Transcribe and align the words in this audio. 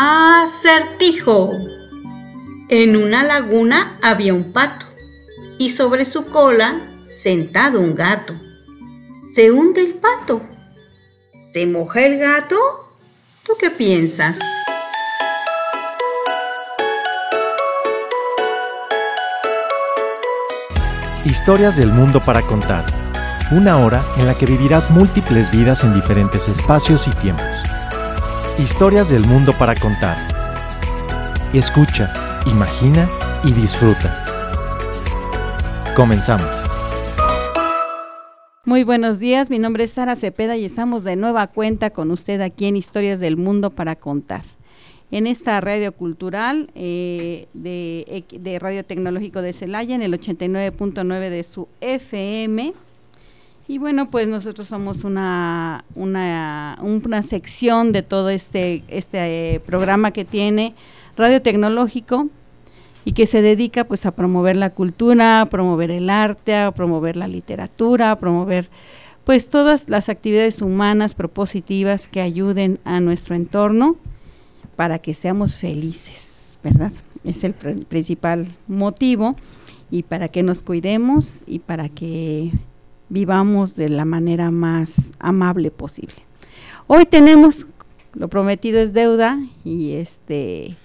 Acertijo. 0.00 1.50
En 2.68 2.94
una 2.94 3.24
laguna 3.24 3.98
había 4.00 4.32
un 4.32 4.52
pato 4.52 4.86
y 5.58 5.70
sobre 5.70 6.04
su 6.04 6.26
cola 6.26 7.02
sentado 7.20 7.80
un 7.80 7.96
gato. 7.96 8.32
Se 9.34 9.50
hunde 9.50 9.80
el 9.80 9.94
pato. 9.94 10.40
¿Se 11.52 11.66
moja 11.66 12.02
el 12.06 12.16
gato? 12.20 12.56
¿Tú 13.44 13.54
qué 13.58 13.70
piensas? 13.70 14.38
Historias 21.24 21.74
del 21.74 21.88
mundo 21.88 22.20
para 22.20 22.42
contar. 22.42 22.86
Una 23.50 23.78
hora 23.78 24.04
en 24.16 24.28
la 24.28 24.34
que 24.34 24.46
vivirás 24.46 24.92
múltiples 24.92 25.50
vidas 25.50 25.82
en 25.82 25.92
diferentes 25.92 26.46
espacios 26.46 27.08
y 27.08 27.10
tiempos. 27.10 27.77
Historias 28.58 29.08
del 29.08 29.24
mundo 29.24 29.52
para 29.56 29.76
contar. 29.76 30.16
Escucha, 31.54 32.12
imagina 32.44 33.08
y 33.44 33.52
disfruta. 33.52 34.24
Comenzamos. 35.94 36.48
Muy 38.64 38.82
buenos 38.82 39.20
días, 39.20 39.48
mi 39.48 39.60
nombre 39.60 39.84
es 39.84 39.92
Sara 39.92 40.16
Cepeda 40.16 40.56
y 40.56 40.64
estamos 40.64 41.04
de 41.04 41.14
nueva 41.14 41.46
cuenta 41.46 41.90
con 41.90 42.10
usted 42.10 42.40
aquí 42.40 42.66
en 42.66 42.74
Historias 42.74 43.20
del 43.20 43.36
Mundo 43.36 43.70
para 43.70 43.94
contar. 43.94 44.42
En 45.12 45.28
esta 45.28 45.60
radio 45.60 45.92
cultural 45.92 46.68
eh, 46.74 47.46
de, 47.54 48.24
de, 48.28 48.58
Radio 48.58 48.84
Tecnológico 48.84 49.40
de 49.40 49.52
Celaya, 49.52 49.94
en 49.94 50.02
el 50.02 50.12
89.9 50.12 51.30
de 51.30 51.44
su 51.44 51.68
FM, 51.80 52.74
y 53.68 53.76
bueno, 53.76 54.10
pues 54.10 54.26
nosotros 54.28 54.66
somos 54.66 55.04
una, 55.04 55.84
una, 55.94 56.78
una 56.80 57.20
sección 57.20 57.92
de 57.92 58.02
todo 58.02 58.30
este, 58.30 58.82
este 58.88 59.54
eh, 59.54 59.60
programa 59.60 60.10
que 60.10 60.24
tiene 60.24 60.74
Radio 61.18 61.42
Tecnológico 61.42 62.28
y 63.04 63.12
que 63.12 63.26
se 63.26 63.42
dedica 63.42 63.84
pues 63.84 64.06
a 64.06 64.12
promover 64.12 64.56
la 64.56 64.70
cultura, 64.70 65.42
a 65.42 65.46
promover 65.46 65.90
el 65.90 66.08
arte, 66.08 66.56
a 66.56 66.70
promover 66.70 67.16
la 67.16 67.28
literatura, 67.28 68.10
a 68.10 68.18
promover 68.18 68.70
pues 69.24 69.50
todas 69.50 69.90
las 69.90 70.08
actividades 70.08 70.62
humanas 70.62 71.14
propositivas 71.14 72.08
que 72.08 72.22
ayuden 72.22 72.78
a 72.84 73.00
nuestro 73.00 73.34
entorno 73.34 73.96
para 74.76 74.98
que 74.98 75.12
seamos 75.12 75.56
felices, 75.56 76.58
¿verdad? 76.64 76.92
Es 77.22 77.44
el 77.44 77.52
principal 77.52 78.48
motivo 78.66 79.36
y 79.90 80.04
para 80.04 80.28
que 80.28 80.42
nos 80.42 80.62
cuidemos 80.62 81.42
y 81.46 81.58
para 81.58 81.90
que 81.90 82.52
vivamos 83.08 83.76
de 83.76 83.88
la 83.88 84.04
manera 84.04 84.50
más 84.50 85.12
amable 85.18 85.70
posible. 85.70 86.16
Hoy 86.86 87.06
tenemos, 87.06 87.66
lo 88.14 88.28
prometido 88.28 88.80
es 88.80 88.92
deuda 88.92 89.38
y 89.64 89.92
este 89.92 90.76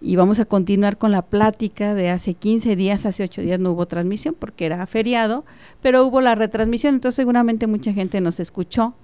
y 0.00 0.16
vamos 0.16 0.38
a 0.38 0.44
continuar 0.44 0.98
con 0.98 1.10
la 1.10 1.22
plática 1.22 1.94
de 1.94 2.10
hace 2.10 2.34
15 2.34 2.76
días, 2.76 3.06
hace 3.06 3.24
8 3.24 3.40
días 3.40 3.58
no 3.58 3.72
hubo 3.72 3.86
transmisión 3.86 4.36
porque 4.38 4.66
era 4.66 4.86
feriado, 4.86 5.44
pero 5.80 6.04
hubo 6.04 6.20
la 6.20 6.34
retransmisión, 6.34 6.94
entonces 6.94 7.16
seguramente 7.16 7.66
mucha 7.66 7.92
gente 7.92 8.20
nos 8.20 8.38
escuchó. 8.38 8.94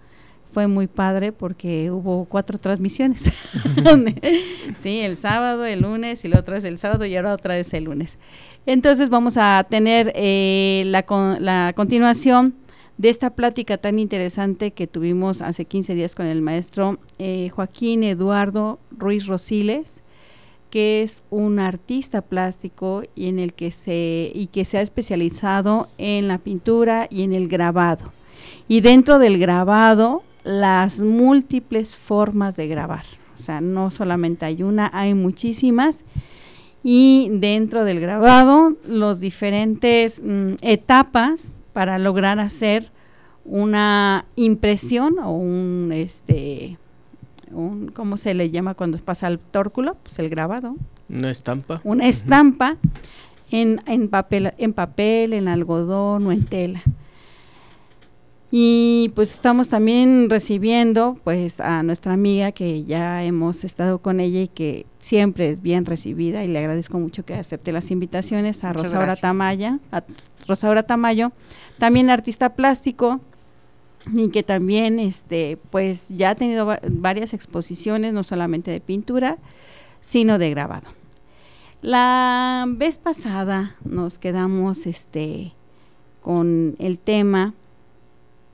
Fue 0.53 0.67
muy 0.67 0.86
padre 0.86 1.33
porque 1.33 1.91
hubo 1.91 2.27
cuatro 2.27 2.58
transmisiones. 2.58 3.22
sí, 4.81 5.00
el 5.00 5.17
sábado, 5.17 5.64
el 5.64 5.81
lunes 5.81 6.25
y 6.25 6.28
la 6.28 6.41
otra 6.41 6.58
es 6.58 6.64
el 6.64 6.77
sábado 6.78 7.06
y 7.06 7.17
ahora 7.17 7.33
otra 7.33 7.55
vez 7.55 7.72
el 7.72 7.84
lunes. 7.84 8.19
Entonces 8.67 9.08
vamos 9.08 9.36
a 9.39 9.67
tener 9.69 10.12
eh, 10.14 10.83
la, 10.86 11.05
la 11.41 11.73
continuación 11.75 12.55
de 12.98 13.08
esta 13.08 13.30
plática 13.30 13.78
tan 13.78 13.98
interesante 13.98 14.73
que 14.73 14.86
tuvimos 14.86 15.41
hace 15.41 15.64
15 15.64 15.95
días 15.95 16.14
con 16.14 16.27
el 16.27 16.42
maestro 16.42 16.98
eh, 17.19 17.48
Joaquín 17.48 18.05
Eduardo 18.05 18.78
Ruiz 18.91 19.27
Rosiles, 19.27 20.03
que 20.70 21.03
es 21.03 21.23
un 21.30 21.58
artista 21.58 22.23
plástico 22.23 23.03
y 23.14 23.28
en 23.28 23.39
el 23.39 23.55
que 23.55 23.73
se 23.73 24.30
y 24.34 24.48
que 24.48 24.64
se 24.64 24.79
ha 24.79 24.83
especializado 24.83 25.89
en 25.98 26.29
la 26.29 26.39
pintura 26.39 27.08
y 27.11 27.23
en 27.23 27.33
el 27.33 27.48
grabado. 27.48 28.12
Y 28.68 28.80
dentro 28.80 29.18
del 29.18 29.39
grabado, 29.39 30.23
las 30.45 31.01
múltiples 31.01 31.97
formas 31.97 32.57
de 32.57 32.69
grabar. 32.69 33.05
O 33.39 33.42
sea, 33.42 33.61
no 33.61 33.91
solamente 33.91 34.45
hay 34.45 34.63
una, 34.63 34.91
hay 34.92 35.14
muchísimas. 35.14 36.05
Y 36.85 37.29
dentro 37.33 37.85
del 37.85 38.01
grabado 38.01 38.77
los 38.86 39.20
diferentes 39.20 40.20
mm, 40.25 40.55
etapas 40.63 41.55
para 41.73 41.98
lograr 41.98 42.41
hacer 42.41 42.91
una 43.45 44.27
impresión 44.36 45.19
o 45.19 45.33
un 45.33 45.91
este 45.92 46.79
un 47.51 47.89
cómo 47.89 48.17
se 48.17 48.35
le 48.35 48.51
llama 48.51 48.74
cuando 48.74 48.98
pasa 48.98 49.27
al 49.27 49.39
tórculo 49.39 49.97
pues 50.03 50.19
el 50.19 50.29
grabado. 50.29 50.77
Una 51.09 51.30
estampa. 51.30 51.80
Una 51.85 52.09
estampa 52.09 52.77
en, 53.51 53.80
en 53.86 54.09
papel 54.09 54.53
en 54.59 54.73
papel 54.73 55.33
en 55.35 55.48
algodón 55.48 56.27
o 56.27 56.33
en 56.33 56.45
tela 56.45 56.83
y 58.55 59.11
pues 59.14 59.33
estamos 59.33 59.70
también 59.70 60.29
recibiendo 60.29 61.17
pues 61.24 61.58
a 61.58 61.83
nuestra 61.83 62.13
amiga 62.13 62.52
que 62.52 62.85
ya 62.85 63.24
hemos 63.24 63.64
estado 63.64 64.01
con 64.01 64.20
ella 64.20 64.42
y 64.42 64.48
que 64.48 64.85
siempre 65.01 65.48
es 65.48 65.63
bien 65.63 65.86
recibida 65.86 66.45
y 66.45 66.48
le 66.48 66.58
agradezco 66.58 66.98
mucho 66.98 67.24
que 67.24 67.33
acepte 67.33 67.73
las 67.73 67.91
invitaciones 67.91 68.62
a 68.62 68.74
Rosaura 68.74 69.17
Tamaya, 69.17 69.79
a 69.91 70.05
Rosaura 70.46 70.83
Tamayo, 70.83 71.33
también 71.79 72.11
artista 72.11 72.51
plástico 72.51 73.20
y 74.12 74.29
que 74.29 74.42
también 74.42 74.98
este 74.98 75.57
pues 75.70 76.11
ya 76.11 76.29
ha 76.29 76.35
tenido 76.35 76.77
varias 76.91 77.33
exposiciones 77.33 78.12
no 78.12 78.23
solamente 78.23 78.70
de 78.70 78.80
pintura, 78.80 79.39
sino 80.02 80.36
de 80.36 80.51
grabado. 80.51 80.89
La 81.80 82.67
vez 82.68 82.98
pasada 82.98 83.77
nos 83.83 84.18
quedamos 84.18 84.86
este 84.86 85.55
con 86.20 86.77
el 86.79 86.98
tema 86.98 87.55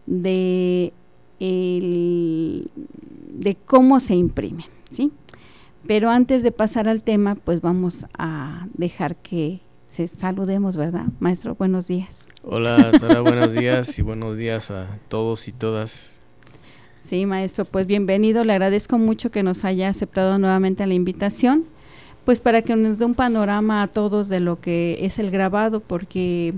de, 0.08 0.92
de 1.38 3.56
cómo 3.66 4.00
se 4.00 4.14
imprime, 4.14 4.64
¿sí? 4.90 5.12
Pero 5.86 6.10
antes 6.10 6.42
de 6.42 6.50
pasar 6.50 6.88
al 6.88 7.02
tema, 7.02 7.34
pues 7.34 7.60
vamos 7.60 8.06
a 8.16 8.66
dejar 8.74 9.16
que 9.16 9.60
se 9.86 10.08
saludemos, 10.08 10.76
¿verdad? 10.76 11.06
Maestro, 11.20 11.54
buenos 11.54 11.86
días. 11.86 12.26
Hola, 12.42 12.90
Sara, 12.98 13.20
buenos 13.20 13.52
días 13.52 13.98
y 13.98 14.02
buenos 14.02 14.36
días 14.36 14.70
a 14.70 14.98
todos 15.08 15.46
y 15.48 15.52
todas. 15.52 16.18
Sí, 17.02 17.24
maestro, 17.24 17.64
pues 17.64 17.86
bienvenido. 17.86 18.44
Le 18.44 18.52
agradezco 18.52 18.98
mucho 18.98 19.30
que 19.30 19.42
nos 19.42 19.64
haya 19.64 19.88
aceptado 19.88 20.38
nuevamente 20.38 20.86
la 20.86 20.94
invitación, 20.94 21.64
pues 22.24 22.40
para 22.40 22.60
que 22.60 22.76
nos 22.76 22.98
dé 22.98 23.06
un 23.06 23.14
panorama 23.14 23.82
a 23.82 23.88
todos 23.88 24.28
de 24.28 24.40
lo 24.40 24.60
que 24.60 24.98
es 25.00 25.18
el 25.18 25.30
grabado, 25.30 25.80
porque 25.80 26.54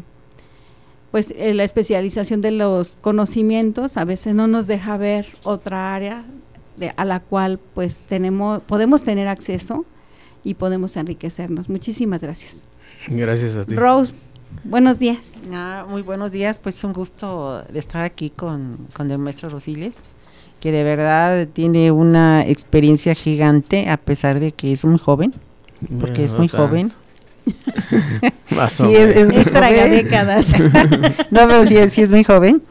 pues 1.10 1.32
eh, 1.36 1.54
la 1.54 1.64
especialización 1.64 2.40
de 2.40 2.52
los 2.52 2.96
conocimientos 3.00 3.96
a 3.96 4.04
veces 4.04 4.34
no 4.34 4.46
nos 4.46 4.66
deja 4.66 4.96
ver 4.96 5.26
otra 5.44 5.94
área 5.94 6.24
de, 6.76 6.92
a 6.96 7.04
la 7.04 7.20
cual 7.20 7.58
pues 7.74 8.02
tenemos 8.02 8.62
podemos 8.62 9.02
tener 9.02 9.28
acceso 9.28 9.84
y 10.42 10.54
podemos 10.54 10.96
enriquecernos. 10.96 11.68
Muchísimas 11.68 12.22
gracias. 12.22 12.62
Gracias 13.08 13.56
a 13.56 13.64
ti. 13.64 13.74
Rose, 13.74 14.12
buenos 14.64 14.98
días. 14.98 15.18
Ah, 15.52 15.84
muy 15.88 16.02
buenos 16.02 16.30
días, 16.30 16.58
pues 16.58 16.82
un 16.84 16.92
gusto 16.92 17.64
de 17.70 17.78
estar 17.78 18.04
aquí 18.04 18.30
con, 18.30 18.86
con 18.94 19.10
el 19.10 19.18
maestro 19.18 19.48
Rosiles, 19.48 20.04
que 20.60 20.70
de 20.70 20.84
verdad 20.84 21.48
tiene 21.48 21.90
una 21.90 22.46
experiencia 22.46 23.14
gigante 23.14 23.88
a 23.90 23.96
pesar 23.96 24.40
de 24.40 24.52
que 24.52 24.72
es 24.72 24.84
un 24.84 24.96
joven, 24.96 25.34
porque 25.98 26.24
es 26.24 26.34
muy 26.34 26.48
joven 26.48 26.92
sí, 28.68 28.94
es, 28.94 29.14
décadas. 29.90 30.52
no, 31.30 31.48
pero 31.48 31.64
sí, 31.64 31.76
es 31.76 32.10
muy 32.10 32.24
joven, 32.24 32.62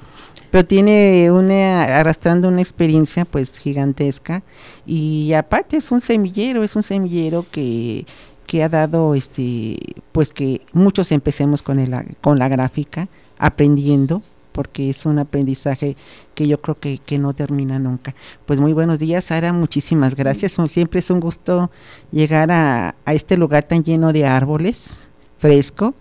pero 0.51 0.65
tiene 0.65 1.31
una 1.31 1.99
arrastrando 1.99 2.47
una 2.47 2.61
experiencia 2.61 3.25
pues 3.25 3.57
gigantesca. 3.57 4.43
Y 4.85 5.33
aparte 5.33 5.77
es 5.77 5.91
un 5.91 6.01
semillero, 6.01 6.63
es 6.63 6.75
un 6.75 6.83
semillero 6.83 7.45
que 7.51 8.05
que 8.49 8.63
ha 8.63 8.69
dado 8.69 9.13
este 9.13 9.77
pues 10.11 10.33
que 10.33 10.61
muchos 10.73 11.11
empecemos 11.11 11.61
con 11.61 11.77
el, 11.77 11.93
con 12.19 12.39
la 12.39 12.47
gráfica 12.47 13.07
aprendiendo 13.37 14.23
porque 14.59 14.89
es 14.89 15.05
un 15.05 15.19
aprendizaje 15.19 15.95
que 16.35 16.45
yo 16.45 16.59
creo 16.59 16.77
que, 16.77 16.97
que, 16.97 17.17
no 17.17 17.33
termina 17.33 17.79
nunca. 17.79 18.13
Pues 18.45 18.59
muy 18.59 18.73
buenos 18.73 18.99
días, 18.99 19.23
Sara, 19.23 19.53
muchísimas 19.53 20.15
gracias. 20.15 20.57
Siempre 20.67 20.99
es 20.99 21.09
un 21.09 21.21
gusto 21.21 21.71
llegar 22.11 22.51
a, 22.51 22.93
a 23.05 23.13
este 23.13 23.37
lugar 23.37 23.63
tan 23.63 23.85
lleno 23.85 24.11
de 24.11 24.25
árboles, 24.25 25.09
fresco, 25.37 25.93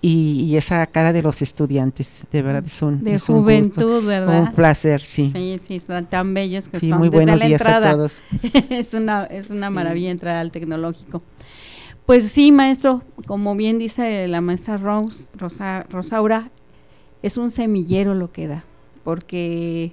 y, 0.00 0.54
esa 0.54 0.86
cara 0.86 1.12
de 1.12 1.22
los 1.22 1.42
estudiantes, 1.42 2.24
de 2.30 2.42
verdad 2.42 2.62
es 2.64 2.80
un, 2.82 3.02
de 3.02 3.18
juventud, 3.18 4.04
¿verdad? 4.04 4.42
Un 4.42 4.52
placer, 4.52 5.00
sí. 5.00 5.32
Sí, 5.34 5.60
sí, 5.66 5.80
son 5.80 6.06
tan 6.06 6.34
bellos 6.34 6.68
que 6.68 6.78
sí, 6.78 6.90
son. 6.90 6.98
muy 6.98 7.08
buenos 7.08 7.40
días 7.40 7.66
a 7.66 7.80
todos. 7.80 8.22
es 8.70 8.94
una, 8.94 9.24
es 9.24 9.50
una 9.50 9.70
maravilla 9.70 10.12
entrar 10.12 10.36
al 10.36 10.52
tecnológico. 10.52 11.20
Pues 12.06 12.30
sí, 12.30 12.52
maestro, 12.52 13.02
como 13.26 13.56
bien 13.56 13.80
dice 13.80 14.28
la 14.28 14.40
maestra 14.40 14.76
Rose, 14.76 15.24
Rosa, 15.36 15.84
Rosaura, 15.90 16.52
es 17.24 17.36
un 17.36 17.50
semillero 17.50 18.14
lo 18.14 18.32
que 18.32 18.48
da, 18.48 18.64
porque 19.02 19.92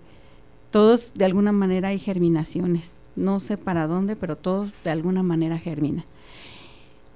todos 0.69 1.13
de 1.13 1.25
alguna 1.25 1.51
manera 1.51 1.89
hay 1.89 2.00
germinaciones 2.00 3.01
no 3.16 3.39
sé 3.39 3.57
para 3.57 3.88
dónde, 3.88 4.16
pero 4.16 4.36
todo 4.36 4.68
de 4.83 4.89
alguna 4.89 5.24
manera 5.24 5.57
germina. 5.57 6.06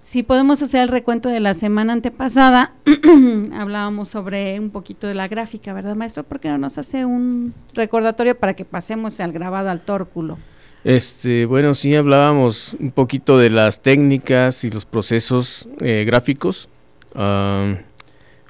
Si 0.01 0.21
podemos 0.21 0.61
hacer 0.61 0.81
el 0.81 0.89
recuento 0.89 1.29
de 1.29 1.39
la 1.39 1.55
semana 1.55 1.93
antepasada, 1.93 2.73
hablábamos 3.53 4.09
sobre 4.09 4.59
un 4.59 4.69
poquito 4.69 5.07
de 5.07 5.15
la 5.15 5.27
gráfica, 5.27 5.73
¿verdad, 5.73 5.95
maestro? 5.95 6.23
¿Por 6.23 6.39
qué 6.39 6.49
no 6.49 6.59
nos 6.59 6.77
hace 6.77 7.05
un 7.05 7.53
recordatorio 7.73 8.37
para 8.37 8.53
que 8.53 8.65
pasemos 8.65 9.19
al 9.19 9.31
grabado 9.31 9.69
al 9.69 9.81
tórculo? 9.81 10.37
Este, 10.83 11.47
bueno, 11.47 11.73
sí 11.73 11.95
hablábamos 11.95 12.75
un 12.79 12.91
poquito 12.91 13.39
de 13.39 13.49
las 13.49 13.81
técnicas 13.81 14.63
y 14.63 14.69
los 14.69 14.85
procesos 14.85 15.67
eh, 15.79 16.03
gráficos. 16.05 16.69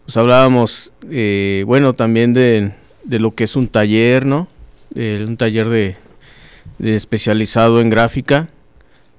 Pues 0.06 0.18
hablábamos, 0.18 0.94
eh, 1.10 1.64
bueno, 1.66 1.94
también 1.94 2.34
de, 2.34 2.74
lo 3.06 3.34
que 3.34 3.44
es 3.44 3.56
un 3.56 3.68
taller, 3.68 4.26
¿no? 4.26 4.48
un 4.96 5.36
taller 5.36 5.68
de, 5.68 5.98
especializado 6.80 7.82
en 7.82 7.90
gráfica. 7.90 8.50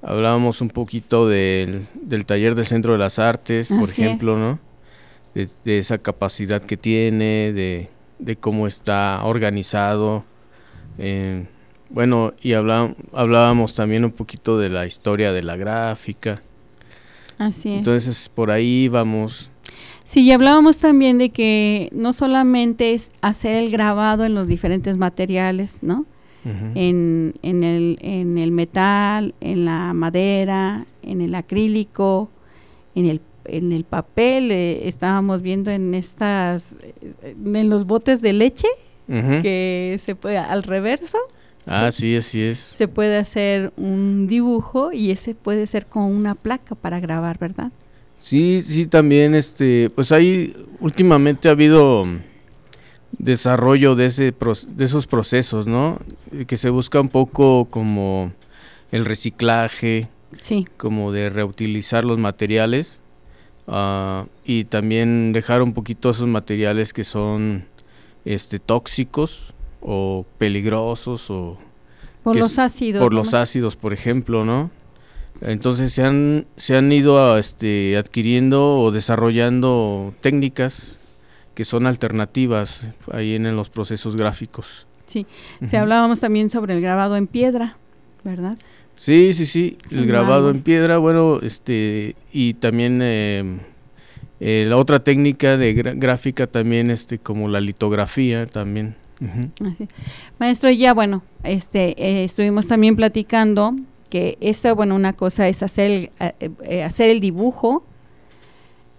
Hablábamos 0.01 0.61
un 0.61 0.69
poquito 0.69 1.27
del, 1.27 1.87
taller 2.25 2.55
del 2.55 2.65
Centro 2.65 2.93
de 2.93 2.99
las 2.99 3.19
Artes, 3.19 3.67
por 3.67 3.89
ejemplo, 3.89 4.37
¿no? 4.37 4.59
De, 5.35 5.77
esa 5.77 5.97
capacidad 5.97 6.61
que 6.61 6.77
tiene, 6.77 7.51
de, 7.51 8.35
cómo 8.37 8.65
está 8.65 9.21
organizado. 9.25 10.23
Eh, 10.97 11.45
bueno, 11.89 12.33
y 12.41 12.53
hablábamos 12.53 13.75
también 13.75 14.05
un 14.05 14.11
poquito 14.11 14.57
de 14.57 14.69
la 14.69 14.85
historia 14.85 15.33
de 15.33 15.43
la 15.43 15.57
gráfica. 15.57 16.41
Así 17.37 17.73
es. 17.73 17.77
Entonces, 17.79 18.29
por 18.33 18.51
ahí 18.51 18.87
vamos. 18.87 19.51
Sí, 20.07 20.21
y 20.21 20.31
hablábamos 20.31 20.79
también 20.79 21.17
de 21.17 21.31
que 21.31 21.89
no 21.91 22.13
solamente 22.13 22.93
es 22.93 23.11
hacer 23.19 23.57
el 23.57 23.69
grabado 23.69 24.23
en 24.23 24.35
los 24.35 24.47
diferentes 24.47 24.95
materiales, 24.95 25.79
¿no? 25.83 26.05
en, 26.75 27.33
en, 27.41 27.63
el, 27.65 27.97
en 27.99 28.37
el 28.37 28.53
metal, 28.53 29.35
en 29.41 29.65
la 29.65 29.91
madera, 29.91 30.85
en 31.03 31.19
el 31.19 31.35
acrílico, 31.35 32.29
en 32.95 33.05
el, 33.05 33.19
en 33.43 33.73
el 33.73 33.83
papel. 33.83 34.49
Eh, 34.49 34.87
estábamos 34.87 35.41
viendo 35.41 35.71
en 35.71 35.93
estas, 35.93 36.77
eh, 36.81 37.35
en 37.53 37.69
los 37.69 37.85
botes 37.85 38.21
de 38.21 38.31
leche, 38.31 38.69
que 39.09 39.97
se 39.99 40.15
puede 40.15 40.37
al 40.37 40.63
reverso. 40.63 41.17
Ah, 41.65 41.91
sí, 41.91 42.15
así 42.15 42.41
es. 42.41 42.59
Se 42.59 42.87
puede 42.87 43.17
hacer 43.17 43.73
un 43.75 44.25
dibujo 44.27 44.93
y 44.93 45.11
ese 45.11 45.35
puede 45.35 45.67
ser 45.67 45.85
con 45.85 46.03
una 46.03 46.33
placa 46.33 46.75
para 46.75 47.01
grabar, 47.01 47.37
¿verdad? 47.39 47.73
Sí, 48.17 48.61
sí, 48.63 48.87
también, 48.87 49.35
este, 49.35 49.89
pues 49.91 50.11
ahí 50.11 50.55
últimamente 50.79 51.47
ha 51.47 51.51
habido 51.51 52.05
desarrollo 53.11 53.95
de, 53.95 54.07
ese, 54.07 54.33
de 54.67 54.85
esos 54.85 55.07
procesos, 55.07 55.67
¿no? 55.67 55.99
Que 56.47 56.57
se 56.57 56.69
busca 56.69 56.99
un 56.99 57.09
poco 57.09 57.65
como 57.65 58.33
el 58.91 59.05
reciclaje, 59.05 60.09
sí. 60.41 60.65
como 60.77 61.11
de 61.11 61.29
reutilizar 61.29 62.05
los 62.05 62.17
materiales 62.17 62.99
uh, 63.67 64.27
y 64.45 64.65
también 64.65 65.33
dejar 65.33 65.61
un 65.61 65.73
poquito 65.73 66.09
esos 66.09 66.27
materiales 66.27 66.93
que 66.93 67.03
son 67.03 67.65
este, 68.25 68.59
tóxicos 68.59 69.53
o 69.81 70.25
peligrosos 70.37 71.29
o 71.29 71.57
por 72.23 72.35
los 72.35 72.59
ácidos 72.59 73.01
por 73.01 73.13
los 73.13 73.33
ácidos 73.33 73.75
por 73.75 73.93
ejemplo 73.93 74.43
no 74.43 74.69
entonces 75.41 75.93
se 75.93 76.03
han 76.03 76.45
se 76.55 76.77
han 76.77 76.91
ido 76.91 77.37
este, 77.37 77.97
adquiriendo 77.97 78.79
o 78.79 78.91
desarrollando 78.91 80.13
técnicas 80.21 80.99
que 81.53 81.65
son 81.65 81.87
alternativas 81.87 82.89
ahí 83.11 83.35
en, 83.35 83.55
los 83.55 83.69
procesos 83.69 84.15
gráficos. 84.15 84.87
Sí 85.05 85.25
se 85.67 85.77
hablábamos 85.77 86.19
también 86.19 86.49
sobre 86.49 86.73
el 86.73 86.81
grabado 86.81 87.15
en 87.15 87.27
piedra 87.27 87.77
verdad 88.23 88.57
sí 88.95 89.33
sí 89.33 89.45
sí 89.45 89.77
el, 89.91 90.05
grabado. 90.05 90.49
en 90.49 90.61
piedra 90.61 90.97
bueno 90.97 91.39
este 91.41 92.15
y 92.31 92.55
también 92.55 92.99
eh, 93.01 93.59
eh, 94.39 94.65
la 94.67 94.77
otra 94.77 94.99
técnica 94.99 95.57
de 95.57 95.73
gráfica 95.73 96.45
también 96.45 96.91
este 96.91 97.17
como 97.17 97.47
la 97.47 97.59
litografía 97.59 98.45
también. 98.45 98.95
Maestro, 100.37 100.69
ya 100.69 100.93
bueno, 100.93 101.23
este, 101.43 101.95
eh, 101.97 102.23
estuvimos 102.23 102.67
también 102.67 102.95
platicando 102.95 103.75
que 104.07 104.37
eso, 104.41 104.75
bueno, 104.75 104.95
una 104.95 105.13
cosa 105.13 105.47
es 105.47 105.63
hacer 105.63 105.91
el, 105.91 106.11
eh, 106.19 106.49
eh, 106.63 106.83
hacer 106.83 107.09
el 107.09 107.19
dibujo, 107.19 107.83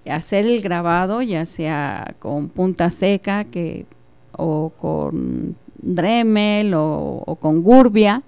hacer 0.09 0.47
el 0.47 0.61
grabado, 0.63 1.23
ya 1.23 1.45
sea 1.47 2.15
con 2.19 2.49
punta 2.49 2.91
seca 2.91 3.45
que, 3.45 3.87
o 4.33 4.73
con 4.79 5.57
Dremel 5.81 6.73
o, 6.75 7.37
con 7.41 7.63
Gurbia, 7.63 8.23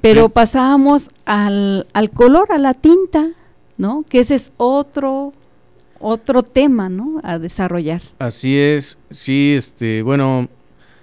pero 0.00 0.28
pasábamos 0.28 1.10
al, 1.24 1.86
al 1.92 2.10
color, 2.10 2.52
a 2.52 2.58
la 2.58 2.74
tinta, 2.74 3.30
¿no? 3.76 4.04
Que 4.08 4.20
ese 4.20 4.34
es 4.34 4.52
otro 4.56 5.32
otro 6.00 6.42
tema, 6.42 6.88
¿no? 6.88 7.20
A 7.22 7.38
desarrollar. 7.38 8.02
Así 8.18 8.56
es, 8.56 8.98
sí, 9.10 9.54
este, 9.56 10.02
bueno, 10.02 10.48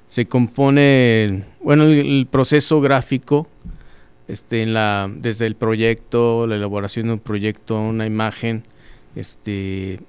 se 0.07 0.25
compone, 0.25 1.45
bueno, 1.62 1.83
el, 1.83 2.27
proceso 2.30 2.81
gráfico, 2.81 3.48
este, 4.27 4.62
en 4.62 4.74
la, 4.74 5.10
desde 5.13 5.45
el 5.45 5.56
proyecto, 5.56 6.48
la 6.48 6.56
elaboración 6.56 7.07
de 7.07 7.13
un 7.13 7.19
proyecto, 7.19 7.80
una 7.80 8.06
imagen, 8.06 8.63
este, 9.16 10.00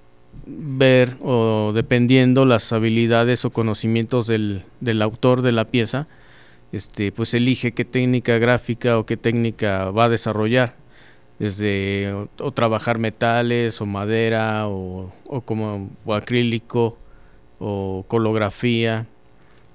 ver 0.47 1.17
o 1.23 1.73
dependiendo 1.75 2.45
las 2.45 2.73
habilidades 2.73 3.45
o 3.45 3.51
conocimientos 3.51 4.27
del, 4.27 4.65
del 4.81 5.03
autor 5.03 5.43
de 5.43 5.53
la 5.53 5.67
pieza, 5.67 6.07
este, 6.73 7.13
pues 7.13 7.35
elige 7.35 7.73
qué 7.73 7.85
técnica 7.85 8.39
gráfica 8.39 8.99
o 8.99 9.07
qué 9.07 9.17
técnica 9.17 9.91
va 9.91 10.05
a 10.05 10.09
desarrollar, 10.09 10.77
desde 11.39 12.13
o, 12.39 12.53
trabajar 12.53 12.99
metales 12.99 13.81
o 13.81 13.87
madera 13.87 14.69
o, 14.69 15.13
o 15.27 15.41
como 15.43 15.91
acrílico 16.09 16.97
o 17.59 18.05
colografía 18.09 19.07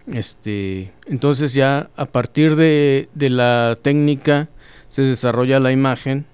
este, 0.07 0.91
entonces 1.05 1.53
ya 1.53 1.89
a 1.95 2.05
partir 2.05 2.55
de, 2.55 3.07
la 3.15 3.77
técnica 3.81 4.49
se 4.89 5.03
desarrolla 5.03 5.59
la 5.59 5.71
imagen 5.71 6.25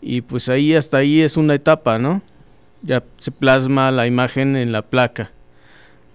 y 0.00 0.22
pues 0.22 0.48
ahí 0.48 0.74
hasta 0.74 0.98
ahí 0.98 1.20
es 1.20 1.36
una 1.36 1.54
etapa, 1.54 1.98
¿no? 1.98 2.22
Ya 2.82 3.04
se 3.18 3.30
plasma 3.30 3.90
la 3.90 4.06
imagen 4.06 4.56
en 4.56 4.72
la 4.72 4.82
placa, 4.82 5.30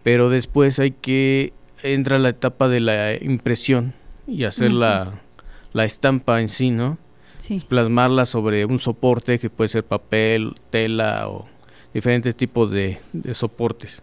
pero 0.03 0.29
después 0.29 0.79
hay 0.79 0.91
que 0.91 1.53
entra 1.83 2.17
la 2.17 2.29
etapa 2.29 2.67
de 2.67 2.79
la 2.79 3.13
impresión 3.13 3.93
y 4.25 4.45
hacer 4.45 4.71
la, 4.71 5.21
estampa 5.73 6.41
en 6.41 6.49
sí, 6.49 6.71
¿no? 6.71 6.97
Plasmarla 7.67 8.25
sobre 8.25 8.65
un 8.65 8.79
soporte 8.79 9.37
que 9.37 9.51
puede 9.51 9.67
ser 9.67 9.83
papel, 9.83 10.55
tela 10.71 11.29
o 11.29 11.45
diferentes 11.93 12.35
tipos 12.35 12.71
de 12.71 12.99
soportes. 13.33 14.01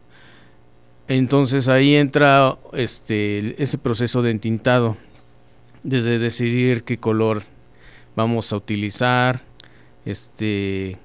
Entonces 1.09 1.69
ahí 1.69 1.97
entra 1.97 2.57
este 2.73 3.63
ese 3.63 3.79
proceso 3.79 4.23
de 4.23 4.31
entintado, 4.31 4.97
desde 5.83 6.19
decidir 6.19 6.85
qué 6.85 6.99
color 6.99 7.43
vamos 8.15 8.53
a 8.53 8.57
utilizar, 8.57 9.43
este 10.05 10.99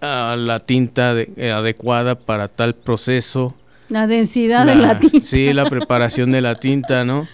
la 0.00 0.60
tinta 0.64 1.14
eh, 1.18 1.52
adecuada 1.52 2.14
para 2.14 2.48
tal 2.48 2.74
proceso. 2.74 3.54
La 3.88 4.06
densidad 4.06 4.66
de 4.66 4.76
la 4.76 4.98
tinta. 4.98 5.26
Sí, 5.26 5.52
la 5.52 5.68
preparación 5.68 6.32
de 6.32 6.40
la 6.40 6.54
tinta, 6.54 7.04
¿no? 7.04 7.28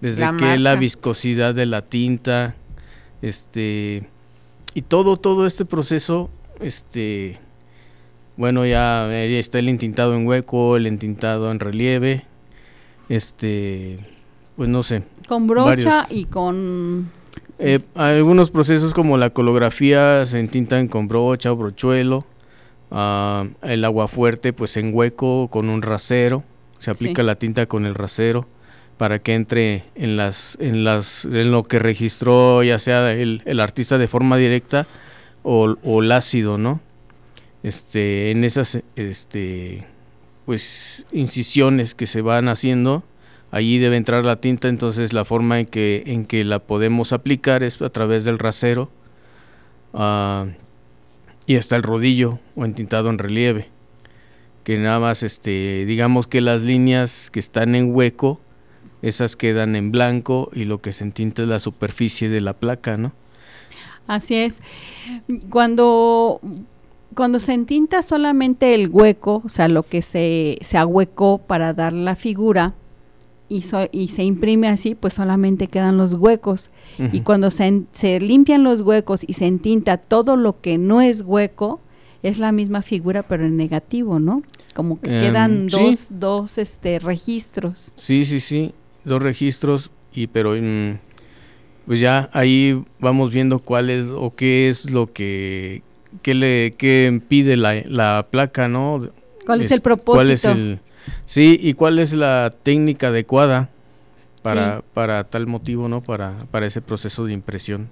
Desde 0.00 0.24
que 0.38 0.58
la 0.58 0.76
viscosidad 0.76 1.54
de 1.54 1.66
la 1.66 1.82
tinta, 1.82 2.54
este 3.22 4.08
y 4.74 4.82
todo 4.82 5.16
todo 5.16 5.46
este 5.46 5.64
proceso 5.64 6.30
este 6.60 7.38
bueno, 8.36 8.66
ya, 8.66 9.12
está 9.14 9.58
el 9.58 9.68
entintado 9.68 10.14
en 10.14 10.26
hueco, 10.26 10.76
el 10.76 10.86
entintado 10.86 11.50
en 11.50 11.60
relieve, 11.60 12.24
este, 13.08 13.98
pues 14.56 14.68
no 14.68 14.82
sé. 14.82 15.02
Con 15.28 15.46
brocha 15.46 16.06
y 16.10 16.24
con... 16.26 17.10
Eh, 17.58 17.80
algunos 17.94 18.50
procesos 18.50 18.92
como 18.92 19.16
la 19.16 19.30
colografía 19.30 20.26
se 20.26 20.38
entintan 20.40 20.88
con 20.88 21.08
brocha 21.08 21.52
o 21.52 21.56
brochuelo, 21.56 22.26
uh, 22.90 23.46
el 23.62 23.84
agua 23.84 24.08
fuerte 24.08 24.52
pues 24.52 24.76
en 24.76 24.94
hueco 24.94 25.48
con 25.48 25.70
un 25.70 25.80
rasero, 25.80 26.44
se 26.78 26.90
aplica 26.90 27.22
la 27.22 27.36
tinta 27.36 27.64
con 27.64 27.86
el 27.86 27.94
rasero 27.94 28.46
para 28.98 29.18
que 29.18 29.34
entre 29.34 29.84
en 29.94 30.16
las 30.16 30.56
en 30.60 30.84
las 30.84 31.24
en 31.24 31.50
lo 31.50 31.62
que 31.62 31.78
registró 31.78 32.62
ya 32.62 32.78
sea 32.78 33.12
el, 33.12 33.42
el 33.44 33.60
artista 33.60 33.98
de 33.98 34.06
forma 34.06 34.36
directa 34.36 34.86
o, 35.42 35.76
o 35.82 36.02
el 36.02 36.12
ácido, 36.12 36.58
¿no? 36.58 36.80
Este, 37.66 38.30
en 38.30 38.44
esas 38.44 38.78
este, 38.94 39.84
pues, 40.44 41.04
incisiones 41.10 41.96
que 41.96 42.06
se 42.06 42.20
van 42.20 42.46
haciendo, 42.46 43.02
allí 43.50 43.78
debe 43.78 43.96
entrar 43.96 44.24
la 44.24 44.36
tinta, 44.36 44.68
entonces 44.68 45.12
la 45.12 45.24
forma 45.24 45.58
en 45.58 45.66
que, 45.66 46.04
en 46.06 46.26
que 46.26 46.44
la 46.44 46.60
podemos 46.60 47.12
aplicar 47.12 47.64
es 47.64 47.82
a 47.82 47.90
través 47.90 48.22
del 48.22 48.38
rasero 48.38 48.88
uh, 49.94 50.46
y 51.46 51.56
hasta 51.56 51.74
el 51.74 51.82
rodillo 51.82 52.38
o 52.54 52.64
entintado 52.64 53.10
en 53.10 53.18
relieve, 53.18 53.68
que 54.62 54.78
nada 54.78 55.00
más, 55.00 55.24
este, 55.24 55.86
digamos 55.86 56.28
que 56.28 56.40
las 56.40 56.62
líneas 56.62 57.32
que 57.32 57.40
están 57.40 57.74
en 57.74 57.92
hueco, 57.92 58.40
esas 59.02 59.34
quedan 59.34 59.74
en 59.74 59.90
blanco 59.90 60.50
y 60.54 60.66
lo 60.66 60.80
que 60.80 60.92
se 60.92 61.02
entinta 61.02 61.42
es 61.42 61.48
la 61.48 61.58
superficie 61.58 62.28
de 62.28 62.40
la 62.40 62.52
placa, 62.52 62.96
¿no? 62.96 63.12
Así 64.06 64.36
es. 64.36 64.60
Cuando, 65.50 66.40
cuando 67.16 67.40
se 67.40 67.54
entinta 67.54 68.02
solamente 68.02 68.74
el 68.74 68.88
hueco, 68.88 69.42
o 69.44 69.48
sea, 69.48 69.66
lo 69.68 69.82
que 69.82 70.02
se, 70.02 70.58
se 70.60 70.78
ahuecó 70.78 71.38
para 71.38 71.72
dar 71.72 71.92
la 71.92 72.14
figura, 72.14 72.74
y, 73.48 73.64
y 73.92 74.08
se 74.08 74.24
imprime 74.24 74.68
así, 74.68 74.94
pues 74.94 75.14
solamente 75.14 75.68
quedan 75.68 75.96
los 75.96 76.14
huecos. 76.14 76.70
Y 77.12 77.20
cuando 77.20 77.50
se, 77.50 77.82
se 77.92 78.20
limpian 78.20 78.64
los 78.64 78.80
huecos 78.80 79.24
y 79.26 79.34
se 79.34 79.46
entinta 79.46 79.98
todo 79.98 80.36
lo 80.36 80.60
que 80.60 80.78
no 80.78 81.00
es 81.00 81.20
hueco, 81.20 81.80
es 82.22 82.38
la 82.38 82.52
misma 82.52 82.82
figura 82.82 83.22
pero 83.22 83.44
en 83.44 83.56
negativo, 83.56 84.18
¿no? 84.18 84.42
Como 84.74 85.00
que 85.00 85.10
quedan 85.10 85.52
em, 85.52 85.66
dos, 85.68 86.08
dos 86.10 86.58
este, 86.58 86.98
registros. 86.98 87.92
Sí, 87.94 88.24
sí, 88.24 88.40
sí, 88.40 88.72
dos 89.04 89.22
registros, 89.22 89.90
y 90.12 90.26
pero 90.26 90.54
mm, 90.60 90.98
pues 91.86 92.00
ya 92.00 92.28
ahí 92.32 92.82
vamos 92.98 93.30
viendo 93.30 93.60
cuál 93.60 93.90
es 93.90 94.08
o 94.08 94.34
qué 94.34 94.68
es 94.68 94.90
lo 94.90 95.12
que, 95.12 95.82
qué 96.22 96.34
le, 96.34 96.72
qué 96.76 97.06
impide 97.08 97.56
la, 97.56 97.82
la 97.86 98.26
placa, 98.30 98.68
¿no? 98.68 99.08
¿Cuál 99.44 99.60
es, 99.60 99.70
el 99.70 99.80
propósito? 99.80 100.12
¿Cuál 100.12 100.30
es 100.30 100.44
el, 100.44 100.80
Sí, 101.24 101.58
y 101.60 101.74
cuál 101.74 101.98
es 101.98 102.12
la 102.12 102.52
técnica 102.62 103.08
adecuada 103.08 103.68
para, 104.42 104.82
para 104.94 105.24
tal 105.24 105.46
motivo, 105.46 105.88
¿no? 105.88 106.02
Para, 106.02 106.46
para 106.50 106.66
ese 106.66 106.80
proceso 106.80 107.24
de 107.24 107.32
impresión. 107.32 107.88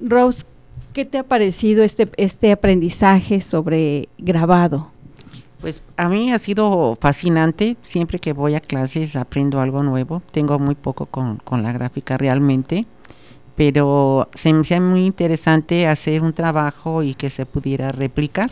Rose, 0.00 0.44
¿qué 0.92 1.04
te 1.04 1.18
ha 1.18 1.24
parecido 1.24 1.82
este, 1.82 2.08
este 2.16 2.52
aprendizaje 2.52 3.40
sobre 3.40 4.08
grabado? 4.18 4.90
Pues 5.60 5.82
a 5.96 6.08
mí 6.08 6.32
ha 6.32 6.38
sido 6.38 6.96
fascinante, 7.00 7.76
siempre 7.82 8.18
que 8.18 8.32
voy 8.32 8.54
a 8.54 8.60
clases 8.60 9.14
aprendo 9.16 9.60
algo 9.60 9.82
nuevo, 9.82 10.22
tengo 10.32 10.58
muy 10.58 10.74
poco 10.74 11.06
con, 11.06 11.36
con 11.36 11.62
la 11.62 11.72
gráfica 11.72 12.16
realmente, 12.16 12.86
pero 13.60 14.26
se 14.32 14.54
me 14.54 14.60
hace 14.60 14.80
muy 14.80 15.04
interesante 15.04 15.86
hacer 15.86 16.22
un 16.22 16.32
trabajo 16.32 17.02
y 17.02 17.12
que 17.12 17.28
se 17.28 17.44
pudiera 17.44 17.92
replicar, 17.92 18.50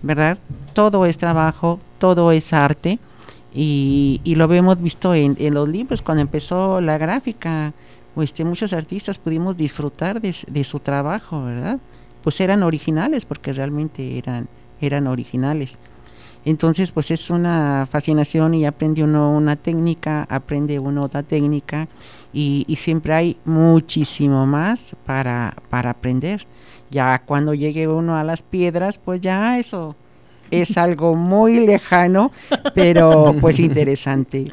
¿verdad? 0.00 0.38
todo 0.74 1.06
es 1.06 1.18
trabajo, 1.18 1.80
todo 1.98 2.30
es 2.30 2.52
arte 2.52 3.00
y, 3.52 4.20
lo 4.24 4.44
hemos 4.52 4.80
visto 4.80 5.12
en, 5.12 5.36
los 5.52 5.68
libros 5.68 6.02
cuando 6.02 6.22
empezó 6.22 6.80
la 6.80 6.98
gráfica. 6.98 7.74
Pues 8.14 8.32
muchos 8.44 8.72
artistas 8.72 9.18
pudimos 9.18 9.56
disfrutar 9.56 10.20
de, 10.20 10.62
su 10.62 10.78
trabajo, 10.78 11.42
¿verdad? 11.42 11.80
Pues 12.22 12.40
eran 12.40 12.62
originales 12.62 13.24
porque 13.24 13.52
realmente 13.52 14.18
eran, 14.18 14.46
eran 14.80 15.08
originales. 15.08 15.80
Entonces, 16.44 16.92
pues 16.92 17.10
es 17.10 17.30
una 17.30 17.88
fascinación 17.90 18.54
y 18.54 18.66
aprende 18.66 19.02
uno 19.02 19.32
una 19.36 19.56
técnica, 19.56 20.26
aprende 20.28 20.78
uno 20.78 21.02
otra 21.04 21.24
técnica 21.24 21.88
y, 22.32 22.64
y 22.66 22.76
siempre 22.76 23.12
hay 23.14 23.36
muchísimo 23.44 24.46
más 24.46 24.96
para, 25.04 25.54
para 25.70 25.90
aprender. 25.90 26.46
Ya 26.90 27.22
cuando 27.24 27.54
llegue 27.54 27.88
uno 27.88 28.16
a 28.16 28.24
las 28.24 28.42
piedras, 28.42 28.98
pues 28.98 29.20
ya 29.20 29.58
eso 29.58 29.96
es 30.52 30.76
algo 30.76 31.16
muy 31.16 31.66
lejano, 31.66 32.30
pero 32.74 33.34
pues 33.40 33.58
interesante, 33.58 34.52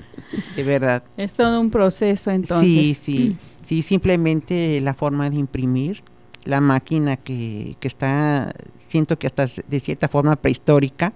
de 0.55 0.63
verdad. 0.63 1.03
Es 1.17 1.33
todo 1.33 1.59
un 1.62 1.69
proceso 1.69 2.31
entonces. 2.31 2.67
Sí, 2.67 2.93
sí, 2.95 3.38
sí, 3.62 3.83
simplemente 3.83 4.81
la 4.81 4.95
forma 4.95 5.29
de 5.29 5.36
imprimir, 5.36 6.01
la 6.45 6.62
máquina 6.62 7.17
que, 7.17 7.75
que 7.79 7.88
está, 7.88 8.51
siento 8.77 9.19
que 9.19 9.27
hasta 9.27 9.45
de 9.67 9.79
cierta 9.79 10.07
forma 10.07 10.36
prehistórica. 10.36 11.13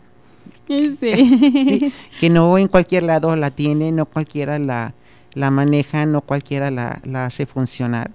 Sí. 0.68 1.92
que 2.20 2.30
no 2.30 2.58
en 2.58 2.68
cualquier 2.68 3.04
lado 3.04 3.36
la 3.36 3.52
tiene, 3.52 3.92
no 3.92 4.06
cualquiera 4.06 4.58
la, 4.58 4.94
la 5.34 5.52
maneja, 5.52 6.06
no 6.06 6.22
cualquiera 6.22 6.72
la, 6.72 7.00
la 7.04 7.26
hace 7.26 7.46
funcionar. 7.46 8.12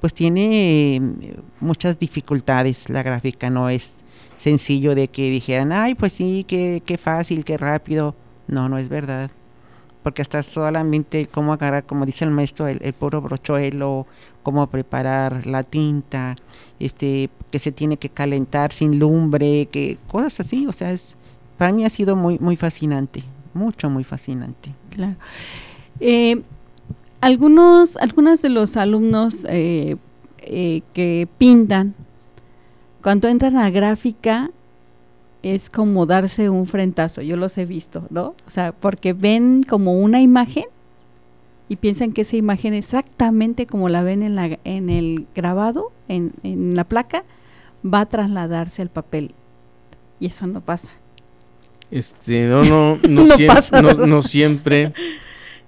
Pues 0.00 0.14
tiene 0.14 0.96
eh, 0.96 1.00
muchas 1.60 1.98
dificultades 1.98 2.88
la 2.90 3.02
gráfica, 3.02 3.50
no 3.50 3.68
es 3.68 4.00
sencillo 4.38 4.94
de 4.94 5.08
que 5.08 5.30
dijeran, 5.30 5.72
ay, 5.72 5.94
pues 5.94 6.12
sí, 6.12 6.44
qué, 6.46 6.82
qué 6.84 6.98
fácil, 6.98 7.44
qué 7.44 7.56
rápido. 7.56 8.14
No, 8.46 8.68
no 8.68 8.78
es 8.78 8.88
verdad. 8.88 9.30
Porque 10.02 10.22
hasta 10.22 10.42
solamente 10.42 11.26
cómo 11.26 11.52
agarrar, 11.52 11.84
como 11.84 12.06
dice 12.06 12.24
el 12.24 12.30
maestro, 12.30 12.68
el, 12.68 12.92
puro 12.92 13.20
brochuelo, 13.20 14.06
cómo 14.42 14.64
preparar 14.68 15.46
la 15.46 15.64
tinta, 15.64 16.36
este, 16.78 17.28
que 17.50 17.58
se 17.58 17.72
tiene 17.72 17.96
que 17.96 18.08
calentar 18.08 18.72
sin 18.72 19.00
lumbre, 19.00 19.66
que 19.66 19.98
cosas 20.06 20.40
así. 20.40 20.66
O 20.66 20.72
sea, 20.72 20.92
es, 20.92 21.16
para 21.58 21.72
mí 21.72 21.84
ha 21.84 21.90
sido 21.90 22.14
muy, 22.14 22.38
muy 22.38 22.54
fascinante, 22.54 23.24
mucho, 23.52 23.90
muy 23.90 24.04
fascinante. 24.04 24.72
Claro. 24.90 25.16
Eh, 25.98 26.42
algunos, 27.26 27.96
algunos 27.96 28.40
de 28.40 28.50
los 28.50 28.76
alumnos 28.76 29.44
eh, 29.50 29.96
eh, 30.38 30.82
que 30.94 31.26
pintan 31.38 31.94
cuando 33.02 33.26
entran 33.26 33.56
a 33.56 33.68
gráfica 33.68 34.52
es 35.42 35.68
como 35.68 36.06
darse 36.06 36.50
un 36.50 36.66
frentazo, 36.66 37.22
yo 37.22 37.36
los 37.36 37.58
he 37.58 37.64
visto, 37.64 38.06
¿no? 38.10 38.36
O 38.46 38.50
sea, 38.50 38.70
porque 38.70 39.12
ven 39.12 39.64
como 39.68 40.00
una 40.00 40.20
imagen 40.20 40.66
y 41.68 41.76
piensan 41.76 42.12
que 42.12 42.22
esa 42.22 42.36
imagen 42.36 42.74
exactamente 42.74 43.66
como 43.66 43.88
la 43.88 44.02
ven 44.02 44.22
en, 44.22 44.36
la, 44.36 44.60
en 44.62 44.88
el 44.88 45.26
grabado, 45.34 45.90
en, 46.06 46.32
en 46.44 46.76
la 46.76 46.84
placa, 46.84 47.24
va 47.84 48.02
a 48.02 48.06
trasladarse 48.06 48.82
al 48.82 48.88
papel. 48.88 49.34
Y 50.20 50.26
eso 50.26 50.46
no 50.46 50.60
pasa. 50.60 50.90
Este, 51.90 52.46
no, 52.46 52.62
no, 52.62 52.98
no, 53.08 53.26
no, 54.06 54.22
siempre. 54.22 54.92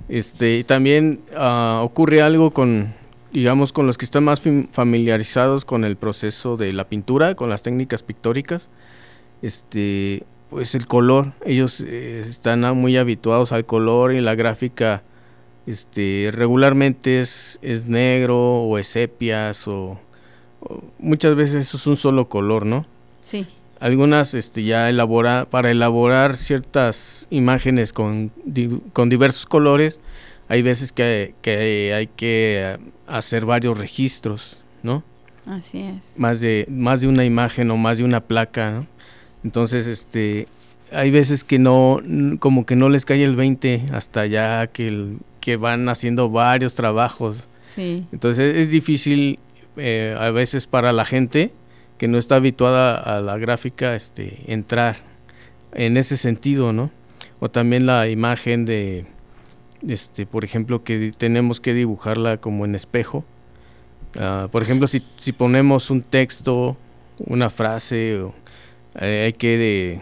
Este, 0.08 0.64
también 0.64 1.20
uh, 1.36 1.82
ocurre 1.82 2.22
algo 2.22 2.52
con, 2.52 2.94
digamos, 3.32 3.72
con 3.72 3.86
los 3.86 3.98
que 3.98 4.04
están 4.04 4.24
más 4.24 4.40
familiarizados 4.72 5.64
con 5.64 5.84
el 5.84 5.96
proceso 5.96 6.56
de 6.56 6.72
la 6.72 6.88
pintura, 6.88 7.34
con 7.34 7.50
las 7.50 7.62
técnicas 7.62 8.02
pictóricas, 8.02 8.68
este, 9.42 10.24
pues 10.50 10.74
el 10.74 10.86
color, 10.86 11.32
ellos 11.44 11.84
eh, 11.86 12.24
están 12.28 12.60
muy 12.76 12.96
habituados 12.96 13.52
al 13.52 13.66
color 13.66 14.14
y 14.14 14.20
la 14.20 14.34
gráfica, 14.34 15.02
este, 15.66 16.30
regularmente 16.32 17.20
es, 17.20 17.58
es 17.60 17.86
negro 17.86 18.38
o 18.38 18.78
es 18.78 18.88
sepias 18.88 19.68
o, 19.68 20.00
muchas 20.98 21.36
veces 21.36 21.74
es 21.74 21.86
un 21.86 21.96
solo 21.96 22.28
color, 22.28 22.66
¿no? 22.66 22.86
Sí. 23.20 23.46
Algunas 23.80 24.34
este, 24.34 24.64
ya 24.64 24.88
elabora, 24.88 25.46
para 25.50 25.70
elaborar 25.70 26.36
ciertas 26.36 27.26
imágenes 27.30 27.92
con, 27.92 28.32
con 28.92 29.08
diversos 29.08 29.46
colores, 29.46 30.00
hay 30.48 30.62
veces 30.62 30.92
que, 30.92 31.34
que 31.42 31.92
hay 31.94 32.06
que 32.08 32.78
hacer 33.06 33.44
varios 33.44 33.78
registros, 33.78 34.58
¿no? 34.82 35.04
Así 35.46 35.78
es. 35.78 36.18
Más 36.18 36.40
de, 36.40 36.66
más 36.68 37.00
de 37.00 37.08
una 37.08 37.24
imagen 37.24 37.70
o 37.70 37.76
más 37.76 37.98
de 37.98 38.04
una 38.04 38.20
placa, 38.20 38.70
¿no? 38.70 38.86
Entonces, 39.44 39.86
este, 39.86 40.48
hay 40.92 41.10
veces 41.10 41.44
que 41.44 41.58
no, 41.58 42.00
como 42.38 42.66
que 42.66 42.76
no 42.76 42.88
les 42.88 43.04
cae 43.04 43.22
el 43.24 43.36
20 43.36 43.86
hasta 43.92 44.26
ya 44.26 44.66
que, 44.66 45.16
que 45.40 45.56
van 45.56 45.88
haciendo 45.88 46.30
varios 46.30 46.74
trabajos. 46.74 47.48
Sí. 47.74 48.06
Entonces 48.12 48.56
es 48.56 48.70
difícil 48.70 49.38
eh, 49.76 50.16
a 50.18 50.30
veces 50.30 50.66
para 50.66 50.92
la 50.92 51.04
gente 51.04 51.52
que 51.98 52.08
no 52.08 52.16
está 52.16 52.36
habituada 52.36 52.96
a 52.96 53.20
la 53.20 53.36
gráfica, 53.36 53.94
este, 53.94 54.44
entrar 54.46 54.96
en 55.72 55.96
ese 55.96 56.16
sentido, 56.16 56.72
¿no? 56.72 56.90
O 57.40 57.50
también 57.50 57.86
la 57.86 58.08
imagen 58.08 58.64
de, 58.64 59.06
este, 59.86 60.24
por 60.24 60.44
ejemplo, 60.44 60.82
que 60.84 61.12
tenemos 61.16 61.60
que 61.60 61.74
dibujarla 61.74 62.38
como 62.38 62.64
en 62.64 62.74
espejo. 62.74 63.24
Ah, 64.18 64.48
por 64.50 64.62
ejemplo, 64.62 64.86
si, 64.86 65.02
si, 65.18 65.32
ponemos 65.32 65.90
un 65.90 66.02
texto, 66.02 66.76
una 67.18 67.50
frase, 67.50 68.20
eh, 69.00 69.24
hay 69.26 69.32
que, 69.32 70.00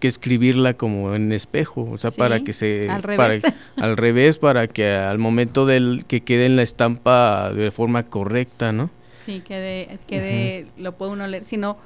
que, 0.00 0.08
escribirla 0.08 0.74
como 0.74 1.14
en 1.14 1.32
espejo, 1.32 1.88
o 1.90 1.98
sea, 1.98 2.10
para 2.10 2.40
que 2.40 2.52
se... 2.52 2.90
Al 2.90 3.02
revés. 3.02 3.42
Para, 3.42 3.54
al 3.76 3.96
revés, 3.96 4.38
para 4.38 4.66
que 4.68 4.90
al 4.92 5.18
momento 5.18 5.66
del 5.66 6.04
que 6.06 6.20
quede 6.20 6.46
en 6.46 6.56
la 6.56 6.62
estampa 6.62 7.52
de 7.52 7.70
forma 7.70 8.02
correcta, 8.02 8.72
¿no? 8.72 8.90
Sí, 9.24 9.40
quede, 9.40 9.98
quede 10.06 10.66
lo 10.76 10.96
puede 10.96 11.12
uno 11.12 11.26
leer, 11.26 11.44
si 11.44 11.56
no, 11.56 11.76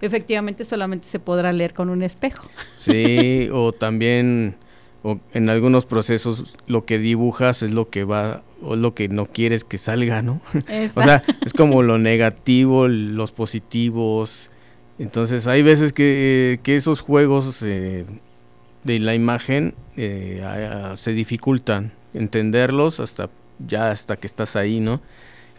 efectivamente 0.00 0.64
solamente 0.64 1.06
se 1.06 1.18
podrá 1.18 1.52
leer 1.52 1.72
con 1.72 1.88
un 1.88 2.02
espejo. 2.02 2.48
Sí, 2.76 3.48
o 3.52 3.72
también 3.72 4.56
o 5.02 5.18
en 5.32 5.48
algunos 5.48 5.86
procesos 5.86 6.54
lo 6.66 6.84
que 6.84 6.98
dibujas 6.98 7.62
es 7.62 7.70
lo 7.70 7.88
que 7.88 8.04
va 8.04 8.42
o 8.62 8.76
lo 8.76 8.94
que 8.94 9.08
no 9.08 9.26
quieres 9.26 9.64
que 9.64 9.78
salga, 9.78 10.22
¿no? 10.22 10.40
o 10.94 11.02
sea, 11.02 11.24
es 11.44 11.52
como 11.52 11.82
lo 11.82 11.98
negativo, 11.98 12.86
los 12.88 13.32
positivos. 13.32 14.50
Entonces 14.98 15.46
hay 15.46 15.62
veces 15.62 15.92
que, 15.92 16.60
que 16.62 16.76
esos 16.76 17.00
juegos 17.00 17.60
eh, 17.62 18.04
de 18.84 18.98
la 19.00 19.14
imagen 19.14 19.74
eh, 19.96 20.44
se 20.96 21.12
dificultan 21.12 21.92
entenderlos 22.14 23.00
hasta 23.00 23.30
ya 23.66 23.90
hasta 23.90 24.16
que 24.16 24.26
estás 24.26 24.56
ahí, 24.56 24.80
¿no? 24.80 25.00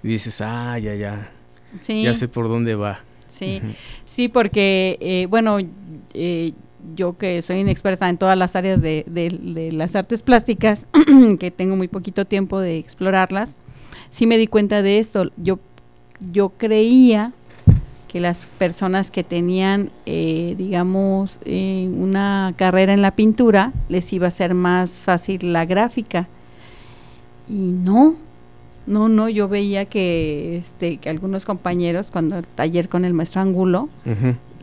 Y 0.03 0.09
dices, 0.09 0.41
ah, 0.41 0.77
ya, 0.79 0.95
ya, 0.95 1.31
ya 1.87 2.13
sé 2.13 2.27
por 2.27 2.49
dónde 2.49 2.75
va. 2.75 2.99
Sí, 3.27 3.61
sí, 4.05 4.27
porque, 4.27 4.97
eh, 4.99 5.25
bueno, 5.27 5.57
yo 6.95 7.17
que 7.17 7.41
soy 7.41 7.59
inexperta 7.59 8.09
en 8.09 8.17
todas 8.17 8.37
las 8.37 8.55
áreas 8.55 8.81
de, 8.81 9.69
las 9.71 9.95
artes 9.95 10.21
plásticas, 10.21 10.85
que 11.39 11.51
tengo 11.51 11.75
muy 11.75 11.87
poquito 11.87 12.25
tiempo 12.25 12.59
de 12.59 12.77
explorarlas, 12.77 13.57
sí 14.09 14.27
me 14.27 14.37
di 14.37 14.47
cuenta 14.47 14.81
de 14.81 14.99
esto. 14.99 15.31
Yo, 15.37 15.59
yo 16.31 16.49
creía 16.49 17.33
que 18.07 18.19
las 18.19 18.45
personas 18.59 19.09
que 19.09 19.23
tenían, 19.23 19.89
eh, 20.05 20.53
digamos, 20.57 21.39
eh, 21.45 21.89
una 21.91 22.53
carrera 22.57 22.93
en 22.93 23.01
la 23.01 23.15
pintura, 23.15 23.73
les 23.89 24.13
iba 24.13 24.27
a 24.27 24.31
ser 24.31 24.53
más 24.53 24.99
fácil 24.99 25.51
la 25.51 25.65
gráfica. 25.65 26.27
Y 27.49 27.71
no, 27.71 28.15
no, 28.85 29.07
no, 29.09 29.29
yo 29.29 29.47
veía 29.47 29.85
que, 29.85 30.57
este, 30.57 30.97
que 30.97 31.09
algunos 31.09 31.45
compañeros, 31.45 32.11
cuando 32.11 32.37
el 32.37 32.47
taller 32.47 32.89
con 32.89 33.05
el 33.05 33.13
maestro 33.13 33.41
Angulo, 33.41 33.89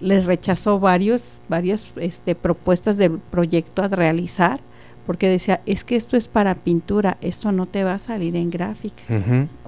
les 0.00 0.24
rechazó 0.24 0.78
varios, 0.78 1.40
varias 1.48 1.88
este, 1.96 2.34
propuestas 2.34 2.96
de 2.96 3.10
proyecto 3.10 3.82
a 3.82 3.88
realizar, 3.88 4.60
porque 5.06 5.28
decía, 5.28 5.60
es 5.66 5.84
que 5.84 5.96
esto 5.96 6.16
es 6.16 6.28
para 6.28 6.54
pintura, 6.54 7.16
esto 7.20 7.52
no 7.52 7.66
te 7.66 7.82
va 7.84 7.94
a 7.94 7.98
salir 7.98 8.36
en 8.36 8.50
gráfica, 8.50 9.02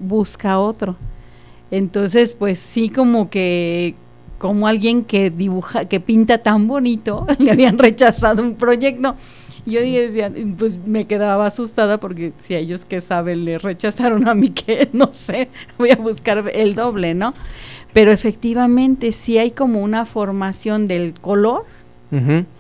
busca 0.01 0.59
otro. 0.59 0.97
Entonces, 1.71 2.35
pues 2.35 2.59
sí, 2.59 2.91
como 2.91 3.31
que 3.31 3.95
como 4.43 4.67
alguien 4.67 5.05
que 5.05 5.31
dibuja, 5.31 5.85
que 5.85 6.01
pinta 6.01 6.39
tan 6.39 6.67
bonito, 6.67 7.27
le 7.39 7.53
habían 7.53 7.79
rechazado 7.79 8.43
un 8.43 8.57
proyecto. 8.57 9.15
Yo 9.65 9.81
decía, 9.81 10.33
pues 10.59 10.77
me 10.87 11.07
quedaba 11.07 11.47
asustada 11.47 11.99
porque 11.99 12.33
si 12.39 12.55
a 12.55 12.59
ellos 12.59 12.85
que 12.85 13.01
saben 13.01 13.45
le 13.45 13.59
rechazaron 13.59 14.27
a 14.27 14.35
mí 14.35 14.51
que 14.51 14.89
no 14.93 15.13
sé, 15.13 15.49
voy 15.79 15.91
a 15.91 15.97
buscar 15.97 16.51
el 16.53 16.75
doble, 16.75 17.15
¿no? 17.15 17.33
Pero 17.93 18.11
efectivamente 18.11 19.13
sí 19.13 19.39
hay 19.39 19.53
como 19.53 19.83
una 19.83 20.05
formación 20.05 20.89
del 20.89 21.15
color 21.15 21.65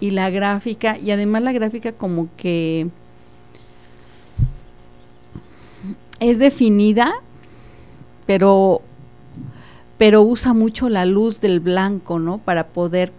y 0.00 0.12
la 0.12 0.30
gráfica, 0.30 0.96
y 0.98 1.10
además 1.10 1.42
la 1.42 1.52
gráfica 1.52 1.92
como 1.92 2.28
que 2.38 2.86
es 6.20 6.38
definida, 6.38 7.12
pero 8.24 8.80
pero 9.98 10.22
usa 10.22 10.54
mucho 10.54 10.88
la 10.88 11.04
luz 11.04 11.40
del 11.40 11.60
blanco, 11.60 12.18
¿no? 12.18 12.38
Para 12.38 12.68
poder 12.68 13.12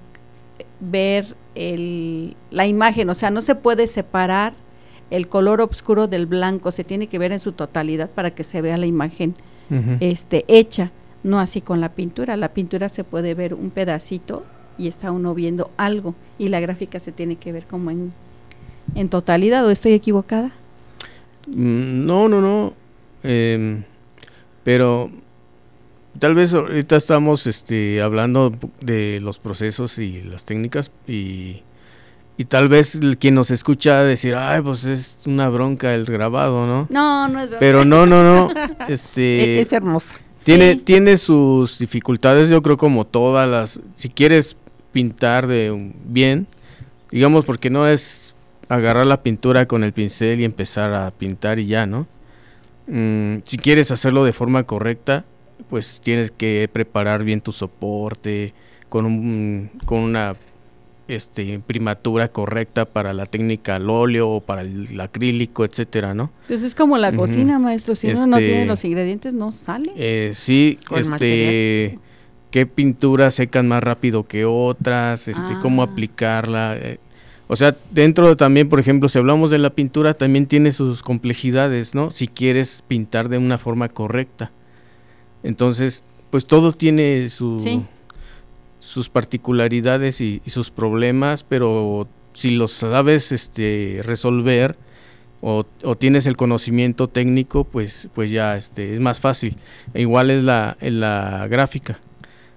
ver 0.80 1.36
el, 1.56 2.36
la 2.52 2.66
imagen, 2.68 3.10
o 3.10 3.16
sea, 3.16 3.30
no 3.30 3.42
se 3.42 3.56
puede 3.56 3.88
separar 3.88 4.54
el 5.10 5.28
color 5.28 5.62
oscuro 5.62 6.08
del 6.08 6.26
blanco, 6.26 6.72
se 6.72 6.84
tiene 6.84 7.08
que 7.08 7.20
ver 7.20 7.32
en 7.32 7.40
su 7.40 7.52
totalidad 7.52 8.10
para 8.10 8.32
que 8.32 8.44
se 8.44 8.62
vea 8.62 8.78
la 8.78 8.86
imagen 8.86 9.36
este, 10.00 10.46
hecha, 10.48 10.92
no 11.24 11.40
así 11.40 11.62
con 11.62 11.82
la 11.82 11.90
pintura. 11.90 12.38
La 12.38 12.54
pintura 12.54 12.90
se 12.90 13.04
puede 13.04 13.34
ver 13.34 13.54
un 13.54 13.70
pedacito 13.72 14.44
y 14.78 14.88
está 14.88 15.12
uno 15.12 15.34
viendo 15.34 15.72
algo 15.78 16.16
y 16.38 16.50
la 16.50 16.60
gráfica 16.60 17.00
se 17.00 17.12
tiene 17.12 17.36
que 17.38 17.52
ver 17.52 17.66
como 17.66 17.92
en, 17.92 18.14
en 18.96 19.10
totalidad, 19.10 19.66
¿o 19.66 19.72
estoy 19.72 19.94
equivocada? 19.94 20.52
Mm, 21.48 22.06
no, 22.06 22.30
no, 22.30 22.42
no. 22.42 22.74
Em, 23.24 23.84
pero 24.64 25.10
Tal 26.20 26.36
vez 26.36 26.54
ahorita 26.54 26.96
estamos 26.96 27.48
este, 27.48 28.02
hablando 28.02 28.54
de 28.82 29.20
los 29.22 29.40
procesos 29.40 29.98
y 29.98 30.22
las 30.22 30.46
técnicas 30.46 30.92
y, 31.08 31.64
y 32.38 32.46
tal 32.46 32.70
vez 32.70 32.96
el, 32.96 33.18
quien 33.18 33.36
nos 33.36 33.52
escucha 33.52 34.04
decir, 34.04 34.36
ay, 34.36 34.62
pues 34.62 34.86
es 34.86 35.20
una 35.26 35.50
bronca 35.50 35.94
el 35.94 36.06
grabado, 36.06 36.66
¿no? 36.68 36.88
No, 36.90 37.28
no 37.28 37.40
es 37.40 37.50
bronca. 37.50 37.60
Pero 37.60 37.84
no, 37.84 38.06
no, 38.06 38.24
no. 38.24 38.54
este, 38.88 39.56
e-, 39.56 39.62
es, 39.62 39.74
hermosa. 39.74 40.16
Tiene, 40.44 40.76
tiene 40.76 41.18
sus 41.18 41.80
dificultades, 41.80 42.50
yo 42.50 42.62
creo 42.62 42.78
como 42.78 43.06
todas 43.06 43.50
las... 43.50 43.80
Si 43.96 44.10
quieres 44.10 44.58
pintar 44.92 45.48
de 45.48 45.94
bien, 46.06 46.48
digamos 47.12 47.46
porque 47.46 47.70
no 47.70 47.88
es 47.88 48.36
agarrar 48.70 49.06
la 49.06 49.24
pintura 49.24 49.68
con 49.68 49.84
el 49.84 49.94
pincel 49.94 50.40
y 50.40 50.44
empezar 50.44 50.94
a 50.94 51.12
pintar 51.12 51.60
y 51.60 51.68
ya, 51.68 51.86
¿no? 51.86 52.08
Mm, 52.88 53.38
si 53.46 53.58
quieres 53.58 53.92
hacerlo 53.92 54.26
de 54.26 54.34
forma 54.34 54.64
correcta, 54.64 55.26
pues 55.70 56.02
tienes 56.04 56.32
que 56.32 56.70
preparar 56.72 57.24
bien 57.24 57.42
tu 57.42 57.52
soporte 57.52 58.54
con, 58.90 59.06
un, 59.06 59.72
con 59.86 60.00
una 60.00 60.36
este, 61.08 61.44
imprimatura 61.44 62.30
correcta 62.30 62.86
para 62.86 63.14
la 63.14 63.26
técnica 63.26 63.76
al 63.76 63.90
óleo 63.90 64.30
o 64.30 64.42
para 64.42 64.62
el, 64.62 65.00
acrílico, 65.00 65.66
etcétera, 65.66 66.14
¿no? 66.14 66.32
Pues 66.48 66.64
es 66.64 66.76
como 66.76 66.98
la 66.98 67.12
cocina, 67.12 67.60
maestro. 67.60 67.96
Si 67.96 68.08
uno 68.08 68.28
no 68.28 68.38
tiene 68.38 68.54
este, 68.54 68.66
los 68.68 68.86
ingredientes, 68.86 69.34
no 69.34 69.52
sale. 69.52 69.92
Eh, 69.96 70.32
sí, 70.36 70.80
este, 70.96 72.00
qué 72.52 72.66
pinturas 72.66 73.36
secan 73.36 73.68
más 73.68 73.84
rápido 73.84 74.24
que 74.24 74.46
otras, 74.46 75.28
este, 75.28 75.58
cómo 75.62 75.82
ah. 75.82 75.86
aplicarla. 75.86 76.78
Eh, 76.78 77.00
o 77.48 77.56
sea, 77.56 77.76
dentro 77.92 78.36
también, 78.38 78.70
por 78.70 78.80
ejemplo, 78.80 79.10
si 79.10 79.20
hablamos 79.20 79.52
de 79.52 79.60
la 79.60 79.72
pintura, 79.72 80.14
también 80.14 80.48
tiene 80.48 80.72
sus 80.72 81.04
complejidades, 81.04 81.94
¿no? 81.94 82.10
Si 82.10 82.28
quieres 82.28 82.84
pintar 82.88 83.28
de 83.28 83.38
una 83.38 83.58
forma 83.58 83.90
correcta. 83.90 84.52
Entonces, 85.44 86.04
pues 86.30 86.46
todo 86.46 86.74
tiene 86.74 87.30
su, 87.30 87.86
sus 88.80 89.10
particularidades 89.10 90.20
y, 90.22 90.42
sus 90.48 90.72
problemas, 90.72 91.44
pero 91.44 92.08
si 92.34 92.52
los 92.52 92.72
sabes 92.72 93.32
este, 93.32 94.00
resolver 94.04 94.78
o, 95.42 95.66
tienes 96.00 96.26
el 96.26 96.38
conocimiento 96.38 97.08
técnico, 97.10 97.66
pues, 97.66 98.10
pues 98.16 98.32
ya 98.32 98.56
este, 98.56 98.94
es 98.94 99.00
más 99.00 99.20
fácil. 99.20 99.58
E 99.94 100.02
igual 100.02 100.32
es 100.32 100.44
la, 100.44 100.78
en 100.80 101.02
la 101.02 101.48
gráfica. 101.50 102.00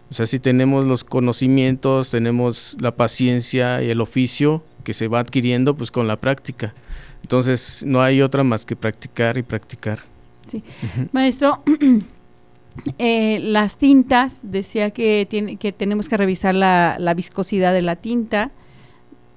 O 0.09 0.15
sea, 0.15 0.27
si 0.27 0.39
tenemos 0.39 0.85
los 0.85 1.03
conocimientos, 1.03 2.11
tenemos 2.11 2.77
la 2.81 2.95
paciencia 2.95 3.83
y 3.83 3.91
el 3.91 4.01
oficio 4.01 4.63
que 4.85 4.95
se 4.95 5.09
va 5.09 5.19
adquiriendo 5.19 5.77
pues 5.77 5.91
con 5.91 6.07
la 6.07 6.17
práctica. 6.21 6.75
Entonces 7.23 7.83
no 7.85 8.03
hay 8.03 8.23
otra 8.23 8.45
más 8.45 8.65
que 8.65 8.77
practicar 8.77 9.37
y 9.37 9.43
practicar. 9.43 9.99
Sí. 10.47 10.63
Maestro, 11.11 11.65
Eh, 12.99 13.39
las 13.41 13.79
tintas, 13.79 14.41
decía 14.43 14.91
que, 14.91 15.27
tiene, 15.29 15.57
que 15.57 15.73
tenemos 15.73 16.09
que 16.09 16.17
revisar 16.17 16.55
la, 16.55 17.15
viscosidad 17.17 17.73
de 17.73 17.83
la 17.83 17.97
tinta, 17.97 18.51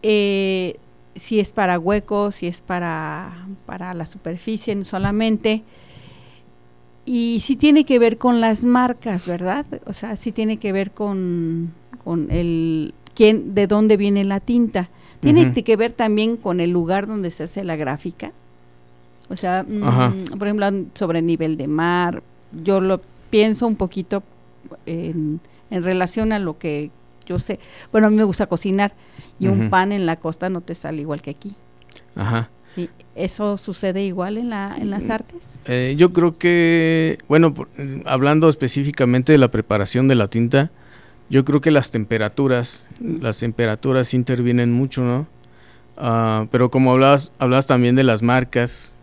eh, 0.04 0.78
si 1.16 1.40
es 1.40 1.52
para 1.52 1.80
huecos, 1.80 2.36
si 2.36 2.48
es 2.48 2.62
para, 2.62 3.48
para 3.66 3.94
la 3.94 4.06
superficie 4.06 4.86
solamente, 4.86 5.64
y 7.06 7.40
si 7.42 7.56
tiene 7.56 7.86
que 7.86 7.98
ver 7.98 8.18
con 8.18 8.40
las 8.40 8.64
marcas, 8.64 9.26
¿verdad? 9.26 9.66
O 9.86 9.94
sea, 9.94 10.16
si 10.16 10.32
tiene 10.32 10.58
que 10.58 10.72
ver 10.72 10.92
con, 10.92 11.74
con 12.04 12.30
el 12.30 12.94
quién, 13.16 13.56
de 13.56 13.68
dónde 13.68 13.98
viene 13.98 14.24
la 14.24 14.40
tinta. 14.40 14.90
Tiene 15.20 15.54
que 15.54 15.76
ver 15.76 15.92
también 15.92 16.38
con 16.38 16.62
el 16.62 16.70
lugar 16.70 17.06
donde 17.06 17.32
se 17.32 17.44
hace 17.44 17.66
la 17.66 17.76
gráfica. 17.76 18.32
O 19.28 19.36
sea, 19.36 19.66
mm, 19.68 20.38
por 20.38 20.48
ejemplo, 20.48 20.68
sobre 20.94 21.22
nivel 21.22 21.58
de 21.58 21.68
mar, 21.68 22.24
yo 22.64 22.80
lo 22.80 23.02
pienso 23.30 23.68
un 23.68 23.76
poquito 23.76 24.24
en, 24.86 25.40
relación 25.70 26.34
a 26.34 26.40
lo 26.40 26.58
que 26.58 26.92
yo 27.26 27.40
sé. 27.40 27.60
Bueno, 27.92 28.08
a 28.08 28.10
mí 28.10 28.16
me 28.16 28.24
gusta 28.24 28.48
cocinar 28.48 28.94
y 29.40 29.48
un 29.48 29.70
pan 29.70 29.92
en 29.92 30.06
la 30.06 30.16
costa 30.16 30.50
no 30.50 30.62
te 30.62 30.76
sale 30.76 31.02
igual 31.02 31.22
que 31.22 31.30
aquí. 31.30 31.54
Ajá. 32.16 32.50
Sí, 32.74 32.90
¿eso 33.16 33.58
sucede 33.58 34.04
igual 34.04 34.38
en, 34.38 34.50
la, 34.50 34.76
en 34.80 34.90
las 34.90 35.06
mm, 35.06 35.12
artes? 35.12 35.62
Eh, 35.68 35.96
yo 35.98 36.14
creo 36.14 36.38
que, 36.38 37.18
bueno, 37.28 37.54
hablando 38.06 38.50
específicamente 38.50 39.32
de 39.32 39.38
la 39.38 39.50
preparación 39.50 40.08
de 40.08 40.16
la 40.16 40.28
tinta, 40.28 40.72
yo 41.30 41.46
creo 41.46 41.62
que 41.62 41.72
las 41.72 41.92
temperaturas, 41.92 42.84
las 43.00 43.40
temperaturas 43.40 44.14
intervienen 44.14 44.72
mucho, 44.72 45.02
¿no? 45.02 45.28
Ah, 45.98 46.48
pero 46.52 46.72
como 46.72 46.92
hablabas, 46.92 47.32
hablabas 47.40 47.68
también 47.68 47.96
de 47.96 48.04
las 48.04 48.24
marcas, 48.24 48.94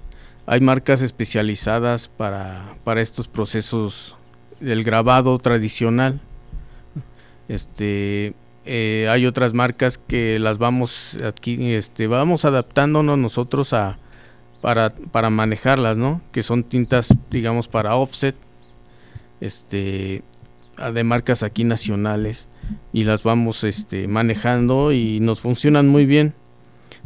hay 0.47 0.61
marcas 0.61 1.03
especializadas 1.03 2.09
para, 2.09 2.77
para 2.85 3.01
estos 3.01 3.29
procesos 3.29 4.17
del 4.61 4.85
grabado 4.85 5.39
tradicional. 5.39 6.21
Este, 7.49 8.35
eh, 8.65 9.09
hay 9.11 9.27
otras 9.27 9.55
marcas 9.55 9.99
que 9.99 10.39
las 10.39 10.59
vamos 10.59 11.19
aquí, 11.25 11.73
este, 11.75 12.07
vamos 12.07 12.45
adaptándonos 12.45 13.19
nosotros 13.19 13.73
a 13.73 13.99
para, 14.61 14.91
para 14.91 15.31
manejarlas, 15.31 15.97
¿no? 15.97 16.21
Que 16.33 16.43
son 16.43 16.65
tintas, 16.65 17.15
digamos, 17.31 17.69
para 17.69 17.95
offset, 17.95 18.35
este, 19.41 20.23
de 20.93 21.05
marcas 21.05 21.43
aquí 21.43 21.65
nacionales 21.65 22.49
y 22.93 23.05
las 23.05 23.23
vamos, 23.23 23.63
este, 23.65 24.09
manejando 24.09 24.93
y 24.93 25.21
nos 25.21 25.41
funcionan 25.41 25.87
muy 25.89 26.07
bien, 26.07 26.35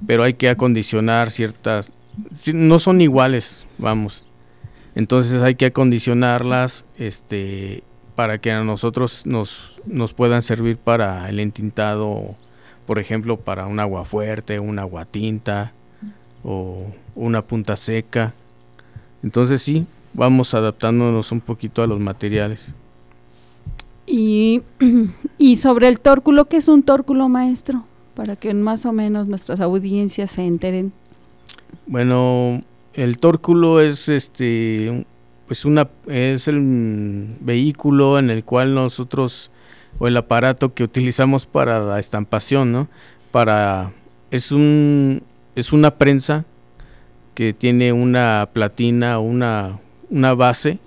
pero 0.06 0.22
hay 0.22 0.34
que 0.34 0.48
acondicionar 0.48 1.30
ciertas, 1.30 1.92
no 2.52 2.78
son 2.78 3.00
iguales, 3.00 3.66
vamos. 3.78 4.24
Entonces 4.94 5.40
hay 5.42 5.54
que 5.54 5.66
acondicionarlas 5.66 6.84
este, 6.98 7.82
para 8.16 8.38
que 8.38 8.52
a 8.52 8.62
nosotros 8.64 9.24
nos, 9.24 9.80
nos 9.86 10.12
puedan 10.12 10.42
servir 10.42 10.76
para 10.76 11.28
el 11.28 11.40
entintado, 11.40 12.34
por 12.86 12.98
ejemplo, 12.98 13.38
para 13.38 13.66
un 13.66 13.80
agua 13.80 14.04
fuerte, 14.04 14.58
un 14.58 14.78
agua 14.78 15.04
tinta 15.04 15.72
o 16.44 16.86
una 17.14 17.42
punta 17.42 17.76
seca. 17.76 18.34
Entonces 19.22 19.62
sí, 19.62 19.86
vamos 20.12 20.54
adaptándonos 20.54 21.32
un 21.32 21.40
poquito 21.40 21.82
a 21.82 21.86
los 21.86 22.00
materiales. 22.00 22.66
Y, 24.06 24.62
y 25.38 25.56
sobre 25.56 25.88
el 25.88 26.00
tórculo, 26.00 26.46
¿qué 26.46 26.56
es 26.56 26.68
un 26.68 26.82
tórculo, 26.82 27.28
maestro? 27.28 27.84
Para 28.14 28.36
que 28.36 28.52
más 28.54 28.84
o 28.86 28.92
menos 28.92 29.28
nuestras 29.28 29.60
audiencias 29.60 30.32
se 30.32 30.42
enteren. 30.42 30.92
Bueno, 31.86 32.62
el 32.94 33.18
tórculo 33.18 33.80
es 33.80 34.08
este 34.08 35.06
pues 35.46 35.64
una 35.64 35.88
es 36.06 36.46
el 36.48 37.36
vehículo 37.40 38.18
en 38.18 38.30
el 38.30 38.44
cual 38.44 38.74
nosotros 38.74 39.50
o 39.98 40.06
el 40.06 40.16
aparato 40.16 40.74
que 40.74 40.84
utilizamos 40.84 41.46
para 41.46 41.80
la 41.80 41.98
estampación, 41.98 42.72
¿no? 42.72 42.88
Para 43.32 43.92
es 44.30 44.52
un 44.52 45.22
es 45.56 45.72
una 45.72 45.90
prensa 45.92 46.44
que 47.34 47.52
tiene 47.52 47.92
una 47.92 48.48
platina 48.52 49.18
una, 49.18 49.80
una 50.10 50.34
base, 50.34 50.78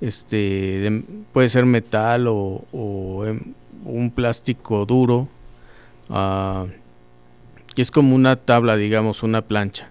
este, 0.00 1.04
puede 1.32 1.48
ser 1.48 1.66
metal 1.66 2.26
o, 2.28 3.24
em, 3.26 3.54
un 3.84 4.10
plástico 4.10 4.84
duro, 4.84 5.28
uh, 6.10 6.66
es 7.76 7.90
como 7.90 8.14
una 8.14 8.36
tabla, 8.36 8.76
digamos, 8.76 9.22
una 9.22 9.42
plancha. 9.42 9.88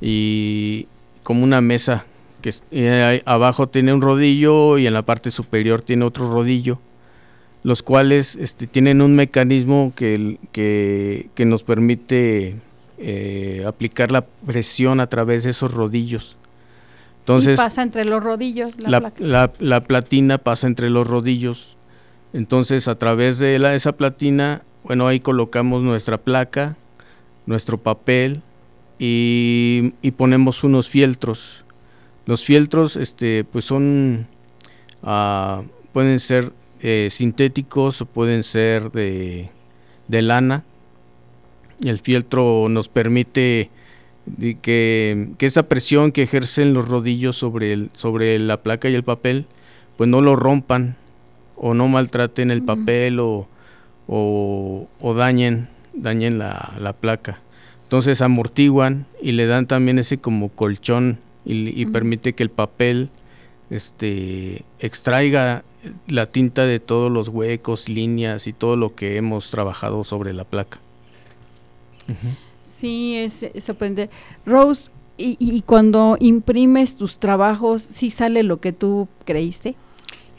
Y 0.00 0.86
como 1.22 1.44
una 1.44 1.60
mesa, 1.60 2.06
que 2.40 2.54
eh, 2.70 3.22
abajo 3.26 3.66
tiene 3.66 3.92
un 3.92 4.00
rodillo 4.00 4.78
y 4.78 4.86
en 4.86 4.94
la 4.94 5.02
parte 5.02 5.30
superior 5.30 5.82
tiene 5.82 6.04
otro 6.04 6.30
rodillo 6.30 6.78
los 7.64 7.82
cuales 7.82 8.36
este, 8.36 8.66
tienen 8.66 9.02
un 9.02 9.16
mecanismo 9.16 9.92
que, 9.96 10.38
que 10.52 11.44
nos 11.44 11.64
permite 11.64 12.56
eh, 12.98 13.64
aplicar 13.66 14.10
la 14.10 14.26
presión 14.26 15.00
a 15.00 15.08
través 15.08 15.44
de 15.44 15.50
esos 15.50 15.72
rodillos. 15.72 16.36
Entonces, 17.20 17.56
pasa 17.56 17.82
entre 17.82 18.04
los 18.04 18.22
rodillos 18.22 18.80
la, 18.80 19.12
la, 19.58 19.80
platina 19.84 20.38
pasa 20.38 20.66
entre 20.66 20.88
los 20.88 21.06
rodillos. 21.06 21.76
Entonces, 22.32 22.88
a 22.88 22.96
través 22.96 23.38
de 23.38 23.58
la, 23.58 23.74
esa 23.74 23.92
platina, 23.92 24.62
bueno, 24.82 25.06
ahí 25.06 25.20
colocamos 25.20 25.82
nuestra 25.82 26.18
placa, 26.18 26.76
nuestro 27.46 27.78
papel 27.78 28.42
y, 28.98 29.92
ponemos 30.16 30.64
unos 30.64 30.88
fieltros. 30.88 31.64
Los 32.26 32.44
fieltros, 32.44 32.96
este, 32.96 33.44
pues 33.44 33.64
son, 33.64 34.26
uh, 35.02 35.62
pueden 35.92 36.20
ser 36.20 36.52
eh, 36.82 37.08
sintéticos 37.10 38.02
o 38.02 38.06
pueden 38.06 38.42
ser 38.42 38.90
de, 38.90 39.50
de 40.08 40.22
lana 40.22 40.64
el 41.84 41.98
fieltro 41.98 42.68
nos 42.68 42.88
permite 42.88 43.70
que, 44.62 45.28
esa 45.38 45.64
presión 45.64 46.12
que 46.12 46.22
ejercen 46.22 46.74
los 46.74 46.88
rodillos 46.88 47.36
sobre, 47.36 47.72
el, 47.72 47.90
sobre 47.94 48.38
la 48.38 48.62
placa 48.62 48.88
y 48.88 48.94
el 48.94 49.04
papel, 49.04 49.46
pues 49.96 50.08
no 50.08 50.20
lo 50.20 50.36
rompan 50.36 50.96
o 51.56 51.74
no 51.74 51.88
maltraten 51.88 52.50
el 52.50 52.62
papel 52.62 53.20
o, 53.20 53.48
o, 54.06 55.14
dañen, 55.14 55.68
dañen 55.92 56.38
la, 56.38 56.74
la, 56.78 56.92
placa. 56.92 57.40
Entonces 57.88 58.20
amortiguan 58.20 59.06
y 59.22 59.32
le 59.32 59.46
dan 59.46 59.66
también 59.66 59.98
ese 59.98 60.18
como 60.18 60.50
colchón 60.50 61.20
y, 61.46 61.86
permite 61.86 62.34
que 62.34 62.42
el 62.42 62.50
papel 62.50 63.08
este, 63.70 64.66
extraiga 64.78 65.64
la 66.06 66.26
tinta 66.26 66.66
de 66.66 66.80
todos 66.80 67.10
los 67.10 67.28
huecos, 67.28 67.88
líneas 67.88 68.46
y 68.46 68.52
todo 68.52 68.76
lo 68.76 68.94
que 68.94 69.16
hemos 69.16 69.50
trabajado 69.50 70.04
sobre 70.04 70.34
la 70.34 70.44
placa. 70.44 70.80
Sí, 72.62 73.16
es, 73.16 73.46
sorprendente. 73.58 74.14
Rose, 74.44 74.90
y, 75.16 75.62
cuando 75.62 76.18
imprimes 76.20 76.94
tus 76.94 77.18
trabajos, 77.18 77.80
¿sí 77.80 78.10
sale 78.10 78.42
lo 78.42 78.60
que 78.60 78.74
tú 78.74 79.08
creíste? 79.24 79.76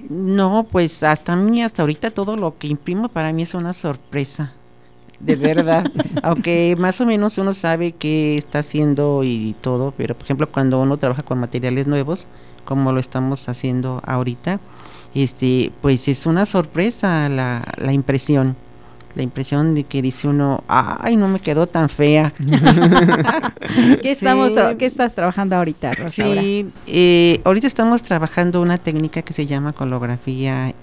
No, 0.08 0.68
pues 0.72 1.02
hasta 1.02 1.36
mí, 1.36 1.64
hasta 1.64 1.82
ahorita 1.82 2.12
todo 2.12 2.36
lo 2.36 2.60
que 2.60 2.68
imprimo 2.68 3.10
para 3.10 3.34
mí 3.34 3.42
es 3.42 3.56
una 3.56 3.74
sorpresa, 3.74 4.54
de 5.20 5.36
verdad. 5.36 5.92
Aunque 6.24 6.76
más 6.78 7.00
o 7.02 7.06
menos 7.06 7.38
uno 7.38 7.54
sabe 7.54 7.94
qué 7.94 8.38
está 8.38 8.60
haciendo 8.60 9.24
y 9.24 9.56
todo, 9.62 9.94
pero 9.96 10.16
por 10.16 10.24
ejemplo 10.24 10.50
cuando 10.52 10.82
uno 10.82 10.98
trabaja 10.98 11.24
con 11.24 11.40
materiales 11.40 11.88
nuevos, 11.88 12.28
como 12.66 12.92
lo 12.92 13.00
estamos 13.00 13.50
haciendo 13.50 14.02
ahorita, 14.06 14.60
este, 15.16 15.72
pues 15.82 16.08
es 16.08 16.26
una 16.26 16.46
sorpresa 16.46 17.30
la, 17.30 17.64
la 17.78 17.94
impresión 17.94 18.56
la 19.16 19.24
impresión 19.24 19.76
de 19.76 19.84
que 19.84 20.02
dice 20.02 20.28
uno, 20.28 20.64
ay, 20.68 21.16
no 21.16 21.28
me 21.28 21.40
quedó 21.40 21.68
tan 21.68 21.90
fea. 21.90 22.34
¿Qué, 24.02 24.12
estamos 24.12 24.54
¿Qué 24.78 24.86
estás 24.86 25.16
trabajando 25.16 25.56
ahorita, 25.56 25.94
Rosa, 25.94 26.10
Sí, 26.10 26.70
eh, 26.88 27.42
ahorita 27.44 27.68
estamos 27.68 28.04
trabajando 28.04 28.62
una 28.62 28.78
técnica 28.78 29.22
que 29.22 29.34
se 29.34 29.46
llama 29.46 29.74
colografía. 29.74 30.74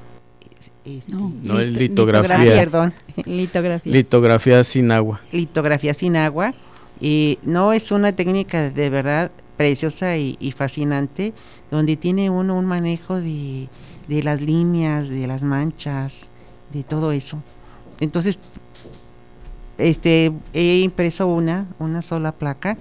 Este, 0.86 1.12
no, 1.12 1.58
es 1.58 1.72
litografía. 1.72 2.54
Perdón. 2.54 2.94
Litografía. 3.24 3.92
Litografía 3.92 4.64
sin 4.64 4.92
agua. 4.92 5.20
Litografía 5.32 5.92
sin 5.94 6.16
agua. 6.16 6.54
y 7.00 7.38
no 7.42 7.72
es 7.72 7.90
una 7.90 8.12
técnica 8.12 8.70
de 8.70 8.90
verdad 8.90 9.30
preciosa 9.56 10.16
y, 10.16 10.36
y 10.38 10.52
fascinante, 10.52 11.34
donde 11.70 11.96
tiene 11.96 12.30
uno 12.30 12.56
un 12.56 12.66
manejo 12.66 13.16
de, 13.20 13.68
de 14.08 14.22
las 14.22 14.40
líneas, 14.40 15.08
de 15.08 15.26
las 15.26 15.44
manchas, 15.44 16.30
de 16.72 16.82
todo 16.84 17.12
eso. 17.12 17.42
Entonces, 18.00 18.38
este, 19.78 20.32
he 20.52 20.80
impreso 20.80 21.26
una, 21.26 21.66
una 21.78 22.02
sola 22.02 22.32
placa 22.32 22.78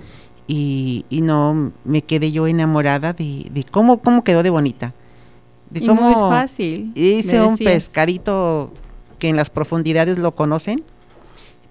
y, 0.48 1.06
y 1.10 1.22
no 1.22 1.72
me 1.84 2.02
quedé 2.04 2.32
yo 2.32 2.48
enamorada 2.48 3.13
de, 3.13 3.48
de 3.52 3.63
cómo, 3.63 4.00
cómo 4.00 4.24
quedó 4.24 4.44
de 4.44 4.50
bonita. 4.50 4.94
De 5.69 5.84
y 5.84 5.88
cómo 5.88 6.10
es 6.10 6.17
fácil. 6.17 6.91
Hice 6.95 7.41
un 7.41 7.58
pescadito 7.58 8.71
que 9.19 9.30
en 9.30 9.36
las 9.36 9.49
profundidades 9.49 10.17
lo 10.17 10.36
conocen, 10.36 10.84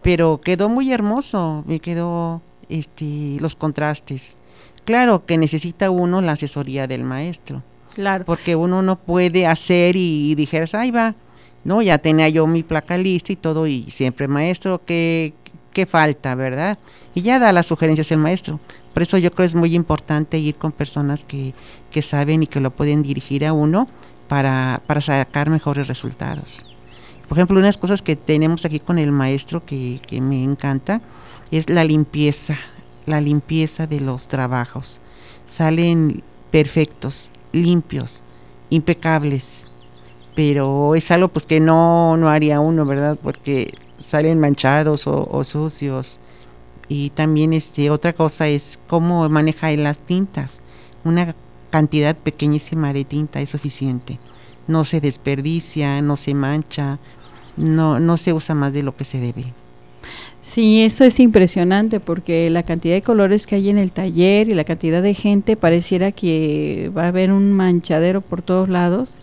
pero 0.03 0.41
quedó 0.41 0.69
muy 0.69 0.93
hermoso, 0.93 1.65
me 1.67 1.81
quedó 1.81 2.43
este, 2.69 3.37
los 3.41 3.57
contrastes. 3.57 4.37
Claro 4.85 5.25
que 5.25 5.39
necesita 5.39 5.91
uno 5.91 6.21
la 6.21 6.33
asesoría 6.33 6.87
del 6.87 7.05
maestro. 7.05 7.63
Claro. 7.95 8.25
Porque 8.25 8.57
uno 8.57 8.83
no 8.83 8.97
puede 8.97 9.47
hacer 9.47 9.97
y, 9.97 10.31
y 10.31 10.35
dijeras, 10.35 10.75
ahí 10.75 10.91
va, 10.91 11.15
¿no? 11.63 11.81
Ya 11.81 11.99
tenía 11.99 12.29
yo 12.29 12.47
mi 12.47 12.63
placa 12.63 12.99
lista 12.99 13.33
y 13.33 13.37
todo, 13.37 13.67
y 13.67 13.85
siempre, 13.85 14.29
maestro, 14.29 14.83
¿qué, 14.85 15.33
qué 15.73 15.87
falta, 15.87 16.35
verdad? 16.35 16.79
Y 17.15 17.23
ya 17.23 17.39
da 17.39 17.53
las 17.53 17.67
sugerencias 17.67 18.11
el 18.11 18.19
maestro. 18.19 18.61
Por 18.95 19.03
eso 19.03 19.19
yo 19.19 19.31
creo 19.31 19.45
que 19.45 19.49
es 19.49 19.55
muy 19.55 19.75
importante 19.75 20.39
ir 20.39 20.57
con 20.57 20.73
personas 20.73 21.25
que, 21.25 21.53
que 21.91 22.01
saben 22.01 22.43
y 22.43 22.47
que 22.47 22.61
lo 22.61 22.71
pueden 22.71 23.03
dirigir 23.03 23.45
a 23.45 23.53
uno 23.53 23.89
para, 24.29 24.81
para 24.87 25.03
sacar 25.03 25.51
mejores 25.51 25.87
resultados. 25.89 26.67
Por 27.29 27.37
ejemplo, 27.37 27.59
unas 27.59 27.77
cosas 27.77 28.01
que 28.01 28.17
tenemos 28.17 28.65
aquí 28.65 28.81
con 28.81 28.99
el 28.99 29.13
maestro 29.13 29.67
que, 29.67 30.01
que 30.07 30.23
me 30.23 30.43
encanta 30.43 31.03
es 31.51 31.69
la 31.69 31.85
limpieza, 31.85 32.57
la 33.05 33.21
limpieza 33.21 33.87
de 33.87 34.01
los 34.01 34.29
trabajos. 34.29 35.01
Salen 35.45 36.23
perfectos, 36.51 37.31
limpios, 37.53 38.23
impecables 38.71 39.69
pero 40.35 40.95
es 40.95 41.11
algo 41.11 41.29
pues 41.29 41.47
que 41.47 41.61
no, 41.61 42.17
no 42.17 42.29
haría 42.29 42.61
uno, 42.61 42.85
¿verdad? 42.85 43.17
Porque 43.21 43.73
salen 43.99 44.41
manchados 44.41 45.07
o, 45.07 45.45
sucios. 45.45 46.21
Y 46.89 47.11
también 47.11 47.53
este 47.53 47.91
otra 47.91 48.13
cosa 48.13 48.49
es 48.49 48.79
cómo 48.87 49.29
maneja 49.29 49.71
las 49.73 49.99
tintas. 49.99 50.63
Una 51.05 51.35
cantidad 51.71 52.17
pequeñísima 52.17 52.93
de 52.93 53.05
tinta 53.05 53.41
es 53.41 53.51
suficiente. 53.51 54.19
No 54.67 54.85
se 54.85 55.01
desperdicia, 55.01 56.01
no 56.03 56.17
se 56.17 56.35
mancha, 56.35 56.99
no, 57.57 58.01
no 58.01 58.17
se 58.17 58.33
usa 58.33 58.55
más 58.55 58.73
de 58.73 58.83
lo 58.83 58.95
que 58.95 59.05
se 59.05 59.21
debe. 59.21 59.53
Sí, 60.41 60.83
eso 60.83 61.05
es 61.05 61.21
impresionante 61.21 62.01
porque 62.01 62.51
la 62.51 62.63
cantidad 62.65 62.95
de 62.95 63.03
colores 63.03 63.47
que 63.47 63.55
hay 63.55 63.71
en 63.71 63.79
el 63.79 63.93
taller 63.93 64.49
y 64.49 64.55
la 64.55 64.65
cantidad 64.65 65.03
de 65.03 65.15
gente 65.15 65.57
pareciera 65.57 66.13
que 66.13 66.91
va 66.95 67.05
a 67.05 67.09
haber 67.09 67.33
un 67.33 67.53
manchadero 67.53 68.21
por 68.21 68.43
todos 68.43 68.69
lados 68.69 69.19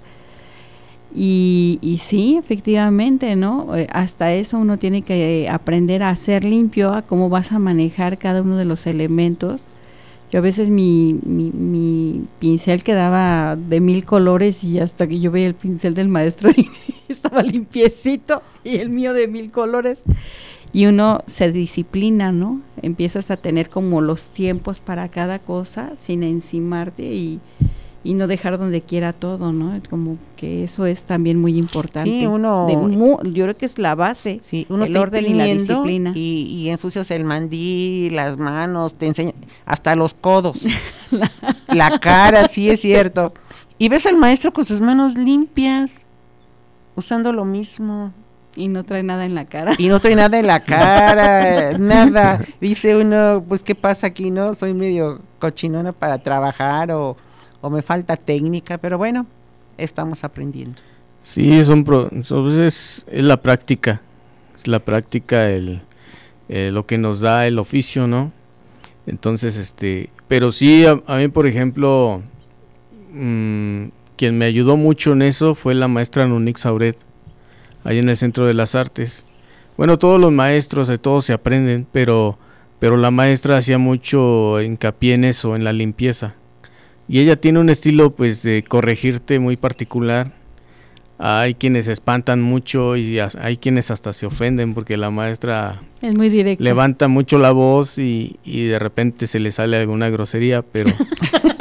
y, 1.13 1.80
y, 1.82 1.97
sí, 1.97 2.38
efectivamente, 2.38 3.36
¿no? 3.36 3.76
Eh, 3.76 3.88
hasta 3.91 4.34
eso 4.34 4.58
uno 4.58 4.78
tiene 4.78 5.02
que 5.02 5.47
aprender 5.50 6.04
a 6.04 6.15
ser 6.15 6.43
limpio, 6.45 6.93
a 6.93 7.02
cómo 7.02 7.30
vas 7.30 7.52
a 7.52 7.60
manejar 7.60 8.17
cada 8.17 8.41
uno 8.41 8.58
de 8.58 8.65
los 8.65 8.88
elementos. 8.88 9.62
Yo 10.32 10.39
a 10.39 10.41
veces 10.41 10.69
mi, 10.69 11.19
mi, 11.26 11.52
mi 11.52 12.24
pincel 12.39 12.84
quedaba 12.84 13.58
de 13.58 13.82
mil 13.82 14.06
colores 14.06 14.63
y 14.63 14.80
hasta 14.80 15.06
que 15.08 15.19
yo 15.19 15.32
veía 15.32 15.47
el 15.47 15.56
pincel 15.56 15.93
del 15.93 16.08
maestro 16.08 16.50
y 16.56 16.69
estaba 17.10 17.43
limpiecito 17.43 18.41
y 18.63 18.78
el 18.78 18.89
mío 18.89 19.13
de 19.13 19.28
mil 19.28 19.52
colores. 19.52 20.04
Y 20.74 20.86
uno 20.86 21.21
se 21.28 21.52
disciplina, 21.52 22.32
¿no? 22.32 22.62
Empiezas 22.82 23.30
a 23.30 23.36
tener 23.36 23.69
como 23.69 24.00
los 24.00 24.30
tiempos 24.30 24.80
para 24.80 25.10
cada 25.10 25.39
cosa 25.39 25.91
sin 25.97 26.24
encimarte 26.24 27.04
y, 27.04 27.41
y 28.04 28.16
no 28.16 28.28
dejar 28.28 28.58
donde 28.58 28.82
quiera 28.82 29.14
todo, 29.14 29.52
¿no? 29.52 29.80
Como 29.90 30.18
que 30.36 30.64
eso 30.64 30.86
es 30.86 31.06
también 31.06 31.40
muy 31.40 31.58
importante. 31.58 32.10
Sí, 32.10 32.26
uno... 32.26 32.68
yo 33.24 33.44
creo 33.44 33.58
que 33.58 33.66
es 33.66 33.78
la 33.78 33.94
base, 33.94 34.40
sí, 34.42 34.66
uno 34.70 34.86
el 34.86 34.98
orden 34.98 35.26
y 35.26 35.34
la 35.36 35.46
disciplina. 35.46 36.12
Y, 36.16 36.48
y 36.50 36.70
ensucias 36.70 37.12
el 37.12 37.26
mandil, 37.26 38.16
las 38.16 38.38
manos, 38.38 38.96
te 38.96 39.06
enseña, 39.06 39.34
hasta 39.66 39.96
los 39.96 40.16
codos, 40.16 40.66
la... 41.68 42.00
cara, 42.00 42.48
sí 42.48 42.70
es 42.70 42.82
cierto. 42.82 43.34
Y 43.78 43.90
ves 43.90 44.06
al 44.08 44.18
maestro 44.18 44.52
con 44.52 44.66
sus 44.66 44.82
manos 44.82 45.16
limpias, 45.16 46.08
usando 46.96 47.32
lo 47.34 47.46
mismo. 47.46 48.14
Y 48.56 48.68
no 48.68 48.84
trae 48.84 49.02
nada 49.02 49.26
en 49.26 49.34
la 49.34 49.46
cara. 49.46 49.76
Y 49.78 49.88
no 49.88 50.00
trae 50.00 50.16
nada 50.16 50.38
en 50.38 50.48
la 50.48 50.60
cara, 50.60 51.78
nada. 51.80 52.38
Dice 52.60 52.98
uno, 52.98 53.46
pues, 53.48 53.64
¿qué 53.64 53.76
pasa 53.76 54.08
aquí, 54.08 54.30
no? 54.30 54.54
Soy 54.56 54.74
medio 54.74 55.22
cochinona 55.40 55.94
para 55.94 56.18
trabajar 56.18 56.92
o, 56.92 57.16
o 57.62 57.69
me 57.69 57.82
falta 57.82 58.17
técnica, 58.17 58.78
pero 58.78 58.97
bueno, 58.97 59.26
estamos 59.78 60.24
aprendiendo. 60.24 60.82
Sí, 61.21 61.63
son 61.63 61.84
pro, 61.84 62.10
es, 62.12 63.06
es, 63.08 63.24
la 63.24 63.38
práctica, 63.41 64.02
es 64.56 64.67
la 64.67 64.80
práctica 64.80 65.50
el, 65.50 65.82
eh, 66.50 66.71
lo 66.74 66.86
que 66.88 66.97
nos 66.97 67.19
da 67.19 67.45
el 67.45 67.60
oficio, 67.60 68.08
¿no? 68.08 68.32
Entonces, 69.06 69.56
este, 69.56 70.10
pero 70.28 70.52
sí, 70.52 70.86
a, 70.86 71.17
mí, 71.17 71.28
por 71.28 71.45
ejemplo, 71.45 72.24
mmm, 73.12 73.86
quien 74.15 74.38
me 74.38 74.45
ayudó 74.45 74.78
mucho 74.78 75.13
en 75.13 75.21
eso 75.21 75.54
fue 75.54 75.76
la 75.76 75.88
maestra 75.88 76.28
Nunix 76.28 76.62
Sauret, 76.62 76.97
ahí 77.84 78.00
en 78.00 78.10
el 78.10 78.17
Centro 78.17 78.47
de 78.47 78.54
las 78.56 78.74
Artes. 78.74 79.26
Bueno, 79.78 80.00
todos 80.00 80.19
los 80.19 80.32
maestros, 80.32 80.88
de 80.88 80.97
todos 80.97 81.26
se 81.26 81.34
aprenden, 81.34 81.88
pero, 81.91 82.38
pero 82.80 82.97
la 82.97 83.12
maestra 83.12 83.58
hacía 83.58 83.78
mucho 83.78 84.62
hincapié 84.62 85.13
en 85.13 85.26
eso, 85.26 85.56
en 85.56 85.63
la 85.63 85.74
limpieza. 85.74 86.36
Y 87.12 87.19
ella 87.19 87.36
tiene 87.36 87.60
un 87.60 87.69
estilo, 87.69 88.15
pues, 88.15 88.41
de 88.41 88.63
corregirte 88.63 89.39
muy 89.39 89.58
particular 89.58 90.32
hay 91.24 91.54
quienes 91.54 91.86
se 91.86 91.91
espantan 91.91 92.41
mucho 92.41 92.97
y 92.97 93.19
hay 93.19 93.58
quienes 93.58 93.91
hasta 93.91 94.12
se 94.12 94.26
ofenden 94.26 94.74
porque 94.74 94.97
la 94.97 95.12
maestra 95.12 95.84
es 96.02 96.17
muy 96.17 96.30
directa. 96.30 96.63
levanta 96.63 97.08
mucho 97.08 97.38
la 97.38 97.52
voz 97.52 98.00
y, 98.00 98.39
y 98.43 98.65
de 98.65 98.80
repente 98.80 99.28
se 99.28 99.39
le 99.39 99.52
sale 99.52 99.78
alguna 99.78 100.10
grosería, 100.10 100.63
pero 100.63 100.89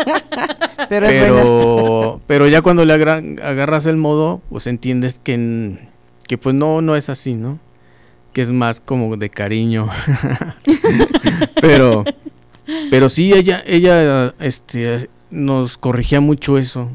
pero, 0.88 1.06
pero, 1.06 2.20
pero, 2.26 2.48
ya 2.48 2.62
cuando 2.62 2.86
le 2.86 2.94
agarras 2.94 3.84
el 3.84 3.98
modo, 3.98 4.40
pues 4.48 4.66
entiendes 4.66 5.20
que, 5.22 5.76
que 6.26 6.38
pues 6.38 6.54
no, 6.54 6.80
no 6.80 6.96
es 6.96 7.10
así, 7.10 7.34
¿no? 7.34 7.58
Que 8.32 8.40
es 8.40 8.50
más 8.50 8.80
como 8.80 9.18
de 9.18 9.28
cariño. 9.28 9.90
pero, 11.60 12.04
pero 12.90 13.10
sí, 13.10 13.34
ella, 13.34 13.62
ella 13.66 14.34
este, 14.40 15.10
nos 15.30 15.78
corregía 15.78 16.20
mucho 16.20 16.58
eso 16.58 16.90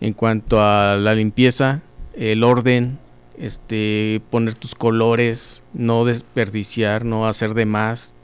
en 0.00 0.14
cuanto 0.14 0.62
a 0.62 0.96
la 0.96 1.14
limpieza, 1.14 1.82
el 2.14 2.42
orden, 2.42 2.98
este, 3.38 4.22
poner 4.30 4.54
tus 4.54 4.74
colores, 4.74 5.62
no 5.74 6.04
desperdiciar, 6.04 7.04
no 7.04 7.26
hacer 7.26 7.54
de 7.54 7.66
más, 7.66 8.14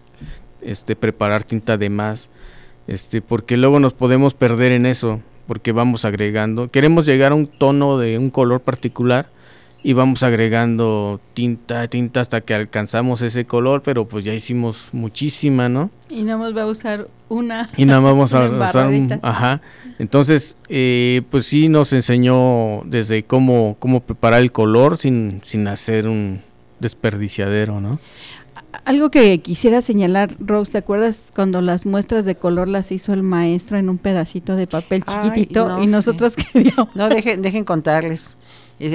este, 0.62 0.96
preparar 0.96 1.44
tinta 1.44 1.76
de 1.76 1.90
más, 1.90 2.30
este, 2.86 3.20
porque 3.20 3.56
luego 3.56 3.78
nos 3.78 3.92
podemos 3.92 4.34
perder 4.34 4.72
en 4.72 4.86
eso, 4.86 5.20
porque 5.46 5.72
vamos 5.72 6.04
agregando, 6.04 6.68
queremos 6.68 7.06
llegar 7.06 7.32
a 7.32 7.36
un 7.36 7.46
tono 7.46 7.98
de 7.98 8.18
un 8.18 8.30
color 8.30 8.62
particular 8.62 9.30
y 9.86 9.92
vamos 9.92 10.24
agregando 10.24 11.20
tinta, 11.32 11.86
tinta 11.86 12.18
hasta 12.18 12.40
que 12.40 12.54
alcanzamos 12.54 13.22
ese 13.22 13.44
color, 13.44 13.82
pero 13.84 14.08
pues 14.08 14.24
ya 14.24 14.34
hicimos 14.34 14.88
muchísima, 14.90 15.68
¿no? 15.68 15.90
Y 16.10 16.24
nada 16.24 16.38
más 16.38 16.56
va 16.56 16.62
a 16.62 16.66
usar 16.66 17.06
una. 17.28 17.68
Y 17.76 17.84
nada 17.84 18.00
más 18.00 18.10
vamos 18.10 18.34
a 18.34 18.46
usar 18.46 18.88
un, 18.88 19.20
ajá. 19.22 19.60
Entonces, 20.00 20.56
eh, 20.68 21.22
pues 21.30 21.46
sí 21.46 21.68
nos 21.68 21.92
enseñó 21.92 22.82
desde 22.84 23.22
cómo, 23.22 23.76
cómo 23.78 24.00
preparar 24.00 24.42
el 24.42 24.50
color 24.50 24.96
sin, 24.96 25.40
sin 25.44 25.68
hacer 25.68 26.08
un 26.08 26.40
desperdiciadero, 26.80 27.80
¿no? 27.80 27.92
Algo 28.84 29.10
que 29.10 29.38
quisiera 29.38 29.82
señalar, 29.82 30.34
Rose, 30.40 30.72
¿te 30.72 30.78
acuerdas 30.78 31.30
cuando 31.32 31.60
las 31.60 31.86
muestras 31.86 32.24
de 32.24 32.34
color 32.34 32.66
las 32.66 32.90
hizo 32.90 33.12
el 33.12 33.22
maestro 33.22 33.78
en 33.78 33.88
un 33.88 33.98
pedacito 33.98 34.56
de 34.56 34.66
papel 34.66 35.04
chiquitito 35.04 35.68
Ay, 35.68 35.76
no 35.76 35.82
y 35.84 35.86
nosotros 35.86 36.34
queríamos? 36.52 36.88
No, 36.96 37.08
dejen, 37.08 37.40
dejen 37.40 37.64
contarles. 37.64 38.36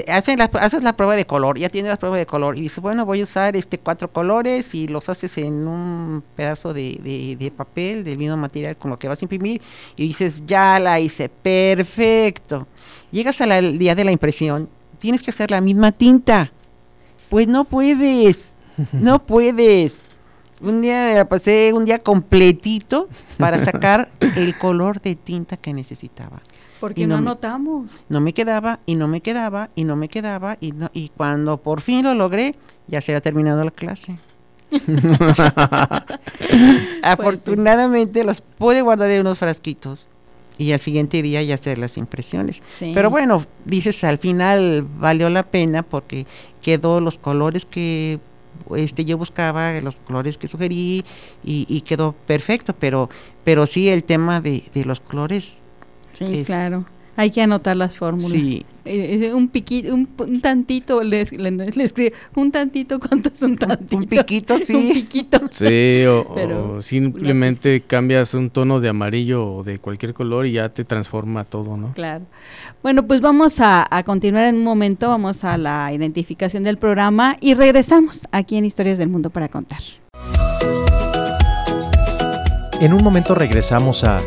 Hacen 0.08 0.38
la, 0.38 0.46
haces 0.46 0.84
la 0.84 0.96
prueba 0.96 1.16
de 1.16 1.26
color, 1.26 1.58
ya 1.58 1.68
tienes 1.68 1.90
la 1.90 1.98
prueba 1.98 2.16
de 2.16 2.28
color 2.28 2.56
y 2.56 2.62
dices, 2.62 2.80
bueno, 2.82 3.04
voy 3.04 3.22
a 3.22 3.24
usar 3.24 3.56
este 3.56 3.80
cuatro 3.80 4.12
colores 4.12 4.76
y 4.76 4.88
los 4.88 5.10
haces 5.10 5.40
en 5.40 5.68
un 5.68 6.24
pedazo 6.36 6.72
de, 6.72 7.00
de, 7.04 7.36
de, 7.36 7.50
papel 7.50 8.04
del 8.04 8.20
mismo 8.20 8.38
material 8.38 8.78
con 8.78 8.92
lo 8.92 9.00
que 9.00 9.08
vas 9.08 9.24
a 9.24 9.26
imprimir 9.26 9.60
y 9.96 10.08
dices, 10.08 10.44
ya 10.46 10.80
la 10.80 11.00
hice, 11.00 11.30
perfecto. 11.30 12.68
Llegas 13.12 13.42
al 13.42 13.80
día 13.80 13.96
de 13.96 14.04
la 14.04 14.12
impresión, 14.12 14.70
tienes 15.00 15.24
que 15.24 15.32
hacer 15.32 15.50
la 15.50 15.62
misma 15.62 15.92
tinta. 15.92 16.52
Pues 17.30 17.48
no 17.48 17.64
puedes, 17.64 18.56
no 18.92 19.20
puedes. 19.26 20.06
Un 20.62 20.82
día 20.82 21.26
pasé 21.28 21.74
un 21.74 21.86
día 21.86 22.00
completito 22.00 23.10
para 23.38 23.58
sacar 23.58 24.12
el 24.20 24.58
color 24.60 25.02
de 25.02 25.16
tinta 25.16 25.58
que 25.58 25.74
necesitaba. 25.74 26.42
Porque 26.82 27.06
no, 27.06 27.22
no 27.22 27.30
anotamos. 27.30 27.92
No 28.10 28.20
me 28.20 28.34
quedaba 28.34 28.80
y 28.88 28.96
no 28.96 29.08
me 29.08 29.22
quedaba 29.22 29.70
y 29.76 29.84
no 29.84 29.96
me 29.96 30.10
quedaba 30.10 30.58
y 30.60 30.72
no, 30.72 30.90
y 30.94 31.10
cuando 31.10 31.58
por 31.58 31.80
fin 31.82 32.04
lo 32.04 32.16
logré, 32.16 32.56
ya 32.88 33.00
se 33.02 33.12
había 33.12 33.22
terminado 33.22 33.64
la 33.64 33.70
clase. 33.72 34.18
Afortunadamente 37.04 38.24
pues 38.24 38.38
sí. 38.38 38.42
los 38.42 38.58
pude 38.58 38.82
guardar 38.82 39.12
en 39.12 39.22
unos 39.22 39.38
frasquitos 39.38 40.10
y 40.58 40.72
al 40.72 40.80
siguiente 40.80 41.22
día 41.22 41.44
ya 41.44 41.54
hacer 41.56 41.78
las 41.78 41.98
impresiones. 41.98 42.64
Sí. 42.78 42.92
Pero 42.96 43.12
bueno, 43.12 43.46
dices 43.66 44.04
al 44.04 44.18
final 44.18 44.84
valió 44.98 45.30
la 45.30 45.44
pena 45.44 45.84
porque 45.84 46.26
quedó 46.64 47.00
los 47.00 47.20
colores 47.20 47.66
que 47.66 48.20
este 48.76 49.06
yo 49.06 49.18
buscaba 49.18 49.80
los 49.82 49.98
colores 49.98 50.38
que 50.38 50.48
sugerí 50.48 51.06
y, 51.44 51.66
y 51.70 51.82
quedó 51.82 52.14
perfecto, 52.26 52.74
pero 52.74 53.08
pero 53.44 53.68
sí 53.68 53.90
el 53.90 54.04
tema 54.04 54.42
de, 54.42 54.64
de 54.74 54.86
los 54.86 55.00
colores 55.00 55.62
Sí, 56.14 56.26
es, 56.40 56.46
claro. 56.46 56.86
Hay 57.18 57.30
que 57.30 57.42
anotar 57.42 57.76
las 57.76 57.98
fórmulas. 57.98 58.32
Sí. 58.32 58.66
Eh, 58.86 59.32
un 59.34 59.50
piquito, 59.50 59.94
un, 59.94 60.08
un 60.18 60.42
tantito, 60.42 61.04
le, 61.04 61.26
le, 61.26 61.52
le, 61.52 61.84
escribe, 61.84 62.14
un 62.36 62.52
tantito, 62.52 63.00
¿cuánto 63.00 63.30
es 63.32 63.42
un 63.42 63.58
tantito? 63.58 63.96
Un, 63.96 64.04
un 64.04 64.08
piquito, 64.08 64.58
sí. 64.58 64.74
un 64.74 64.94
piquito. 64.94 65.40
Sí, 65.52 66.04
o, 66.08 66.32
Pero, 66.36 66.78
o 66.78 66.82
simplemente 66.82 67.80
pues, 67.80 67.88
cambias 67.88 68.34
un 68.34 68.50
tono 68.50 68.80
de 68.80 68.90
amarillo 68.90 69.46
o 69.46 69.64
de 69.64 69.78
cualquier 69.78 70.14
color 70.14 70.48
y 70.48 70.54
ya 70.54 70.70
te 70.70 70.84
transforma 70.86 71.44
todo, 71.44 71.78
¿no? 71.78 71.94
Claro. 71.94 72.26
Bueno, 72.82 73.06
pues 73.06 73.22
vamos 73.22 73.60
a, 73.60 73.86
a 73.96 74.04
continuar 74.04 74.46
en 74.46 74.56
un 74.56 74.64
momento, 74.64 75.10
vamos 75.10 75.44
a 75.44 75.58
la 75.58 75.92
identificación 75.94 76.64
del 76.64 76.78
programa 76.78 77.38
y 77.40 77.54
regresamos 77.54 78.26
aquí 78.32 78.56
en 78.56 78.66
Historias 78.66 78.98
del 78.98 79.10
Mundo 79.10 79.30
para 79.30 79.50
contar. 79.50 79.82
En 82.80 82.94
un 82.94 83.04
momento 83.04 83.36
regresamos 83.36 84.04
a 84.04 84.22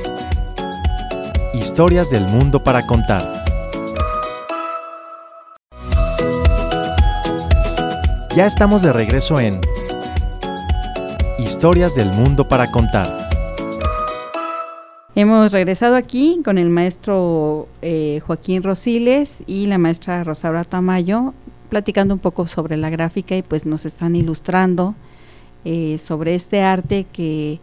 Historias 1.55 2.11
del 2.11 2.27
mundo 2.27 2.65
para 2.65 2.85
contar. 2.85 3.45
Ya 8.35 8.47
estamos 8.47 8.83
de 8.83 8.93
regreso 8.93 9.39
en 9.39 9.61
Historias 11.39 11.95
del 11.95 12.09
mundo 12.09 12.49
para 12.49 12.71
contar. 12.73 13.29
Hemos 15.15 15.53
regresado 15.53 15.95
aquí 15.95 16.41
con 16.45 16.59
el 16.59 16.71
maestro 16.71 17.69
eh, 17.83 18.21
Joaquín 18.27 18.65
Rosiles 18.65 19.45
y 19.47 19.67
la 19.67 19.79
maestra 19.79 20.25
Rosaura 20.25 20.65
Tamayo 20.65 21.35
platicando 21.69 22.15
un 22.15 22.21
poco 22.21 22.49
sobre 22.49 22.77
la 22.77 22.91
gráfica 22.91 23.37
y 23.37 23.43
pues 23.43 23.65
nos 23.65 23.85
están 23.85 24.17
ilustrando 24.17 24.97
eh, 25.65 25.99
sobre 25.99 26.35
este 26.35 26.63
arte 26.63 27.07
que 27.13 27.61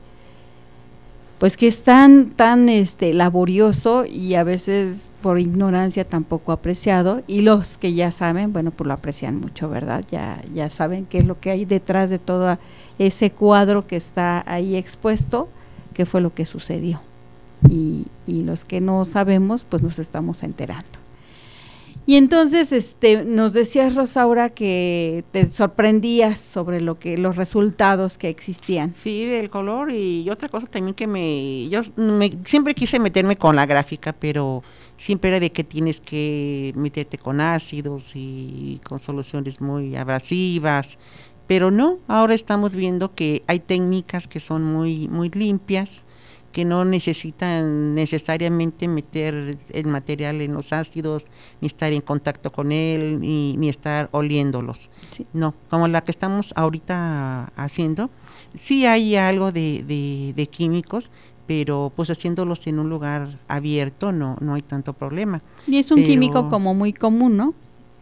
pues 1.41 1.57
que 1.57 1.65
es 1.65 1.81
tan, 1.81 2.29
tan 2.29 2.69
este, 2.69 3.15
laborioso 3.15 4.05
y 4.05 4.35
a 4.35 4.43
veces 4.43 5.09
por 5.23 5.39
ignorancia 5.39 6.07
tampoco 6.07 6.51
apreciado, 6.51 7.23
y 7.25 7.41
los 7.41 7.79
que 7.79 7.95
ya 7.95 8.11
saben, 8.11 8.53
bueno, 8.53 8.69
pues 8.69 8.87
lo 8.87 8.93
aprecian 8.93 9.39
mucho, 9.39 9.67
¿verdad? 9.67 10.05
Ya, 10.11 10.39
ya 10.53 10.69
saben 10.69 11.07
qué 11.07 11.17
es 11.17 11.25
lo 11.25 11.39
que 11.39 11.49
hay 11.49 11.65
detrás 11.65 12.11
de 12.11 12.19
todo 12.19 12.59
ese 12.99 13.31
cuadro 13.31 13.87
que 13.87 13.95
está 13.95 14.43
ahí 14.45 14.75
expuesto, 14.75 15.49
qué 15.95 16.05
fue 16.05 16.21
lo 16.21 16.31
que 16.31 16.45
sucedió. 16.45 17.01
Y, 17.67 18.05
y 18.27 18.41
los 18.41 18.63
que 18.63 18.79
no 18.79 19.03
sabemos, 19.03 19.65
pues 19.65 19.81
nos 19.81 19.97
estamos 19.97 20.43
enterando. 20.43 21.00
Y 22.05 22.15
entonces 22.15 22.71
este 22.71 23.23
nos 23.25 23.53
decías 23.53 23.93
Rosaura 23.93 24.49
que 24.49 25.23
te 25.31 25.51
sorprendías 25.51 26.39
sobre 26.39 26.81
lo 26.81 26.97
que 26.97 27.17
los 27.17 27.35
resultados 27.35 28.17
que 28.17 28.27
existían. 28.29 28.93
Sí, 28.93 29.25
del 29.25 29.49
color 29.49 29.91
y 29.91 30.27
otra 30.29 30.49
cosa 30.49 30.65
también 30.65 30.95
que 30.95 31.05
me 31.05 31.69
yo 31.69 31.81
me, 31.97 32.39
siempre 32.43 32.73
quise 32.73 32.99
meterme 32.99 33.37
con 33.37 33.55
la 33.55 33.67
gráfica, 33.67 34.13
pero 34.13 34.63
siempre 34.97 35.29
era 35.29 35.39
de 35.39 35.51
que 35.51 35.63
tienes 35.63 35.99
que 35.99 36.73
meterte 36.75 37.19
con 37.19 37.39
ácidos 37.39 38.13
y 38.15 38.81
con 38.83 38.99
soluciones 38.99 39.61
muy 39.61 39.95
abrasivas, 39.95 40.97
pero 41.45 41.69
no, 41.69 41.99
ahora 42.07 42.33
estamos 42.33 42.71
viendo 42.71 43.13
que 43.13 43.43
hay 43.45 43.59
técnicas 43.59 44.27
que 44.27 44.39
son 44.39 44.63
muy 44.63 45.07
muy 45.07 45.29
limpias 45.29 46.03
que 46.51 46.65
no 46.65 46.85
necesitan 46.85 47.95
necesariamente 47.95 48.87
meter 48.87 49.57
el 49.73 49.87
material 49.87 50.41
en 50.41 50.53
los 50.53 50.73
ácidos, 50.73 51.27
ni 51.61 51.67
estar 51.67 51.91
en 51.93 52.01
contacto 52.01 52.51
con 52.51 52.71
él, 52.71 53.19
ni, 53.19 53.55
ni 53.57 53.69
estar 53.69 54.09
oliéndolos. 54.11 54.89
Sí. 55.11 55.25
No, 55.33 55.53
como 55.69 55.87
la 55.87 56.01
que 56.01 56.11
estamos 56.11 56.53
ahorita 56.55 57.51
haciendo, 57.55 58.09
sí 58.53 58.85
hay 58.85 59.15
algo 59.15 59.51
de, 59.51 59.83
de, 59.87 60.33
de, 60.35 60.47
químicos, 60.47 61.11
pero 61.47 61.91
pues 61.95 62.09
haciéndolos 62.09 62.67
en 62.67 62.79
un 62.79 62.89
lugar 62.89 63.39
abierto 63.47 64.11
no, 64.11 64.37
no 64.41 64.53
hay 64.53 64.61
tanto 64.61 64.93
problema. 64.93 65.41
Y 65.67 65.77
es 65.77 65.91
un 65.91 65.97
pero, 65.97 66.07
químico 66.07 66.49
como 66.49 66.73
muy 66.73 66.93
común, 66.93 67.37
¿no? 67.37 67.53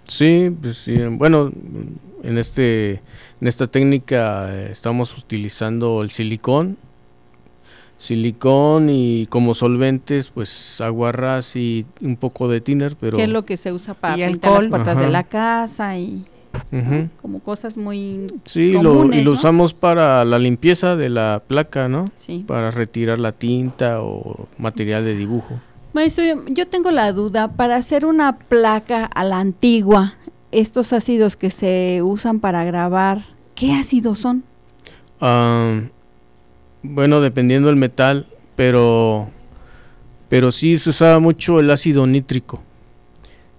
Sí, 0.08 0.52
pues 0.62 0.78
sí. 0.78 0.98
Bueno, 0.98 1.52
en 2.24 2.38
este 2.38 3.02
en 3.42 3.48
esta 3.48 3.68
técnica 3.68 4.54
eh, 4.54 4.70
estamos 4.72 5.18
utilizando 5.18 6.02
el 6.02 6.10
silicón, 6.10 6.78
silicón 8.00 8.90
y 8.90 9.28
como 9.28 9.54
solventes, 9.54 10.30
pues 10.30 10.82
aguarras 10.82 11.56
y 11.56 11.86
un 12.02 12.16
poco 12.16 12.48
de 12.48 12.62
thinner, 12.62 12.96
pero 13.00 13.18
¿Qué 13.18 13.24
es 13.24 13.30
lo 13.30 13.46
que 13.46 13.58
se 13.58 13.72
usa 13.72 13.94
para 13.94 14.18
Y 14.18 14.26
pintar 14.28 14.52
las 14.52 14.60
alcohol. 14.64 14.70
puertas 14.70 14.98
de 14.98 15.04
Ajá. 15.04 15.12
la 15.12 15.24
casa 15.26 15.98
y 15.98 16.26
Ujú. 16.72 17.10
como 17.22 17.40
cosas 17.42 17.78
muy 17.78 18.32
Sí, 18.46 18.72
lo, 18.72 18.96
comunes, 18.96 19.20
y 19.20 19.24
lo 19.24 19.32
¿no? 19.32 19.38
usamos 19.38 19.74
para 19.74 20.24
la 20.26 20.40
limpieza 20.40 20.96
de 20.96 21.10
la 21.10 21.44
placa, 21.46 21.88
¿no? 21.88 22.06
sí. 22.16 22.44
Para 22.48 22.72
retirar 22.72 23.20
la 23.20 23.34
tinta 23.34 24.02
o 24.02 24.48
material 24.58 25.04
de 25.06 25.16
dibujo. 25.16 25.60
Maestro, 25.94 26.24
yo- 26.26 26.46
yo 26.48 26.68
tengo 26.68 26.92
la 26.92 27.12
duda, 27.12 27.50
para 27.50 27.76
hacer 27.76 28.06
una 28.06 28.38
placa 28.38 29.06
a 29.06 29.24
la 29.24 29.40
antigua, 29.40 30.16
estos 30.52 30.94
ácidos 30.94 31.36
que 31.36 31.50
se 31.50 32.02
usan 32.04 32.40
para 32.40 32.64
grabar, 32.64 33.26
¿qué 33.56 33.74
ácidos 33.74 34.20
son? 34.20 34.44
Ah, 35.20 35.82
bueno, 36.84 37.22
dependiendo 37.22 37.68
del 37.68 37.78
metal, 37.78 38.28
pero 38.56 39.30
pero 40.30 40.52
sí 40.52 40.78
se 40.78 40.92
usaba 40.92 41.20
mucho 41.20 41.60
el 41.60 41.72
ácido 41.72 42.06
nítrico. 42.06 42.62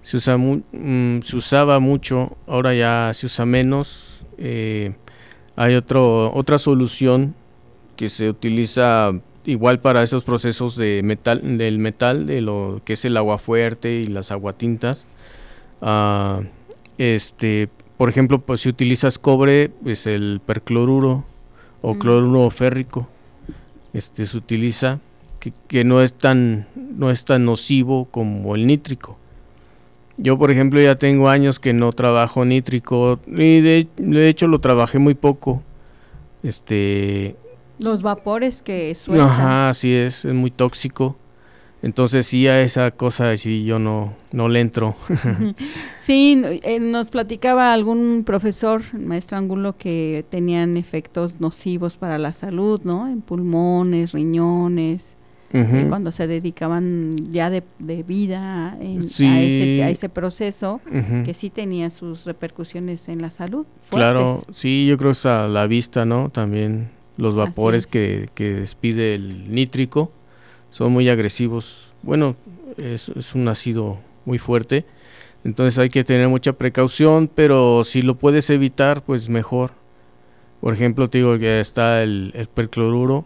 Se, 0.02 0.16
usa 0.18 0.36
mu- 0.36 0.62
mm, 0.72 1.20
se 1.22 1.36
usaba 1.36 1.80
mucho, 1.80 2.36
ahora 2.46 2.74
ya 2.74 3.10
se 3.14 3.26
usa 3.26 3.44
menos. 3.44 4.24
eh, 4.38 4.94
hay 5.56 5.74
otro, 5.74 6.32
otra 6.34 6.58
solución 6.58 7.34
que 7.96 8.08
se 8.08 8.30
utiliza 8.30 9.12
igual 9.44 9.80
para 9.80 10.02
esos 10.02 10.24
procesos 10.24 10.76
de 10.76 11.02
metal, 11.04 11.58
del 11.58 11.78
metal, 11.78 12.26
de 12.26 12.40
lo 12.40 12.80
que 12.84 12.94
es 12.94 13.04
el 13.04 13.16
agua 13.16 13.36
fuerte 13.38 13.92
y 13.96 14.06
las 14.06 14.30
aguatintas. 14.30 15.04
Ah, 15.82 16.40
este, 16.98 17.68
por 17.98 18.08
ejemplo, 18.08 18.38
pues 18.40 18.62
si 18.62 18.68
utilizas 18.70 19.18
cobre, 19.18 19.70
es 19.84 20.06
el 20.06 20.40
percloruro 20.44 21.24
o 21.82 21.94
Mm. 21.94 21.98
cloruro 21.98 22.50
férrico. 22.50 23.08
Este 23.92 24.26
se 24.26 24.36
utiliza 24.36 25.00
que, 25.40 25.52
que 25.68 25.84
no 25.84 26.00
es 26.02 26.12
tan 26.12 26.66
no 26.76 27.10
es 27.10 27.24
tan 27.24 27.44
nocivo 27.44 28.04
como 28.10 28.54
el 28.54 28.66
nítrico. 28.66 29.16
Yo, 30.18 30.36
por 30.38 30.50
ejemplo, 30.50 30.80
ya 30.82 30.96
tengo 30.96 31.28
años 31.30 31.58
que 31.58 31.72
no 31.72 31.92
trabajo 31.92 32.44
nítrico 32.44 33.18
y 33.26 33.60
de, 33.60 33.88
de 33.96 34.28
hecho 34.28 34.46
lo 34.48 34.58
trabajé 34.58 34.98
muy 34.98 35.14
poco. 35.14 35.62
Este, 36.42 37.36
Los 37.78 38.02
vapores 38.02 38.62
que 38.62 38.94
sueltan. 38.94 39.28
ajá, 39.28 39.70
así 39.70 39.92
es, 39.94 40.24
es 40.24 40.34
muy 40.34 40.50
tóxico. 40.50 41.16
Entonces 41.82 42.26
sí 42.26 42.46
a 42.46 42.60
esa 42.60 42.90
cosa 42.90 43.34
sí 43.38 43.64
yo 43.64 43.78
no 43.78 44.12
no 44.32 44.48
le 44.48 44.60
entro. 44.60 44.96
Sí, 45.98 46.42
eh, 46.44 46.80
nos 46.80 47.08
platicaba 47.10 47.72
algún 47.72 48.22
profesor, 48.24 48.82
maestro 48.98 49.36
Angulo, 49.38 49.76
que 49.76 50.24
tenían 50.30 50.76
efectos 50.76 51.40
nocivos 51.40 51.96
para 51.96 52.18
la 52.18 52.32
salud, 52.32 52.80
¿no? 52.84 53.06
En 53.08 53.20
pulmones, 53.20 54.12
riñones, 54.12 55.14
eh, 55.52 55.86
cuando 55.88 56.10
se 56.12 56.26
dedicaban 56.26 57.16
ya 57.30 57.50
de, 57.50 57.62
de 57.80 58.02
vida 58.02 58.76
en- 58.80 59.00
a, 59.02 59.40
ese, 59.42 59.82
a 59.82 59.90
ese 59.90 60.08
proceso, 60.08 60.80
que 61.24 61.34
sí 61.34 61.50
tenía 61.50 61.90
sus 61.90 62.24
repercusiones 62.24 63.08
en 63.08 63.20
la 63.20 63.30
salud. 63.30 63.66
Claro, 63.90 64.44
sí, 64.52 64.86
yo 64.86 64.96
creo 64.96 65.10
que 65.10 65.18
es 65.18 65.26
a 65.26 65.48
la 65.48 65.66
vista, 65.66 66.04
¿no? 66.04 66.30
También 66.30 66.88
los 67.16 67.34
vapores 67.34 67.84
es. 67.84 67.86
que, 67.88 68.28
que 68.34 68.54
despide 68.54 69.14
el 69.16 69.52
nítrico 69.52 70.12
son 70.70 70.92
muy 70.92 71.08
agresivos. 71.08 71.92
Bueno, 72.02 72.36
es, 72.76 73.08
es 73.10 73.34
un 73.34 73.48
ácido 73.48 73.98
muy 74.24 74.38
fuerte, 74.38 74.84
entonces 75.44 75.78
hay 75.78 75.90
que 75.90 76.04
tener 76.04 76.28
mucha 76.28 76.52
precaución, 76.52 77.28
pero 77.34 77.82
si 77.84 78.02
lo 78.02 78.16
puedes 78.16 78.50
evitar, 78.50 79.02
pues 79.02 79.28
mejor. 79.28 79.72
Por 80.60 80.74
ejemplo, 80.74 81.08
te 81.08 81.18
digo 81.18 81.38
que 81.38 81.60
está 81.60 82.02
el, 82.02 82.32
el 82.34 82.46
percloruro, 82.48 83.24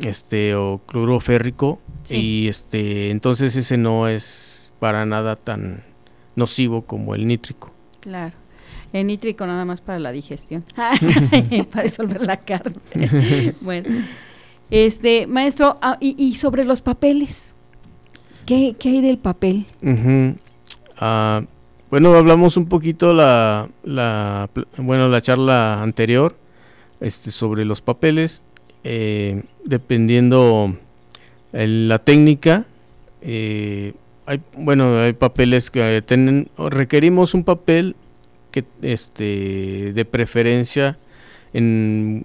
este, 0.00 0.54
o 0.54 0.80
cloruro 0.86 1.20
férrico, 1.20 1.80
Sí. 2.04 2.16
y 2.44 2.48
este, 2.48 3.10
entonces 3.10 3.54
ese 3.56 3.76
no 3.76 4.08
es 4.08 4.72
para 4.78 5.04
nada 5.04 5.36
tan 5.36 5.82
nocivo 6.36 6.82
como 6.82 7.14
el 7.14 7.26
nítrico. 7.26 7.70
Claro. 8.00 8.34
El 8.94 9.08
nítrico 9.08 9.46
nada 9.46 9.66
más 9.66 9.82
para 9.82 9.98
la 9.98 10.10
digestión, 10.12 10.64
para 11.70 11.82
disolver 11.82 12.22
la 12.26 12.38
carne. 12.38 12.76
bueno, 13.60 14.06
este 14.70 15.26
maestro, 15.26 15.78
ah, 15.82 15.96
y, 16.00 16.14
y 16.18 16.34
sobre 16.34 16.64
los 16.64 16.82
papeles, 16.82 17.56
¿qué, 18.46 18.74
qué 18.78 18.88
hay 18.90 19.00
del 19.00 19.18
papel? 19.18 19.66
Ah, 20.98 21.42
bueno, 21.90 22.14
hablamos 22.14 22.56
un 22.56 22.66
poquito 22.66 23.12
la, 23.14 23.68
la 23.82 24.50
bueno, 24.76 25.08
la 25.08 25.20
charla 25.22 25.82
anterior 25.82 26.36
este, 27.00 27.30
sobre 27.30 27.64
los 27.64 27.80
papeles. 27.80 28.42
eh, 28.84 29.42
dependiendo 29.64 30.74
el- 31.52 31.88
la 31.88 31.98
técnica, 31.98 32.64
eh, 33.22 33.92
hay, 34.26 34.40
bueno, 34.56 34.98
hay 35.00 35.12
papeles 35.14 35.68
que 35.70 36.02
tienen, 36.06 36.48
requerimos 36.56 37.34
un 37.34 37.44
papel 37.44 37.96
que, 38.50 38.64
este, 38.82 39.92
de 39.94 40.04
preferencia 40.04 40.96
en, 41.52 42.24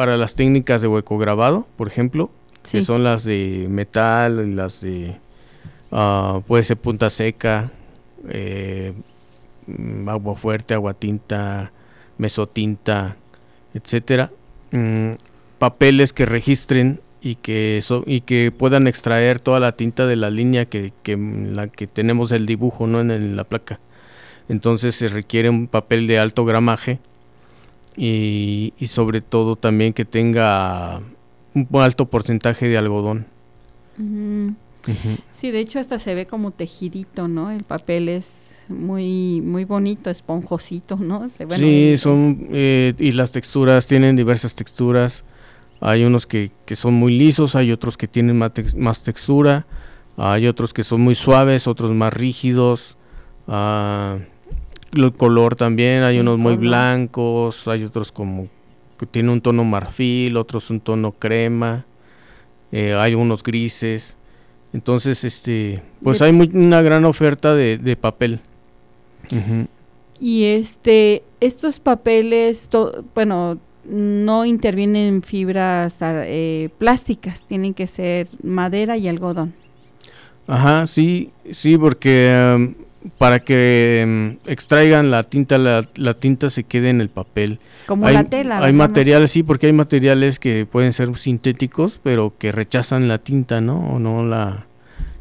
para 0.00 0.16
las 0.16 0.34
técnicas 0.34 0.80
de 0.80 0.88
hueco 0.88 1.18
grabado, 1.18 1.66
por 1.76 1.86
ejemplo, 1.86 2.30
que 2.72 2.80
son 2.80 3.04
las 3.04 3.22
de 3.22 3.66
metal, 3.68 4.56
las 4.56 4.80
de 4.80 5.18
ah, 5.92 6.40
puede 6.46 6.64
ser 6.64 6.78
punta 6.78 7.10
seca, 7.10 7.70
eh, 8.30 8.94
agua 10.06 10.36
fuerte, 10.36 10.72
agua 10.72 10.94
tinta, 10.94 11.72
mesotinta, 12.16 13.16
etcétera. 13.74 14.30
Mm, 14.72 15.10
papeles 15.58 16.14
que 16.14 16.24
registren 16.24 17.00
y 17.20 17.34
que 17.34 17.80
so- 17.82 18.02
y 18.06 18.22
que 18.22 18.50
puedan 18.52 18.86
extraer 18.86 19.38
toda 19.38 19.60
la 19.60 19.72
tinta 19.72 20.06
de 20.06 20.16
la 20.16 20.30
línea 20.30 20.64
que, 20.64 20.94
que 21.02 21.18
mm, 21.18 21.52
la 21.54 21.68
que 21.68 21.86
tenemos 21.86 22.32
el 22.32 22.46
dibujo 22.46 22.86
no 22.86 23.02
en, 23.02 23.10
el- 23.10 23.36
la 23.36 23.44
placa. 23.44 23.80
Entonces 24.48 24.94
se 24.94 25.08
requiere 25.08 25.50
un 25.50 25.66
papel 25.66 26.06
de 26.06 26.18
alto 26.18 26.46
gramaje 26.46 27.00
y, 28.00 28.72
y 28.78 28.86
sobre 28.86 29.20
todo 29.20 29.56
también 29.56 29.92
que 29.92 30.06
tenga 30.06 31.02
un 31.54 31.68
alto 31.74 32.06
porcentaje 32.08 32.66
de 32.68 32.78
algodón. 32.78 33.26
Mm, 33.98 34.48
Ujú. 34.88 35.18
Sí, 35.32 35.50
de 35.50 35.60
hecho 35.60 35.78
hasta 35.78 35.98
se 35.98 36.14
ve 36.14 36.26
como 36.26 36.50
tejidito, 36.52 37.28
¿no? 37.28 37.50
El 37.50 37.64
papel 37.64 38.08
es 38.08 38.50
muy 38.68 39.42
muy 39.42 39.64
bonito, 39.66 40.08
esponjosito, 40.08 40.96
¿no? 40.96 41.28
Se 41.28 41.44
ve 41.44 41.56
sí, 41.56 41.62
bonito. 41.64 41.98
son 41.98 42.46
eh, 42.50 42.94
y 42.98 43.12
las 43.12 43.32
texturas 43.32 43.86
tienen 43.86 44.16
diversas 44.16 44.54
texturas. 44.54 45.24
Hay 45.82 46.04
unos 46.04 46.26
que, 46.26 46.50
que 46.66 46.76
son 46.76 46.94
muy 46.94 47.16
lisos, 47.18 47.54
hay 47.56 47.72
otros 47.72 47.96
que 47.98 48.08
tienen 48.08 48.38
más, 48.38 48.52
tex- 48.54 48.74
más 48.76 49.02
textura, 49.02 49.66
hay 50.16 50.46
otros 50.46 50.72
que 50.72 50.84
son 50.84 51.00
muy 51.02 51.14
suaves, 51.14 51.66
otros 51.66 51.90
más 51.92 52.12
rígidos. 52.14 52.96
ah, 53.48 54.18
el 54.92 55.12
color 55.12 55.56
también, 55.56 56.02
hay 56.02 56.18
unos 56.18 56.38
muy 56.38 56.56
blancos, 56.56 57.66
hay 57.68 57.84
otros 57.84 58.10
como 58.12 58.48
que 58.98 59.06
tienen 59.06 59.30
un 59.30 59.40
tono 59.40 59.64
marfil, 59.64 60.36
otros 60.36 60.68
un 60.70 60.80
tono 60.80 61.12
crema, 61.12 61.86
eh, 62.72 62.94
hay 62.98 63.14
unos 63.14 63.42
grises. 63.42 64.16
Entonces, 64.72 65.24
este, 65.24 65.82
pues 66.02 66.18
De- 66.18 66.26
hay 66.26 66.32
muy- 66.32 66.50
una 66.52 66.82
gran 66.82 67.04
oferta 67.04 67.54
de, 67.54 67.78
de 67.78 67.96
papel. 67.96 68.40
Ujú. 69.32 69.66
Y 70.20 70.44
este, 70.44 71.22
estos 71.40 71.80
papeles, 71.80 72.68
to- 72.68 73.04
bueno, 73.14 73.58
no 73.84 74.44
intervienen 74.44 75.22
fibras 75.22 75.98
eh, 76.02 76.68
plásticas, 76.78 77.46
tienen 77.46 77.72
que 77.74 77.86
ser 77.86 78.28
madera 78.42 78.96
y 78.98 79.08
algodón. 79.08 79.54
Ajá, 80.46 80.86
sí, 80.86 81.30
sí, 81.52 81.78
porque 81.78 82.32
em, 82.32 82.74
para 83.18 83.40
que 83.40 84.00
em, 84.02 84.38
extraigan 84.46 85.10
la 85.10 85.22
tinta, 85.22 85.58
la, 85.58 85.82
la 85.96 86.14
tinta 86.14 86.50
se 86.50 86.64
quede 86.64 86.90
en 86.90 87.00
el 87.00 87.08
papel. 87.08 87.58
Como 87.86 88.06
hay 88.06 88.14
la 88.14 88.24
tela. 88.24 88.56
hay 88.58 88.72
¿verdad, 88.72 88.88
materiales, 88.88 89.30
sí, 89.30 89.42
porque 89.42 89.66
hay 89.66 89.72
materiales 89.72 90.38
que 90.38 90.66
pueden 90.66 90.92
ser 90.92 91.16
sintéticos, 91.16 91.98
pero 92.02 92.34
que 92.38 92.52
rechazan 92.52 93.08
la 93.08 93.18
tinta, 93.18 93.60
¿no? 93.60 93.94
O 93.94 93.98
no 93.98 94.24
la, 94.24 94.66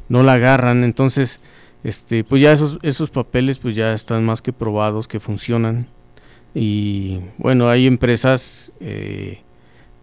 no 0.10 0.24
la 0.24 0.34
agarran. 0.34 0.84
Entonces, 0.84 1.40
este, 1.84 2.24
pues 2.24 2.42
ya 2.42 2.52
esos, 2.52 2.80
esos 2.82 3.10
papeles, 3.10 3.60
pues 3.60 3.76
ya 3.76 3.94
están 3.94 4.26
más 4.26 4.42
que 4.42 4.52
probados 4.52 5.08
que 5.08 5.20
funcionan. 5.20 5.88
Y 6.54 7.20
bueno, 7.38 7.70
hay 7.70 7.88
empresas 7.88 8.72
eh, 8.82 9.42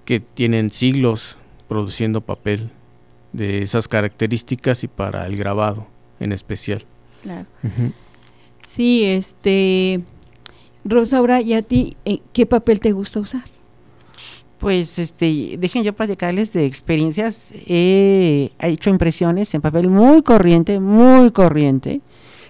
que 0.05 0.21
tienen 0.21 0.71
siglos 0.71 1.37
produciendo 1.69 2.21
papel 2.21 2.71
de 3.33 3.63
esas 3.63 3.89
características 3.89 4.85
y 4.85 4.89
para 4.89 5.27
el 5.27 5.37
grabado 5.37 5.89
en 6.21 6.33
especial. 6.33 6.85
Claro. 7.27 7.47
Sí, 8.65 9.03
este, 9.05 10.01
Rosaura, 10.85 11.41
¿y 11.41 11.55
a 11.55 11.63
ti 11.63 11.97
eh, 12.05 12.21
qué 12.33 12.47
papel 12.47 12.79
te 12.79 12.93
gusta 12.93 13.19
usar? 13.19 13.43
Pues 14.59 15.01
este, 15.01 15.57
dejen 15.59 15.83
yo 15.83 15.93
platicarles 15.93 16.53
de 16.53 16.67
experiencias. 16.67 17.53
He 17.67 18.53
hecho 18.61 18.91
impresiones 18.91 19.53
en 19.55 19.61
papel 19.61 19.91
muy 19.91 20.23
corriente, 20.23 20.79
muy 20.79 21.33
corriente. 21.33 22.01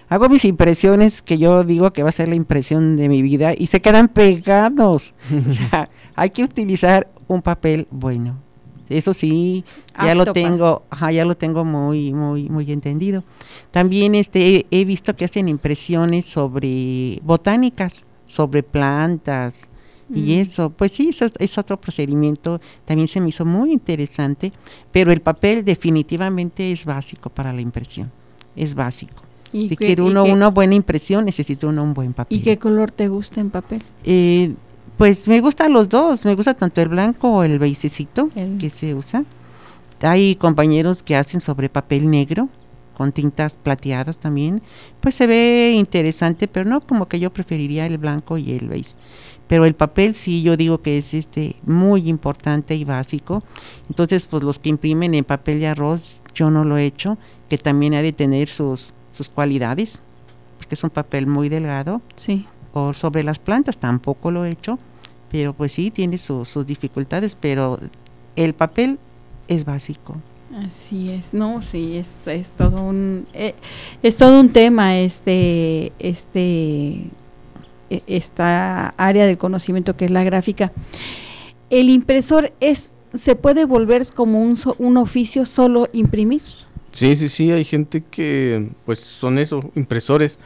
hago 0.09 0.29
mis 0.29 0.45
impresiones 0.45 1.23
que 1.23 1.39
yo 1.39 1.63
digo 1.63 1.91
que 1.91 2.03
va 2.03 2.09
a 2.09 2.11
ser 2.11 2.29
la 2.29 2.35
impresión 2.35 2.97
de 2.97 3.09
mi 3.09 3.23
vida 3.23 3.55
y 3.57 3.65
se 3.65 3.81
quedan 3.81 4.09
pegados. 4.09 5.15
o 5.43 5.49
sea, 5.49 5.89
hay 6.15 6.29
que 6.29 6.43
utilizar 6.43 7.07
un 7.27 7.41
papel 7.41 7.87
bueno. 7.89 8.46
Eso 8.89 9.13
sí, 9.13 9.65
ya 10.01 10.15
lo 10.15 10.31
tengo, 10.31 10.83
ajá, 10.89 11.11
ya 11.11 11.25
lo 11.25 11.35
tengo 11.35 11.65
muy, 11.65 12.13
muy, 12.13 12.49
muy 12.49 12.71
entendido. 12.71 13.23
También 13.71 14.15
este, 14.15 14.65
he, 14.69 14.85
visto 14.85 15.15
que 15.15 15.25
hacen 15.25 15.49
impresiones 15.49 16.25
sobre 16.25 17.19
botánicas, 17.23 18.05
sobre 18.25 18.63
plantas, 18.63 19.69
y 20.13 20.37
mm. 20.37 20.39
eso, 20.39 20.69
pues 20.69 20.93
sí, 20.93 21.09
eso 21.09 21.25
es 21.37 21.57
otro 21.57 21.79
procedimiento, 21.79 22.61
también 22.85 23.07
se 23.07 23.19
me 23.19 23.29
hizo 23.29 23.43
muy 23.43 23.73
interesante, 23.73 24.53
pero 24.91 25.11
el 25.11 25.19
papel 25.19 25.65
definitivamente 25.65 26.71
es 26.71 26.85
básico 26.85 27.29
para 27.29 27.51
la 27.51 27.59
impresión, 27.59 28.09
es 28.55 28.73
básico. 28.73 29.23
si 29.51 29.75
quiere 29.75 30.01
uno 30.01 30.23
una 30.23 30.49
buena 30.49 30.75
impresión, 30.75 31.25
necesita 31.25 31.67
uno 31.67 31.83
un 31.83 31.93
buen 31.93 32.13
papel. 32.13 32.37
¿Y 32.37 32.41
qué 32.41 32.57
color 32.57 32.91
te 32.91 33.09
gusta 33.09 33.41
en 33.41 33.49
papel? 33.49 33.83
Eh, 34.05 34.53
pues 34.97 35.27
me 35.27 35.39
gustan 35.41 35.73
los 35.73 35.89
dos, 35.89 36.25
me 36.25 36.35
gusta 36.35 36.53
tanto 36.53 36.81
el 36.81 36.89
blanco 36.89 37.29
o 37.29 37.43
el 37.43 37.59
beisecito 37.59 38.29
que 38.59 38.69
se 38.69 38.95
usa. 38.95 39.23
Hay 40.01 40.35
compañeros 40.35 41.03
que 41.03 41.15
hacen 41.15 41.41
sobre 41.41 41.69
papel 41.69 42.09
negro, 42.09 42.49
con 42.95 43.11
tintas 43.11 43.57
plateadas 43.57 44.17
también, 44.17 44.61
pues 45.01 45.13
se 45.13 45.27
ve 45.27 45.73
interesante, 45.75 46.47
pero 46.47 46.67
no 46.67 46.81
como 46.81 47.07
que 47.07 47.19
yo 47.19 47.31
preferiría 47.31 47.85
el 47.85 47.99
blanco 47.99 48.39
y 48.39 48.53
el 48.53 48.67
beige. 48.67 48.95
Pero 49.47 49.65
el 49.65 49.75
papel 49.75 50.15
sí 50.15 50.41
yo 50.41 50.57
digo 50.57 50.81
que 50.81 50.97
es 50.97 51.13
este 51.13 51.55
muy 51.63 52.09
importante 52.09 52.75
y 52.75 52.83
básico. 52.83 53.43
Entonces, 53.87 54.25
pues 54.25 54.41
los 54.41 54.59
que 54.59 54.69
imprimen 54.69 55.13
en 55.13 55.23
papel 55.23 55.59
de 55.59 55.67
arroz, 55.67 56.21
yo 56.33 56.49
no 56.49 56.63
lo 56.63 56.77
he 56.77 56.85
hecho, 56.85 57.17
que 57.49 57.57
también 57.59 57.93
ha 57.93 58.01
de 58.01 58.13
tener 58.13 58.47
sus, 58.47 58.93
sus 59.11 59.29
cualidades, 59.29 60.01
porque 60.57 60.75
es 60.75 60.83
un 60.83 60.89
papel 60.89 61.27
muy 61.27 61.49
delgado. 61.49 62.01
Sí. 62.15 62.47
O 62.73 62.93
sobre 62.93 63.23
las 63.23 63.39
plantas 63.39 63.77
tampoco 63.77 64.31
lo 64.31 64.45
he 64.45 64.51
hecho, 64.51 64.77
pero 65.29 65.53
pues 65.53 65.71
sí 65.71 65.91
tiene 65.91 66.17
sus 66.17 66.65
dificultades, 66.65 67.35
pero 67.35 67.79
el 68.35 68.53
papel 68.53 68.99
es 69.47 69.65
básico. 69.65 70.17
Así 70.55 71.09
es, 71.09 71.33
no, 71.33 71.61
sí, 71.61 71.97
es, 71.97 72.25
es 72.27 72.51
todo 72.51 72.81
un 72.81 73.27
eh, 73.33 73.53
es 74.01 74.15
todo 74.15 74.39
un 74.39 74.49
tema 74.49 74.97
este 74.97 75.91
este 75.99 77.09
e, 77.89 78.03
esta 78.07 78.89
área 78.97 79.25
del 79.25 79.37
conocimiento 79.37 79.95
que 79.97 80.05
es 80.05 80.11
la 80.11 80.23
gráfica. 80.23 80.71
El 81.69 81.89
impresor 81.89 82.53
es 82.61 82.93
se 83.13 83.35
puede 83.35 83.65
volver 83.65 84.05
como 84.13 84.41
un, 84.41 84.57
un 84.77 84.97
oficio 84.97 85.45
solo 85.45 85.89
imprimir. 85.91 86.41
Sí, 86.91 87.15
sí, 87.15 87.29
sí, 87.29 87.51
hay 87.51 87.65
gente 87.65 88.03
que 88.09 88.69
pues 88.85 88.99
son 88.99 89.37
eso, 89.39 89.59
impresores 89.75 90.39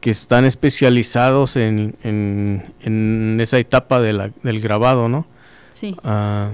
que 0.00 0.10
están 0.10 0.44
especializados 0.44 1.56
en, 1.56 1.96
en, 2.02 3.38
esa 3.40 3.58
etapa 3.58 4.00
de 4.00 4.12
la, 4.12 4.30
del 4.42 4.60
grabado, 4.60 5.08
¿no? 5.08 5.26
Sí. 5.70 5.96
Ah, 6.04 6.50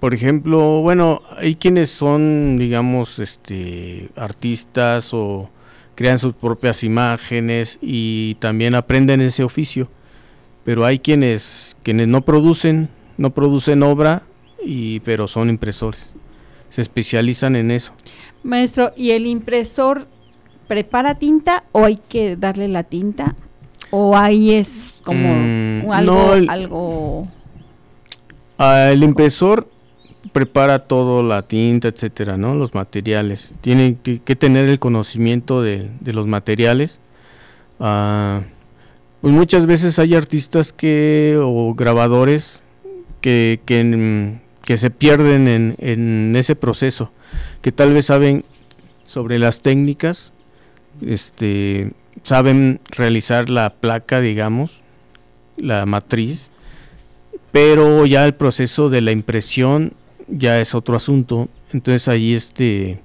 por 0.00 0.14
ejemplo, 0.14 0.82
bueno, 0.82 1.22
hay 1.36 1.56
quienes 1.56 1.90
son, 1.90 2.58
digamos, 2.58 3.18
este, 3.18 4.10
artistas 4.16 5.12
o 5.12 5.50
crean 5.94 6.18
sus 6.18 6.34
propias 6.34 6.84
imágenes 6.84 7.78
y 7.80 8.34
también 8.36 8.74
aprenden 8.74 9.20
ese 9.20 9.42
oficio. 9.42 9.88
Pero 10.64 10.84
hay 10.84 10.98
quienes, 10.98 11.76
quienes 11.82 12.08
no 12.08 12.22
producen, 12.22 12.88
no 13.16 13.30
producen 13.30 13.82
obra, 13.82 14.22
y, 14.62 15.00
pero 15.00 15.28
son 15.28 15.48
impresores. 15.48 16.10
Se 16.68 16.82
especializan 16.82 17.56
en 17.56 17.70
eso. 17.70 17.92
Maestro, 18.42 18.92
¿y 18.96 19.12
el 19.12 19.26
impresor 19.26 20.06
prepara 20.66 21.16
tinta 21.16 21.64
o 21.72 21.84
hay 21.84 21.96
que 21.96 22.36
darle 22.36 22.68
la 22.68 22.82
tinta? 22.82 23.34
¿O 23.90 24.16
ahí 24.16 24.52
es 24.52 25.00
como 25.04 25.34
mm, 25.34 25.90
algo, 25.90 26.32
algo... 26.48 27.28
Ah, 28.58 28.90
el 28.90 29.02
impresor 29.02 29.68
prepara 30.32 30.80
todo, 30.80 31.22
la 31.22 31.42
tinta, 31.42 31.88
etcétera, 31.88 32.36
¿no? 32.36 32.54
Los 32.54 32.74
materiales. 32.74 33.52
Tiene 33.60 33.96
que, 34.02 34.36
tener 34.36 34.68
el 34.68 34.78
conocimiento 34.78 35.62
de, 35.62 35.88
los 36.04 36.26
materiales. 36.26 37.00
Ah, 37.80 38.42
pues 39.20 39.32
muchas 39.32 39.66
veces 39.66 39.98
hay 39.98 40.14
artistas 40.14 40.72
que, 40.72 41.38
o 41.40 41.74
grabadores 41.74 42.62
que, 43.20 43.60
que, 43.64 44.76
se 44.76 44.90
pierden 44.90 45.48
en, 45.48 45.74
en, 45.78 46.36
ese 46.36 46.56
proceso, 46.56 47.12
que 47.62 47.72
tal 47.72 47.92
vez 47.92 48.06
saben 48.06 48.44
sobre 49.06 49.38
las 49.38 49.62
técnicas, 49.62 50.32
este, 51.00 51.92
saben 52.22 52.80
realizar 52.90 53.50
la 53.50 53.74
placa, 53.74 54.20
digamos, 54.20 54.82
la 55.56 55.86
matriz, 55.86 56.50
pero 57.52 58.06
ya 58.06 58.24
el 58.24 58.34
proceso 58.34 58.90
de 58.90 59.00
la 59.00 59.12
impresión 59.12 59.94
ya 60.28 60.60
es 60.60 60.74
otro 60.74 60.96
asunto. 60.96 61.48
Entonces 61.72 62.08
ahí 62.08 62.34
este 62.34 63.00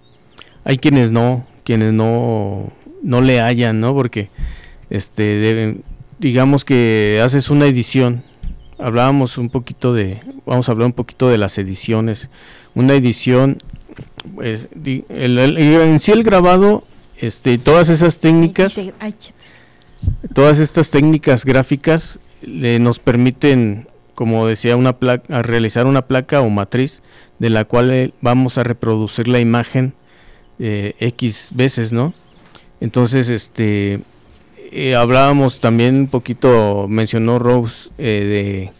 hay 0.63 0.77
quienes 0.77 1.11
no, 1.11 1.45
quienes 1.63 1.93
no 1.93 2.71
no 3.01 3.21
le 3.21 3.39
hallan, 3.39 3.79
¿no? 3.79 3.93
Porque 3.93 4.29
este 4.89 5.77
digamos 6.19 6.65
que 6.65 7.21
haces 7.23 7.49
una 7.49 7.65
edición. 7.65 8.23
Hablábamos 8.77 9.37
un 9.37 9.49
poquito 9.49 9.93
de 9.93 10.19
vamos 10.45 10.67
a 10.67 10.71
hablar 10.71 10.87
un 10.87 10.93
poquito 10.93 11.29
de 11.29 11.37
las 11.37 11.57
ediciones. 11.57 12.29
Una 12.73 12.93
edición 12.93 13.57
pues, 14.35 14.67
en 14.83 15.99
sí 15.99 16.11
el 16.11 16.23
grabado 16.23 16.83
este 17.21 17.57
todas 17.57 17.89
esas 17.89 18.19
técnicas 18.19 18.79
todas 20.33 20.59
estas 20.59 20.91
técnicas 20.91 21.45
gráficas 21.45 22.19
nos 22.43 22.99
permiten 22.99 23.87
como 24.21 24.45
decía, 24.45 24.75
una 24.75 24.97
placa, 24.97 25.39
a 25.39 25.41
realizar 25.41 25.87
una 25.87 26.03
placa 26.03 26.41
o 26.41 26.49
matriz 26.51 27.01
de 27.39 27.49
la 27.49 27.65
cual 27.65 27.91
eh, 27.91 28.13
vamos 28.21 28.59
a 28.59 28.63
reproducir 28.63 29.27
la 29.27 29.39
imagen 29.39 29.93
eh, 30.59 30.93
X 30.99 31.49
veces, 31.55 31.91
¿no? 31.91 32.13
Entonces, 32.81 33.29
este, 33.29 34.01
eh, 34.71 34.95
hablábamos 34.95 35.59
también 35.59 35.95
un 35.95 36.07
poquito, 36.07 36.87
mencionó 36.87 37.39
Rose, 37.39 37.89
de, 37.97 38.71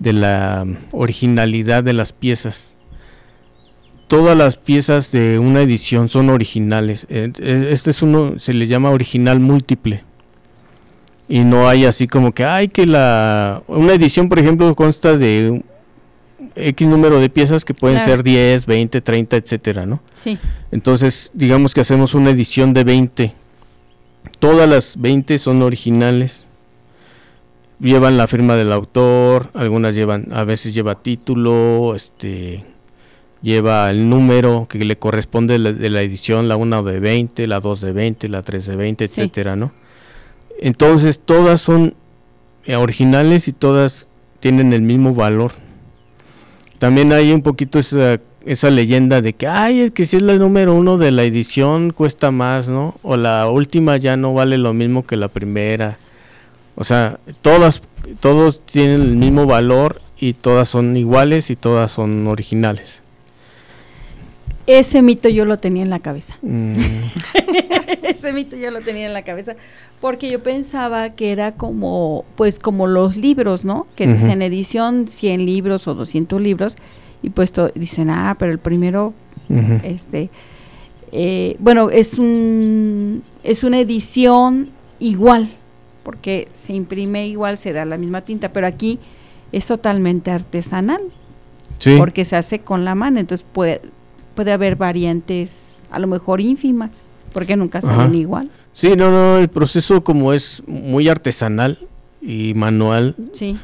de, 0.00 0.12
la 0.12 0.66
originalidad 0.90 1.84
de 1.84 1.92
las 1.92 2.12
piezas. 2.12 2.74
Todas 4.08 4.36
las 4.36 4.56
piezas 4.56 5.12
de 5.12 5.38
una 5.38 5.60
edición 5.60 6.08
son 6.08 6.30
originales. 6.30 7.06
Este 7.08 7.90
es 7.90 8.02
uno, 8.02 8.38
se 8.38 8.52
le 8.52 8.66
llama 8.66 8.90
original 8.90 9.38
múltiple 9.38 10.02
y 11.28 11.40
no 11.40 11.68
hay 11.68 11.84
así 11.84 12.08
como 12.08 12.32
que 12.32 12.44
hay 12.44 12.68
que 12.68 12.86
la 12.86 13.62
una 13.66 13.92
edición 13.92 14.30
por 14.30 14.38
ejemplo 14.38 14.74
consta 14.74 15.18
de 15.18 15.62
X 16.54 16.88
número 16.88 17.20
de 17.20 17.28
piezas 17.28 17.64
que 17.64 17.74
pueden 17.74 18.00
ser 18.00 18.22
10, 18.22 18.66
20, 18.66 19.00
30, 19.00 19.36
etcétera, 19.36 19.86
¿no? 19.86 20.00
Sí. 20.14 20.38
Entonces, 20.72 21.30
digamos 21.34 21.74
que 21.74 21.80
hacemos 21.80 22.14
una 22.14 22.30
edición 22.30 22.72
de 22.74 22.84
20. 22.84 23.34
Todas 24.38 24.68
las 24.68 25.00
20 25.00 25.38
son 25.38 25.62
originales. 25.62 26.40
Llevan 27.80 28.16
la 28.16 28.26
firma 28.26 28.56
del 28.56 28.72
autor, 28.72 29.50
algunas 29.54 29.94
llevan, 29.94 30.32
a 30.32 30.42
veces 30.42 30.74
lleva 30.74 30.96
título, 30.96 31.94
este, 31.94 32.64
lleva 33.42 33.88
el 33.90 34.08
número 34.08 34.66
que 34.68 34.78
le 34.78 34.96
corresponde 34.96 35.58
de 35.58 35.90
la, 35.90 36.02
edición, 36.02 36.48
la 36.48 36.56
1 36.56 36.82
de 36.82 37.00
20, 37.00 37.46
la 37.46 37.60
2 37.60 37.80
de 37.80 37.92
20, 37.92 38.28
la 38.28 38.42
3 38.42 38.66
de 38.66 38.76
20, 38.76 39.04
etcétera, 39.04 39.56
¿no? 39.56 39.72
Entonces 40.60 41.20
todas 41.20 41.60
son 41.60 41.94
eh, 42.64 42.76
originales 42.76 43.48
y 43.48 43.52
todas 43.52 44.08
tienen 44.40 44.72
el 44.72 44.82
mismo 44.82 45.14
valor. 45.14 45.52
También 46.78 47.12
hay 47.12 47.32
un 47.32 47.42
poquito 47.42 47.78
esa, 47.78 48.20
esa 48.44 48.70
leyenda 48.70 49.20
de 49.20 49.32
que, 49.32 49.46
ay, 49.46 49.80
es 49.80 49.90
que 49.90 50.06
si 50.06 50.16
es 50.16 50.22
la 50.22 50.34
número 50.34 50.74
uno 50.74 50.98
de 50.98 51.10
la 51.10 51.24
edición 51.24 51.90
cuesta 51.90 52.30
más, 52.30 52.68
¿no? 52.68 52.96
O 53.02 53.16
la 53.16 53.48
última 53.48 53.96
ya 53.96 54.16
no 54.16 54.34
vale 54.34 54.58
lo 54.58 54.74
mismo 54.74 55.06
que 55.06 55.16
la 55.16 55.28
primera. 55.28 55.98
O 56.74 56.84
sea, 56.84 57.18
todas, 57.42 57.82
todos 58.20 58.64
tienen 58.64 59.00
el 59.00 59.16
mismo 59.16 59.46
valor 59.46 60.00
y 60.18 60.32
todas 60.32 60.68
son 60.68 60.96
iguales 60.96 61.50
y 61.50 61.56
todas 61.56 61.90
son 61.92 62.26
originales. 62.26 63.02
Ese 64.68 65.00
mito 65.00 65.30
yo 65.30 65.46
lo 65.46 65.58
tenía 65.58 65.82
en 65.82 65.88
la 65.88 65.98
cabeza. 66.00 66.36
Mm. 66.42 66.76
Ese 68.02 68.34
mito 68.34 68.54
yo 68.54 68.70
lo 68.70 68.82
tenía 68.82 69.06
en 69.06 69.14
la 69.14 69.22
cabeza 69.22 69.56
porque 69.98 70.30
yo 70.30 70.42
pensaba 70.42 71.10
que 71.10 71.32
era 71.32 71.52
como 71.52 72.26
pues 72.36 72.58
como 72.58 72.86
los 72.86 73.16
libros, 73.16 73.64
¿no? 73.64 73.86
Que 73.96 74.06
dicen 74.06 74.42
edición 74.42 75.08
100 75.08 75.46
libros 75.46 75.88
o 75.88 75.94
200 75.94 76.40
libros 76.40 76.76
y 77.22 77.30
pues 77.30 77.52
dicen, 77.74 78.10
"Ah, 78.10 78.36
pero 78.38 78.52
el 78.52 78.58
primero 78.58 79.14
este 79.82 80.28
eh, 81.12 81.56
bueno, 81.58 81.88
es 81.88 82.18
un 82.18 83.22
es 83.42 83.64
una 83.64 83.80
edición 83.80 84.68
igual 84.98 85.48
porque 86.02 86.48
se 86.52 86.74
imprime 86.74 87.26
igual, 87.26 87.56
se 87.56 87.72
da 87.72 87.86
la 87.86 87.96
misma 87.96 88.20
tinta, 88.20 88.52
pero 88.52 88.66
aquí 88.66 88.98
es 89.50 89.66
totalmente 89.66 90.30
artesanal. 90.30 91.00
Sí. 91.78 91.94
Porque 91.96 92.24
se 92.24 92.36
hace 92.36 92.58
con 92.58 92.84
la 92.84 92.94
mano, 92.94 93.20
entonces 93.20 93.46
puede 93.50 93.80
puede 94.38 94.52
haber 94.52 94.76
variantes 94.76 95.82
a 95.90 95.98
lo 95.98 96.06
mejor 96.06 96.40
ínfimas, 96.40 97.08
porque 97.32 97.56
nunca 97.56 97.80
salen 97.80 98.14
igual. 98.14 98.52
Sí, 98.72 98.94
no, 98.96 99.10
no, 99.10 99.38
el 99.38 99.48
proceso 99.48 100.04
como 100.04 100.32
es 100.32 100.62
muy 100.68 101.08
artesanal 101.08 101.80
y 102.22 102.54
manual, 102.54 103.16
Sí. 103.32 103.58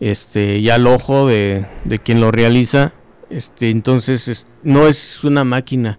este, 0.00 0.60
ya 0.60 0.74
al 0.74 0.86
ojo 0.86 1.26
de, 1.26 1.64
de 1.86 1.98
quien 1.98 2.20
lo 2.20 2.30
realiza, 2.30 2.92
este, 3.30 3.70
entonces 3.70 4.28
es- 4.28 4.46
no 4.62 4.86
es 4.86 5.24
una 5.24 5.44
máquina, 5.44 5.98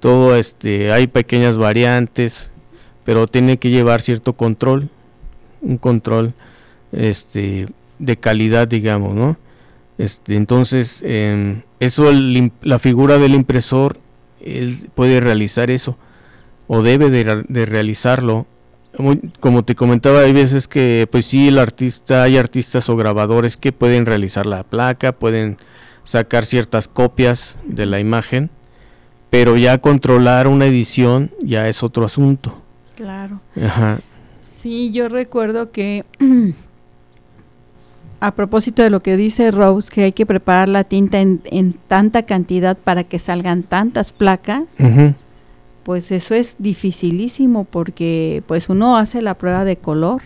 todo, 0.00 0.34
este, 0.34 0.90
hay 0.90 1.06
pequeñas 1.06 1.56
variantes, 1.56 2.50
pero 3.04 3.28
tiene 3.28 3.58
que 3.58 3.70
llevar 3.70 4.00
cierto 4.00 4.32
control, 4.32 4.88
un 5.62 5.76
control, 5.78 6.34
este, 6.90 7.68
de 8.00 8.16
calidad, 8.16 8.66
digamos, 8.66 9.14
¿no? 9.14 9.36
Este, 10.00 10.34
entonces, 10.34 11.02
em, 11.04 11.60
eso, 11.78 12.08
el 12.08 12.52
la 12.62 12.78
figura 12.78 13.18
del 13.18 13.34
impresor, 13.34 13.98
él 14.40 14.88
puede 14.94 15.20
realizar 15.20 15.70
eso, 15.70 15.98
o 16.68 16.82
debe 16.82 17.10
de, 17.10 17.66
realizarlo. 17.66 18.46
Como 19.40 19.62
te 19.62 19.74
comentaba, 19.74 20.20
hay 20.20 20.32
veces 20.32 20.68
que, 20.68 21.06
pues 21.10 21.26
sí, 21.26 21.48
el 21.48 21.58
artista, 21.58 22.22
hay 22.22 22.38
artistas 22.38 22.88
o 22.88 22.96
grabadores 22.96 23.58
que 23.58 23.72
pueden 23.72 24.06
realizar 24.06 24.46
la 24.46 24.62
placa, 24.62 25.12
pueden 25.12 25.58
sacar 26.04 26.46
ciertas 26.46 26.88
copias 26.88 27.58
de 27.64 27.84
la 27.84 28.00
imagen, 28.00 28.48
pero 29.28 29.58
ya 29.58 29.76
controlar 29.78 30.48
una 30.48 30.64
edición 30.64 31.30
ya 31.42 31.68
es 31.68 31.82
otro 31.82 32.06
asunto. 32.06 32.56
Claro. 32.96 33.42
Ajá. 33.62 34.00
Sí, 34.40 34.92
yo 34.92 35.10
recuerdo 35.10 35.72
que 35.72 36.06
a 38.20 38.34
propósito 38.34 38.82
de 38.82 38.90
lo 38.90 39.00
que 39.00 39.16
dice 39.16 39.50
Rose, 39.50 39.90
que 39.90 40.04
hay 40.04 40.12
que 40.12 40.26
preparar 40.26 40.68
la 40.68 40.84
tinta 40.84 41.20
en, 41.20 41.40
en 41.46 41.72
tanta 41.72 42.24
cantidad 42.24 42.76
para 42.76 43.04
que 43.04 43.18
salgan 43.18 43.62
tantas 43.62 44.12
placas, 44.12 44.76
pues 45.82 46.12
eso 46.12 46.34
es 46.34 46.56
dificilísimo 46.58 47.64
porque 47.64 48.42
pues 48.46 48.68
uno 48.68 48.98
hace 48.98 49.22
la 49.22 49.34
prueba 49.34 49.64
de 49.64 49.76
color, 49.76 50.22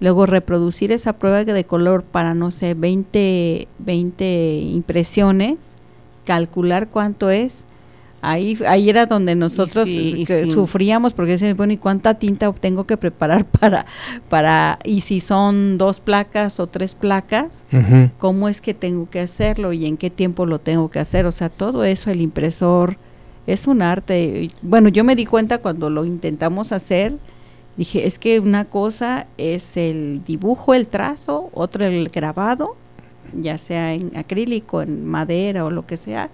luego 0.00 0.24
reproducir 0.24 0.90
esa 0.90 1.12
prueba 1.12 1.44
de 1.44 1.64
color 1.64 2.02
para 2.02 2.32
no 2.32 2.50
sé, 2.50 2.72
20, 2.72 3.68
20 3.78 4.60
impresiones, 4.72 5.58
calcular 6.24 6.88
cuánto 6.88 7.28
es. 7.28 7.62
Ahí, 8.20 8.58
ahí 8.66 8.90
era 8.90 9.06
donde 9.06 9.36
nosotros 9.36 9.88
sí, 9.88 10.14
y 10.18 10.24
que 10.24 10.44
sí. 10.44 10.50
sufríamos 10.50 11.12
porque 11.12 11.32
decíamos, 11.32 11.56
bueno, 11.56 11.72
¿y 11.72 11.76
cuánta 11.76 12.14
tinta 12.14 12.52
tengo 12.52 12.84
que 12.84 12.96
preparar 12.96 13.44
para, 13.60 13.86
para, 14.28 14.78
y 14.84 15.02
si 15.02 15.20
son 15.20 15.78
dos 15.78 16.00
placas 16.00 16.58
o 16.58 16.66
tres 16.66 16.94
placas, 16.94 17.64
Ujú. 17.72 18.10
cómo 18.18 18.48
es 18.48 18.60
que 18.60 18.74
tengo 18.74 19.08
que 19.08 19.20
hacerlo 19.20 19.72
y 19.72 19.86
en 19.86 19.96
qué 19.96 20.10
tiempo 20.10 20.46
lo 20.46 20.58
tengo 20.58 20.90
que 20.90 20.98
hacer. 20.98 21.26
O 21.26 21.32
sea, 21.32 21.48
todo 21.48 21.84
eso, 21.84 22.10
el 22.10 22.20
impresor, 22.20 22.96
es 23.46 23.66
un 23.66 23.82
arte. 23.82 24.50
Bueno, 24.62 24.88
yo 24.88 25.04
me 25.04 25.16
di 25.16 25.24
cuenta 25.24 25.58
cuando 25.58 25.88
lo 25.88 26.04
intentamos 26.04 26.72
hacer, 26.72 27.14
dije, 27.76 28.06
es 28.06 28.18
que 28.18 28.40
una 28.40 28.64
cosa 28.66 29.26
es 29.38 29.76
el 29.76 30.22
dibujo, 30.24 30.74
el 30.74 30.86
trazo, 30.86 31.48
otro 31.54 31.84
el 31.84 32.08
grabado, 32.08 32.76
ya 33.32 33.56
sea 33.58 33.94
en 33.94 34.16
acrílico, 34.16 34.82
en 34.82 35.06
madera 35.06 35.64
o 35.64 35.70
lo 35.70 35.86
que 35.86 35.96
sea, 35.96 36.30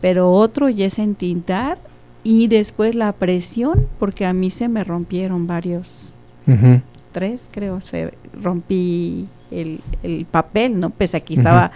pero 0.00 0.32
otro 0.32 0.68
ya 0.68 0.86
es 0.86 0.98
en 0.98 1.14
tintar 1.14 1.78
y 2.24 2.48
después 2.48 2.94
la 2.94 3.12
presión, 3.12 3.86
porque 3.98 4.26
a 4.26 4.32
mí 4.32 4.50
se 4.50 4.68
me 4.68 4.84
rompieron 4.84 5.46
varios 5.46 6.10
tres, 7.12 7.48
creo, 7.50 7.80
se 7.80 8.12
rompí 8.42 9.26
el, 9.50 9.80
el 10.02 10.24
papel, 10.24 10.80
¿no? 10.80 10.90
Pese 10.90 11.18
a 11.18 11.20
que 11.20 11.34
estaba 11.34 11.72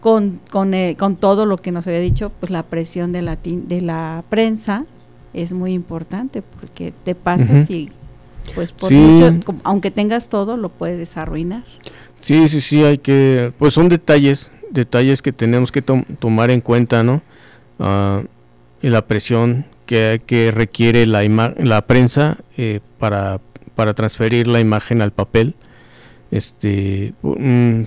con, 0.00 0.40
con, 0.50 0.74
eh, 0.74 0.96
con 0.98 1.16
todo 1.16 1.46
lo 1.46 1.56
que 1.58 1.70
nos 1.72 1.86
había 1.86 2.00
dicho, 2.00 2.32
pues 2.40 2.50
la 2.50 2.62
presión 2.64 3.12
de 3.12 3.22
la, 3.22 3.36
de 3.42 3.80
la 3.80 4.24
prensa 4.28 4.84
es 5.32 5.52
muy 5.52 5.72
importante 5.74 6.42
porque 6.42 6.92
te 7.04 7.14
pasas 7.14 7.64
Ujú. 7.64 7.72
y 7.72 7.88
pues 8.54 8.72
por 8.72 8.88
Sí. 8.90 8.96
mucho, 8.96 9.32
aunque 9.64 9.90
tengas 9.90 10.28
todo, 10.28 10.56
lo 10.56 10.68
puedes 10.70 11.16
arruinar. 11.16 11.64
Sí, 12.20 12.48
sí, 12.48 12.60
sí, 12.60 12.82
hay 12.84 12.98
que, 12.98 13.52
pues 13.58 13.74
son 13.74 13.88
detalles, 13.88 14.50
detalles 14.70 15.20
que 15.20 15.32
tenemos 15.32 15.70
que 15.72 15.82
tom- 15.82 16.04
tomar 16.18 16.50
en 16.50 16.60
cuenta, 16.60 17.02
¿no? 17.02 17.22
Ah, 17.78 18.22
y 18.82 18.90
la 18.90 19.06
presión 19.06 19.66
que, 19.86 20.20
que 20.26 20.50
requiere 20.50 21.06
la, 21.06 21.22
prensa 21.86 22.38
eh, 22.56 22.80
para, 22.98 23.40
para 23.74 23.94
transferir 23.94 24.46
la 24.46 24.60
imagen 24.60 25.02
al 25.02 25.12
papel, 25.12 25.54
este, 26.30 27.14
mm, 27.22 27.82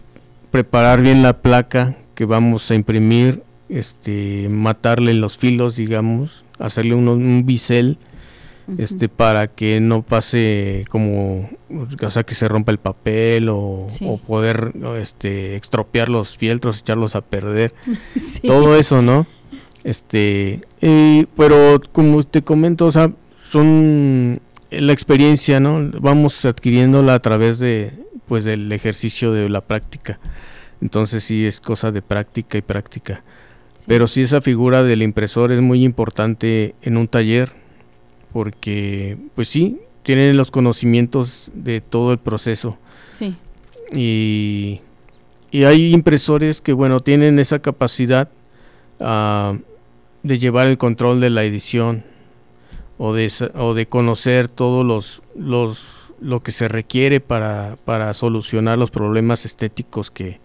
preparar 0.51 1.01
bien 1.01 1.21
la 1.21 1.41
placa 1.41 1.95
que 2.15 2.25
vamos 2.25 2.69
a 2.71 2.75
imprimir, 2.75 3.43
este, 3.69 4.47
matarle 4.49 5.13
los 5.13 5.37
filos, 5.37 5.75
digamos, 5.75 6.43
hacerle 6.57 6.95
uno- 6.95 7.13
un 7.13 7.45
bisel, 7.45 7.97
este 8.77 9.09
para 9.09 9.47
que 9.47 9.79
no 9.79 10.03
pase 10.03 10.85
como 10.91 11.49
o 12.03 12.09
sea 12.11 12.21
que 12.21 12.35
se 12.35 12.47
rompa 12.47 12.71
el 12.71 12.77
papel 12.77 13.49
o, 13.49 13.87
Sí. 13.89 14.05
o 14.07 14.19
poder 14.19 14.73
este 15.01 15.55
extropiar 15.55 16.07
los 16.07 16.37
fieltros 16.37 16.77
echarlos 16.81 17.15
a 17.15 17.21
perder 17.21 17.73
Sí. 18.15 18.41
todo 18.45 18.75
eso 18.75 19.01
no 19.01 19.25
este 19.83 20.61
y- 20.81 21.25
pero 21.37 21.81
como 21.91 22.23
te 22.23 22.41
comento 22.41 22.85
o 22.87 22.91
sea 22.91 23.11
son 23.49 24.39
eh, 24.71 24.81
la 24.81 24.93
experiencia 24.93 25.59
no 25.59 25.89
vamos 25.99 26.45
adquiriéndola 26.45 27.13
a 27.15 27.19
través 27.19 27.59
de 27.59 27.93
pues 28.27 28.43
del 28.43 28.71
ejercicio 28.71 29.31
de 29.33 29.49
la 29.49 29.61
práctica. 29.61 30.19
Entonces 30.81 31.23
sí 31.23 31.45
es 31.47 31.59
cosa 31.59 31.91
de 31.91 32.01
práctica 32.03 32.57
y 32.57 32.61
práctica. 32.61 33.23
Sí. 33.77 33.85
pero 33.87 34.07
sí 34.07 34.21
esa 34.21 34.41
figura 34.41 34.83
del 34.83 35.01
impresor 35.01 35.51
es 35.51 35.61
muy 35.61 35.83
importante 35.83 36.75
en 36.81 36.97
un 36.97 37.07
taller 37.07 37.51
porque 38.33 39.17
pues 39.35 39.47
sí, 39.47 39.79
tienen 40.03 40.37
los 40.37 40.51
conocimientos 40.51 41.49
de 41.53 41.81
todo 41.81 42.11
el 42.11 42.19
proceso. 42.19 42.77
Sí, 43.11 43.35
y, 43.93 44.81
y 45.51 45.63
hay 45.63 45.93
impresores 45.93 46.61
que 46.61 46.73
bueno, 46.73 46.99
tienen 46.99 47.39
esa 47.39 47.59
capacidad 47.59 48.29
ah, 48.99 49.55
de 50.29 50.39
llevar 50.39 50.67
el 50.67 50.77
control 50.77 51.19
de 51.19 51.29
la 51.29 51.43
edición 51.43 52.05
o 52.97 53.13
de, 53.13 53.29
o 53.55 53.73
de 53.73 53.87
conocer 53.87 54.47
todos 54.47 54.85
los, 54.85 55.21
los 55.35 56.13
lo 56.21 56.39
que 56.39 56.51
se 56.51 56.67
requiere 56.67 57.19
para, 57.19 57.77
para 57.85 58.13
solucionar 58.13 58.77
los 58.77 58.91
problemas 58.91 59.45
estéticos 59.45 60.11
que, 60.11 60.39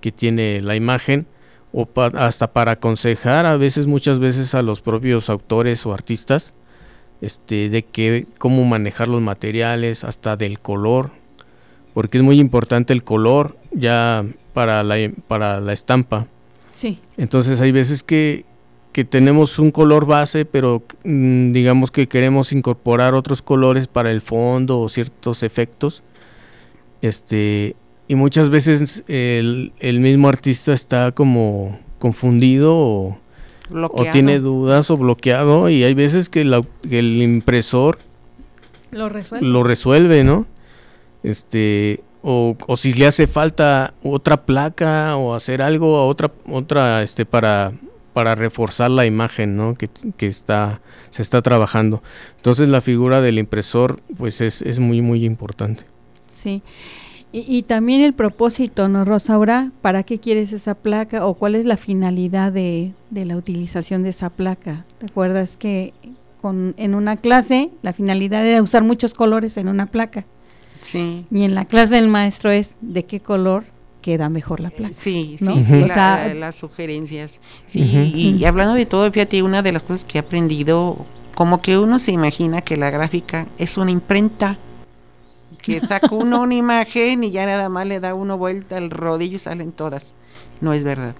que 0.00 0.12
tiene 0.12 0.60
la 0.62 0.76
imagen 0.76 1.26
o 1.72 1.86
pa- 1.86 2.06
hasta 2.14 2.52
para 2.52 2.72
aconsejar 2.72 3.46
a 3.46 3.56
veces 3.56 3.86
muchas 3.86 4.18
veces 4.18 4.54
a 4.54 4.62
los 4.62 4.80
propios 4.80 5.28
autores 5.30 5.86
o 5.86 5.92
artistas 5.94 6.52
este 7.20 7.68
de 7.68 7.82
que 7.84 8.26
cómo 8.38 8.64
manejar 8.64 9.08
los 9.08 9.20
materiales 9.20 10.04
hasta 10.04 10.36
del 10.36 10.58
color 10.58 11.10
porque 11.92 12.18
es 12.18 12.24
muy 12.24 12.40
importante 12.40 12.92
el 12.94 13.04
color 13.04 13.56
ya 13.72 14.24
para 14.54 14.82
la 14.82 14.96
para 15.28 15.60
la 15.60 15.72
estampa. 15.74 16.26
Sí, 16.72 16.98
entonces 17.18 17.60
hay 17.60 17.72
veces 17.72 18.02
que, 18.02 18.46
que 18.92 19.04
tenemos 19.04 19.58
un 19.58 19.70
color 19.70 20.04
base, 20.06 20.44
pero 20.44 20.82
mm, 21.04 21.52
digamos 21.52 21.90
que 21.90 22.08
queremos 22.08 22.52
incorporar 22.52 23.14
otros 23.14 23.40
colores 23.42 23.86
para 23.88 24.10
el 24.10 24.20
fondo 24.20 24.80
o 24.80 24.88
ciertos 24.88 25.42
efectos. 25.42 26.02
Este, 27.02 27.76
y 28.08 28.14
muchas 28.14 28.50
veces 28.50 29.04
el, 29.08 29.72
el 29.78 30.00
mismo 30.00 30.28
artista 30.28 30.72
está 30.72 31.12
como 31.12 31.78
confundido 31.98 32.74
o, 32.76 33.18
tiene 34.12 34.40
dudas 34.40 34.90
o 34.90 34.96
bloqueado 34.96 35.68
y 35.68 35.84
hay 35.84 35.94
veces 35.94 36.28
que, 36.28 36.44
la- 36.44 36.62
que 36.88 36.98
el 36.98 37.22
impresor 37.22 37.98
lo 38.90 39.08
resuelve. 39.08 39.46
lo 39.46 39.62
resuelve, 39.62 40.24
¿no? 40.24 40.46
Este, 41.22 42.00
o, 42.22 42.56
o 42.66 42.76
si 42.76 42.92
le 42.94 43.06
hace 43.06 43.26
falta 43.26 43.94
otra 44.02 44.44
placa 44.44 45.16
o 45.16 45.34
hacer 45.34 45.62
algo 45.62 45.96
a 45.98 46.06
otra, 46.06 46.32
otra, 46.50 47.02
este, 47.02 47.24
para, 47.24 47.72
para 48.12 48.34
reforzar 48.34 48.90
la 48.90 49.06
imagen, 49.06 49.56
¿no? 49.56 49.74
Que, 49.74 49.88
que 50.16 50.26
está, 50.26 50.80
se 51.10 51.22
está 51.22 51.42
trabajando. 51.42 52.02
Entonces 52.36 52.68
la 52.68 52.80
figura 52.80 53.20
del 53.20 53.38
impresor, 53.38 54.00
pues 54.18 54.40
es, 54.40 54.62
es 54.62 54.78
muy, 54.78 55.02
muy 55.02 55.24
importante. 55.24 55.84
Sí. 56.28 56.62
Y, 57.32 57.44
y 57.46 57.62
también 57.62 58.00
el 58.00 58.12
propósito, 58.12 58.88
¿no, 58.88 59.04
Rosaura? 59.04 59.70
¿Para 59.82 60.02
qué 60.02 60.18
quieres 60.18 60.52
esa 60.52 60.74
placa 60.74 61.24
o 61.26 61.34
cuál 61.34 61.54
es 61.54 61.64
la 61.64 61.76
finalidad 61.76 62.52
de, 62.52 62.92
de 63.10 63.24
la 63.24 63.36
utilización 63.36 64.02
de 64.02 64.08
esa 64.08 64.30
placa? 64.30 64.84
¿Te 64.98 65.06
acuerdas 65.06 65.56
que 65.56 65.94
con, 66.40 66.74
en 66.76 66.94
una 66.94 67.16
clase 67.16 67.70
la 67.82 67.92
finalidad 67.92 68.44
era 68.44 68.62
usar 68.62 68.82
muchos 68.82 69.14
colores 69.14 69.56
en 69.56 69.68
una 69.68 69.86
placa? 69.86 70.24
Sí. 70.80 71.24
Y 71.30 71.44
en 71.44 71.54
la 71.54 71.66
clase 71.66 71.96
del 71.96 72.08
maestro 72.08 72.50
es 72.50 72.76
de 72.80 73.04
qué 73.04 73.20
color 73.20 73.64
queda 74.00 74.28
mejor 74.28 74.60
la 74.60 74.70
placa. 74.70 74.94
Sí, 74.94 75.36
sí, 75.38 75.44
¿no? 75.44 75.62
sí, 75.62 75.74
O 75.82 75.86
la- 75.86 76.32
las 76.34 76.56
sugerencias. 76.56 77.38
Sí, 77.66 77.80
y 78.14 78.44
hablando 78.44 78.74
de 78.74 78.86
todo, 78.86 79.10
fíjate, 79.12 79.42
una 79.42 79.62
de 79.62 79.72
las 79.72 79.84
cosas 79.84 80.04
que 80.04 80.18
he 80.18 80.20
aprendido, 80.20 80.96
como 81.34 81.60
que 81.62 81.78
uno 81.78 81.98
se 81.98 82.12
imagina 82.12 82.60
que 82.62 82.76
la 82.76 82.90
gráfica 82.90 83.46
es 83.58 83.76
una 83.78 83.90
imprenta, 83.90 84.58
que 85.62 85.80
saca 85.80 86.08
uno 86.14 86.40
una 86.42 86.54
imagen 86.66 87.24
y 87.24 87.30
ya 87.30 87.44
nada 87.46 87.68
más 87.68 87.86
le 87.86 88.00
da 88.00 88.14
uno 88.14 88.38
vuelta 88.38 88.76
al 88.76 88.90
rodillo 88.90 89.36
y 89.36 89.40
salen 89.40 89.72
todas. 89.72 90.14
No 90.60 90.72
es 90.72 90.84
verdad. 90.84 91.14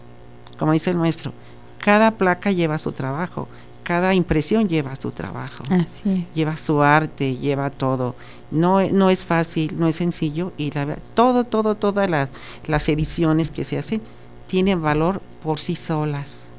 Como 0.59 0.73
dice 0.73 0.91
el 0.91 0.97
maestro, 0.97 1.33
cada 1.79 2.13
placa 2.13 2.51
lleva 2.51 2.79
su 2.79 2.93
trabajo, 2.93 3.49
cada 3.91 4.15
impresión 4.15 4.69
lleva 4.69 4.95
su 4.95 5.11
trabajo, 5.11 5.65
Así 5.69 6.27
es. 6.29 6.33
lleva 6.37 6.57
su 6.57 6.81
arte, 6.81 7.35
lleva 7.39 7.71
todo. 7.71 8.15
No, 8.53 8.81
no 8.89 9.11
es 9.11 9.25
fácil, 9.27 9.75
no 9.81 9.89
es 9.89 9.97
sencillo 9.97 10.53
y 10.57 10.71
la, 10.71 10.85
verdad, 10.85 11.03
todo, 11.15 11.43
todo, 11.43 11.75
todas 11.75 12.09
las, 12.09 12.31
las 12.69 12.89
ediciones 12.89 13.51
que 13.51 13.65
se 13.65 13.79
hacen 13.79 14.01
tienen 14.47 14.81
valor 14.81 15.21
por 15.43 15.59
sí 15.59 15.75
solas. 15.75 16.55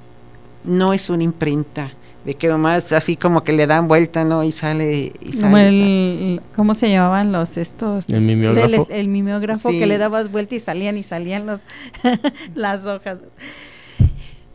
No 0.66 0.92
es 0.92 1.10
una 1.10 1.24
imprenta 1.24 1.94
de 2.26 2.34
que 2.34 2.50
nomás 2.50 2.92
así 2.92 3.16
como 3.16 3.46
que 3.46 3.54
le 3.54 3.66
dan 3.66 3.88
vuelta, 3.88 4.26
¿no? 4.26 4.44
Y 4.44 4.52
sale 4.52 5.14
y 5.22 5.32
Como 5.40 5.56
sale. 5.56 5.68
el, 5.70 6.42
¿Cómo 6.54 6.76
se 6.76 6.90
llamaban 6.92 7.32
los 7.32 7.56
estos? 7.56 8.10
El 8.10 8.22
mimeógrafo. 8.24 8.88
El, 8.90 9.00
el 9.00 9.08
mimeógrafo 9.08 9.72
Sí. 9.72 9.80
que 9.80 9.88
le 9.88 9.98
dabas 9.98 10.30
vuelta 10.30 10.54
y 10.56 10.60
salían 10.60 10.98
y 10.98 11.04
salían 11.04 11.46
los 11.46 11.62
las 12.56 12.84
hojas. 12.86 13.20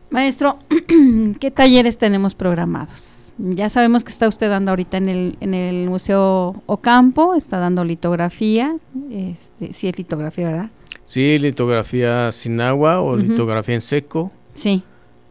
Maestro, 0.09 0.57
¿qué 1.39 1.51
talleres 1.51 1.97
tenemos 1.97 2.33
programados? 2.35 3.33
Ya 3.37 3.69
sabemos 3.69 4.03
que 4.03 4.11
está 4.11 4.27
usted 4.27 4.49
dando 4.49 4.71
ahorita 4.71 4.97
en 4.97 5.09
el, 5.09 5.37
en 5.41 5.53
el 5.53 5.87
Museo 5.89 6.63
Ocampo, 6.65 7.35
está 7.35 7.59
dando 7.59 7.83
litografía, 7.83 8.75
este, 9.11 9.73
sí 9.73 9.87
es 9.87 9.97
litografía, 9.97 10.47
¿verdad? 10.47 10.69
Sí, 11.05 11.37
litografía 11.37 12.31
sin 12.31 12.59
agua 12.61 12.99
o 13.01 13.15
litografía 13.15 13.75
en 13.75 13.81
seco, 13.81 14.31
Sí, 14.53 14.81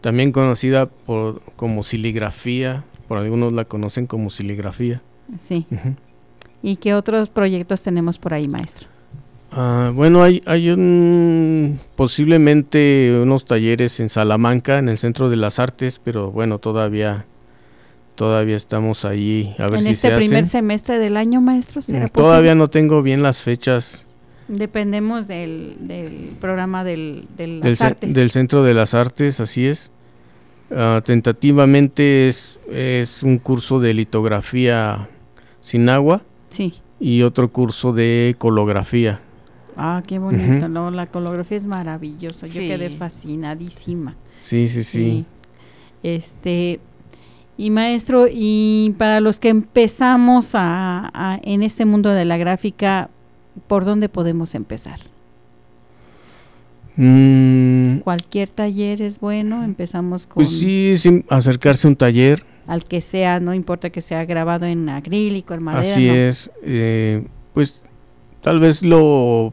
también 0.02 0.30
conocida 0.30 0.86
por 0.86 1.42
como 1.56 1.82
siligrafía, 1.82 2.84
por 3.08 3.18
algunos 3.18 3.52
la 3.52 3.64
conocen 3.64 4.06
como 4.06 4.30
siligrafía. 4.30 5.02
sí. 5.40 5.66
¿Y 6.62 6.76
qué 6.76 6.94
otros 6.94 7.28
proyectos 7.28 7.82
tenemos 7.82 8.18
por 8.18 8.34
ahí, 8.34 8.48
maestro? 8.48 8.88
Ah, 9.52 9.90
bueno, 9.94 10.22
hay, 10.22 10.42
hay 10.46 10.70
un, 10.70 11.78
posiblemente 11.94 13.18
unos 13.22 13.44
talleres 13.44 14.00
en 14.00 14.08
Salamanca, 14.08 14.78
en 14.78 14.88
el 14.88 14.98
Centro 14.98 15.30
de 15.30 15.36
las 15.36 15.58
Artes, 15.58 16.00
pero 16.02 16.30
bueno, 16.30 16.58
todavía, 16.58 17.24
todavía 18.16 18.56
estamos 18.56 19.04
ahí 19.04 19.54
a 19.58 19.62
ver 19.68 19.78
en 19.78 19.84
si 19.84 19.90
este 19.92 20.08
se 20.10 20.16
primer 20.16 20.38
hacen. 20.44 20.50
semestre 20.50 20.98
del 20.98 21.16
año, 21.16 21.40
maestro, 21.40 21.80
¿será 21.80 22.06
Mm, 22.06 22.10
Todavía 22.10 22.50
posible? 22.50 22.54
no 22.56 22.68
tengo 22.70 23.02
bien 23.02 23.22
las 23.22 23.38
fechas 23.38 24.02
Dependemos 24.48 25.26
del, 25.26 25.74
del 25.80 26.30
programa 26.40 26.84
del, 26.84 27.26
artes. 27.80 28.32
Centro 28.32 28.62
de 28.62 28.74
las 28.74 28.94
Artes, 28.94 29.40
así 29.40 29.66
es. 29.66 29.90
Ah, 30.70 31.02
tentativamente 31.04 32.28
es, 32.28 32.58
es 32.70 33.24
un 33.24 33.38
curso 33.38 33.80
de 33.80 33.92
litografía 33.94 35.08
sin 35.62 35.88
agua 35.88 36.22
Sí. 36.50 36.74
y 37.00 37.22
otro 37.22 37.48
curso 37.50 37.92
de 37.92 38.36
colografía. 38.38 39.20
Ah, 39.76 40.02
qué 40.06 40.18
bonito. 40.18 40.68
¿no? 40.68 40.90
La 40.90 41.06
colografía 41.06 41.56
es 41.58 41.66
maravillosa. 41.66 42.46
Yo 42.46 42.60
quedé 42.60 42.90
fascinadísima. 42.90 44.14
Sí, 44.38 44.68
sí, 44.68 44.84
sí. 44.84 45.24
Este, 46.02 46.80
y 47.58 47.70
maestro, 47.70 48.26
y 48.30 48.94
para 48.98 49.20
los 49.20 49.40
que 49.40 49.48
empezamos 49.48 50.54
a, 50.54 51.10
a- 51.12 51.40
en 51.42 51.62
este 51.62 51.84
mundo 51.84 52.10
de 52.10 52.24
la 52.24 52.36
gráfica, 52.36 53.08
¿por 53.66 53.84
dónde 53.84 54.08
podemos 54.08 54.54
empezar? 54.54 55.00
Mm, 56.96 57.98
Cualquier 57.98 58.48
taller 58.48 59.02
es 59.02 59.20
bueno, 59.20 59.62
empezamos 59.62 60.26
con 60.26 60.36
pues 60.44 60.50
sí, 60.58 60.94
sí, 60.96 61.24
acercarse 61.28 61.86
a 61.86 61.90
un 61.90 61.96
taller, 61.96 62.42
al 62.66 62.84
que 62.84 63.02
sea, 63.02 63.38
no 63.38 63.52
importa 63.52 63.90
que 63.90 64.00
sea 64.00 64.24
grabado 64.24 64.64
en 64.64 64.88
acrílico, 64.88 65.52
en 65.52 65.62
madera. 65.62 65.80
así 65.92 66.06
no. 66.06 66.14
es. 66.14 66.50
eh, 66.62 67.26
pues 67.52 67.82
tal 68.42 68.60
vez 68.60 68.82
lo 68.82 69.52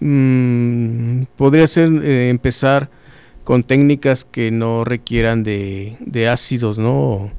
mm, 0.00 1.22
podría 1.36 1.66
ser 1.66 1.88
eh, 2.04 2.30
empezar 2.30 2.88
con 3.44 3.62
técnicas 3.62 4.24
que 4.24 4.50
no 4.50 4.84
requieran 4.84 5.42
de, 5.42 5.96
de 6.00 6.28
ácidos, 6.28 6.78
¿no? 6.78 7.30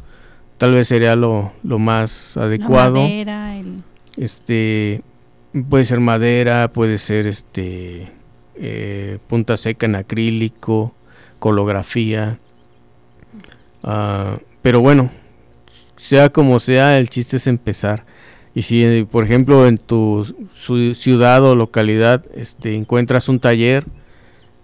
Tal 0.57 0.74
vez 0.74 0.88
sería 0.88 1.16
lo, 1.16 1.53
lo 1.64 1.80
más 1.80 2.36
La 2.36 2.43
adecuado. 2.43 3.01
madera, 3.01 3.55
el- 3.57 3.84
Este 4.18 5.01
puede 5.70 5.86
ser 5.86 5.99
madera, 5.99 6.68
puede 6.74 6.97
ser 6.97 7.28
este 7.28 8.12
eh, 8.55 9.20
punta 9.28 9.55
seca 9.55 9.86
en 9.86 9.95
acrílico, 9.95 10.93
colografía. 11.39 12.39
Ah, 13.84 14.38
pero 14.62 14.82
bueno, 14.82 15.10
sea 15.95 16.30
como 16.30 16.60
sea, 16.60 16.97
el 16.97 17.10
chiste 17.10 17.38
es 17.38 17.47
empezar. 17.47 18.05
Y 18.60 18.62
si, 18.62 18.84
eh, 18.84 19.07
por 19.10 19.24
ejemplo, 19.24 19.66
en 19.70 19.78
tu 19.78 20.28
ciudad 20.93 21.41
o 21.45 21.55
localidad 21.55 22.26
este, 22.36 22.76
encuentras 22.76 23.30
un 23.30 23.39
taller 23.39 23.86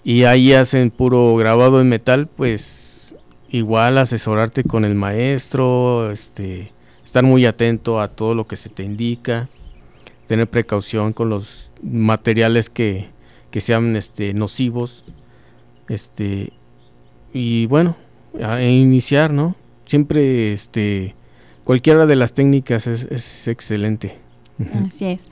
y 0.04 0.26
ahí 0.26 0.52
hacen 0.52 0.92
puro 0.92 1.34
grabado 1.38 1.80
en 1.80 1.88
metal, 1.88 2.28
pues 2.28 3.16
igual 3.48 3.98
asesorarte 3.98 4.66
con 4.66 4.84
el 4.84 4.96
maestro, 4.96 6.12
este, 6.12 6.74
estar 7.06 7.24
muy 7.24 7.46
atento 7.46 8.02
a 8.02 8.10
todo 8.10 8.36
lo 8.36 8.48
que 8.48 8.58
se 8.58 8.68
te 8.68 8.84
indica, 8.84 9.48
tener 10.28 10.50
precaución 10.50 11.14
con 11.14 11.30
los 11.30 11.72
materiales 11.82 12.70
que, 12.70 13.08
sean 13.60 13.96
este, 13.96 14.34
nocivos, 14.34 15.06
este, 15.88 16.52
y 17.32 17.66
bueno, 17.68 17.96
e 18.38 18.70
iniciar, 18.70 19.32
¿no? 19.32 19.56
Siempre, 19.86 20.52
este, 20.52 21.16
cualquiera 21.66 22.06
de 22.06 22.16
las 22.16 22.32
técnicas 22.32 22.88
es, 22.88 23.06
es 23.12 23.48
excelente. 23.50 24.18
Así 24.88 25.06
es. 25.06 25.26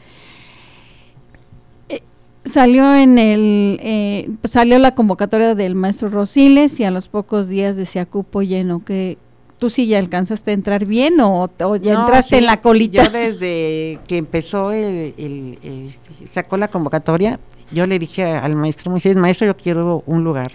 Eh, 1.89 2.01
salió 2.43 2.93
en 2.95 3.17
el 3.17 3.79
eh, 3.81 4.29
salió 4.43 4.77
la 4.79 4.95
convocatoria 4.95 5.55
del 5.55 5.75
maestro 5.75 6.09
Rosiles 6.09 6.79
y 6.79 6.83
a 6.83 6.91
los 6.91 7.07
pocos 7.07 7.47
días 7.47 7.77
decía 7.77 8.05
cupo 8.05 8.41
lleno 8.41 8.83
que 8.83 9.17
tú 9.59 9.69
sí 9.69 9.85
ya 9.87 9.97
alcanzaste 9.99 10.51
a 10.51 10.53
entrar 10.55 10.85
bien 10.85 11.21
o, 11.21 11.43
o 11.45 11.75
ya 11.77 11.93
No, 11.93 12.01
entraste 12.01 12.39
en 12.39 12.47
la 12.47 12.59
colita 12.61 13.03
Yo 13.05 13.09
desde 13.09 13.99
que 14.07 14.17
empezó 14.17 14.73
el, 14.73 15.13
el- 15.17 15.57
el, 15.63 15.87
este, 15.87 16.27
sacó 16.27 16.57
la 16.57 16.67
convocatoria, 16.67 17.39
yo 17.71 17.87
le 17.87 17.97
dije 17.97 18.25
al 18.25 18.55
maestro 18.57 18.91
Moisés, 18.91 19.15
maestro, 19.15 19.47
yo 19.47 19.55
quiero 19.55 20.03
un 20.05 20.23
lugar. 20.25 20.51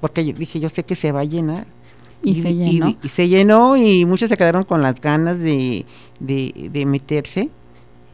Porque 0.00 0.24
dije, 0.24 0.58
yo 0.60 0.68
sé 0.70 0.82
que 0.82 0.94
se 0.96 1.12
va 1.12 1.20
a 1.20 1.24
llenar. 1.24 1.66
Y, 2.22 2.40
se 2.42 2.50
y- 2.50 2.56
llenó. 2.72 2.96
y 3.02 3.08
se 3.08 3.28
llenó 3.28 3.76
y 3.76 4.04
muchos 4.04 4.28
se 4.28 4.36
quedaron 4.36 4.64
con 4.64 4.82
las 4.82 5.00
ganas 5.00 5.40
de, 5.40 5.84
de- 6.20 6.70
de 6.72 6.86
meterse. 6.86 7.48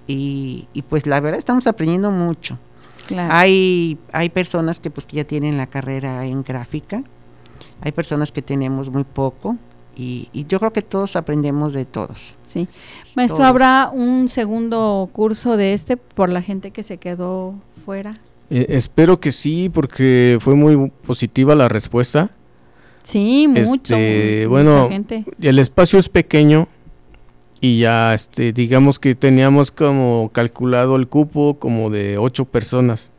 Y, 0.06 0.66
y 0.72 0.82
pues 0.82 1.06
la 1.06 1.20
verdad 1.20 1.38
estamos 1.38 1.66
aprendiendo 1.66 2.10
mucho. 2.10 2.58
claro. 3.06 3.32
Hay, 3.34 3.98
hay 4.12 4.30
personas 4.30 4.80
que 4.80 4.90
pues 4.90 5.06
que 5.06 5.16
ya 5.16 5.24
tienen 5.24 5.56
la 5.58 5.66
carrera 5.66 6.24
en 6.24 6.42
gráfica, 6.42 7.02
hay 7.82 7.92
personas 7.92 8.32
que 8.32 8.40
tenemos 8.42 8.88
muy 8.90 9.04
poco 9.04 9.56
y, 9.94 10.28
y 10.32 10.46
yo 10.46 10.58
creo 10.60 10.72
que 10.72 10.80
todos 10.82 11.14
aprendemos 11.16 11.72
de 11.74 11.84
todos. 11.84 12.36
Sí. 12.44 12.68
Maestro, 13.16 13.36
Todos. 13.38 13.48
¿habrá 13.50 13.90
un 13.92 14.28
segundo 14.30 15.10
curso 15.12 15.56
de 15.58 15.74
este 15.74 15.96
por 15.98 16.30
la 16.30 16.40
gente 16.40 16.70
que 16.70 16.82
se 16.82 16.96
quedó 16.96 17.54
fuera? 17.84 18.16
Eh, 18.50 18.64
espero 18.70 19.20
que 19.20 19.30
sí, 19.30 19.68
porque 19.72 20.38
fue 20.40 20.54
muy 20.54 20.90
positiva 21.06 21.54
la 21.54 21.68
respuesta. 21.68 22.30
Sí, 23.08 23.48
mucho. 23.48 23.96
Este, 23.96 24.40
mucha 24.40 24.48
bueno, 24.50 24.88
gente. 24.90 25.24
El 25.40 25.58
espacio 25.58 25.98
es 25.98 26.10
pequeño 26.10 26.68
y 27.58 27.78
ya, 27.78 28.12
este, 28.12 28.52
digamos 28.52 28.98
que 28.98 29.14
teníamos 29.14 29.70
como 29.70 30.28
calculado 30.30 30.94
el 30.96 31.08
cupo 31.08 31.58
como 31.58 31.88
de 31.88 32.18
ocho 32.18 32.44
personas, 32.44 33.10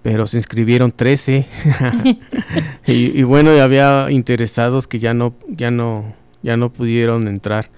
pero 0.00 0.26
se 0.26 0.38
inscribieron 0.38 0.92
13 0.92 1.46
y, 2.86 3.20
y 3.20 3.22
bueno, 3.24 3.54
ya 3.54 3.64
había 3.64 4.10
interesados 4.10 4.86
que 4.86 4.98
ya 4.98 5.12
no, 5.12 5.34
ya 5.46 5.70
no, 5.70 6.14
ya 6.42 6.56
no 6.56 6.72
pudieron 6.72 7.28
entrar. 7.28 7.68